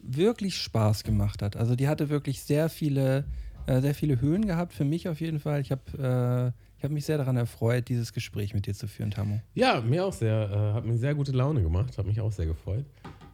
wirklich 0.00 0.58
Spaß 0.58 1.04
gemacht 1.04 1.40
hat. 1.40 1.56
Also 1.56 1.76
die 1.76 1.88
hatte 1.88 2.10
wirklich 2.10 2.42
sehr 2.42 2.68
viele, 2.68 3.24
äh, 3.66 3.80
sehr 3.80 3.94
viele 3.94 4.20
Höhen 4.20 4.46
gehabt, 4.46 4.74
für 4.74 4.84
mich 4.84 5.08
auf 5.08 5.20
jeden 5.20 5.40
Fall. 5.40 5.62
Ich 5.62 5.70
habe 5.72 6.52
äh, 6.54 6.67
ich 6.78 6.84
hab 6.84 6.90
mich 6.90 7.04
sehr 7.04 7.18
daran 7.18 7.36
erfreut, 7.36 7.88
dieses 7.88 8.12
Gespräch 8.12 8.54
mit 8.54 8.66
dir 8.66 8.74
zu 8.74 8.86
führen, 8.88 9.10
Tamu. 9.10 9.40
Ja, 9.54 9.80
mir 9.80 10.04
auch 10.06 10.12
sehr, 10.12 10.48
äh, 10.50 10.74
hat 10.74 10.84
mir 10.86 10.96
sehr 10.96 11.14
gute 11.14 11.32
Laune 11.32 11.62
gemacht, 11.62 11.98
hat 11.98 12.06
mich 12.06 12.20
auch 12.20 12.32
sehr 12.32 12.46
gefreut. 12.46 12.84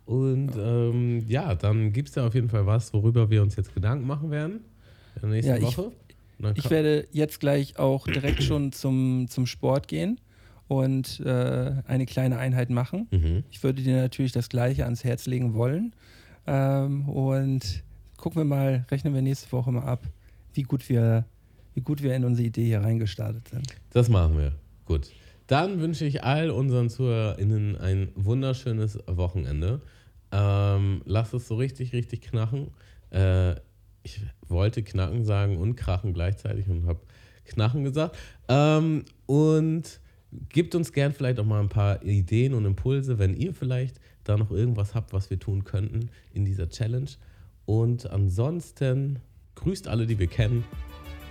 Und 0.06 0.50
ähm, 0.56 1.24
ja, 1.28 1.54
dann 1.54 1.92
gibt 1.92 2.08
es 2.10 2.14
ja 2.14 2.26
auf 2.26 2.34
jeden 2.34 2.48
Fall 2.48 2.66
was, 2.66 2.92
worüber 2.92 3.30
wir 3.30 3.42
uns 3.42 3.56
jetzt 3.56 3.74
Gedanken 3.74 4.06
machen 4.06 4.30
werden 4.30 4.60
in 5.16 5.20
der 5.22 5.30
nächsten 5.30 5.50
Ja, 5.50 5.56
ich- 5.56 5.62
Woche. 5.78 5.92
Ich 6.56 6.64
ko- 6.64 6.70
werde 6.70 7.06
jetzt 7.12 7.38
gleich 7.40 7.78
auch 7.78 8.06
direkt 8.06 8.42
schon 8.42 8.72
zum, 8.72 9.28
zum 9.28 9.46
Sport 9.46 9.86
gehen 9.88 10.20
und 10.66 11.20
äh, 11.20 11.72
eine 11.86 12.06
kleine 12.06 12.38
Einheit 12.38 12.70
machen. 12.70 13.06
Mhm. 13.12 13.44
Ich 13.50 13.62
würde 13.62 13.82
dir 13.82 13.96
natürlich 14.02 14.32
das 14.32 14.48
Gleiche 14.48 14.84
ans 14.84 15.04
Herz 15.04 15.26
legen 15.26 15.54
wollen. 15.54 15.94
Ähm, 16.46 17.08
und 17.08 17.84
gucken 18.16 18.40
wir 18.40 18.44
mal, 18.44 18.84
rechnen 18.90 19.14
wir 19.14 19.22
nächste 19.22 19.50
Woche 19.52 19.70
mal 19.70 19.84
ab, 19.84 20.02
wie 20.54 20.62
gut 20.64 20.86
wir, 20.88 21.24
wie 21.74 21.80
gut 21.80 22.02
wir 22.02 22.14
in 22.14 22.24
unsere 22.24 22.46
Idee 22.46 22.64
hier 22.64 22.80
reingestartet 22.80 23.48
sind. 23.48 23.66
Das 23.90 24.08
machen 24.08 24.38
wir. 24.38 24.52
Gut. 24.86 25.10
Dann 25.46 25.80
wünsche 25.80 26.04
ich 26.04 26.24
all 26.24 26.50
unseren 26.50 26.88
ZuhörerInnen 26.88 27.76
ein 27.76 28.08
wunderschönes 28.14 28.98
Wochenende. 29.06 29.82
Ähm, 30.32 31.02
lasst 31.04 31.34
es 31.34 31.46
so 31.46 31.56
richtig, 31.56 31.92
richtig 31.92 32.22
knacken. 32.22 32.70
Äh, 33.10 33.56
ich 34.02 34.20
wollte 34.48 34.82
knacken 34.82 35.24
sagen 35.24 35.58
und 35.58 35.76
krachen 35.76 36.14
gleichzeitig 36.14 36.68
und 36.68 36.86
habe 36.86 37.00
knacken 37.44 37.84
gesagt. 37.84 38.16
Ähm, 38.48 39.04
und 39.26 40.00
gebt 40.48 40.74
uns 40.74 40.92
gern 40.92 41.12
vielleicht 41.12 41.38
auch 41.38 41.44
mal 41.44 41.60
ein 41.60 41.68
paar 41.68 42.02
Ideen 42.02 42.54
und 42.54 42.64
Impulse, 42.64 43.18
wenn 43.18 43.34
ihr 43.34 43.54
vielleicht 43.54 44.00
da 44.24 44.36
noch 44.36 44.50
irgendwas 44.50 44.94
habt, 44.94 45.12
was 45.12 45.30
wir 45.30 45.38
tun 45.38 45.64
könnten 45.64 46.10
in 46.32 46.44
dieser 46.44 46.68
Challenge. 46.68 47.10
Und 47.66 48.10
ansonsten 48.10 49.20
grüßt 49.54 49.88
alle, 49.88 50.06
die 50.06 50.18
wir 50.18 50.26
kennen. 50.26 50.64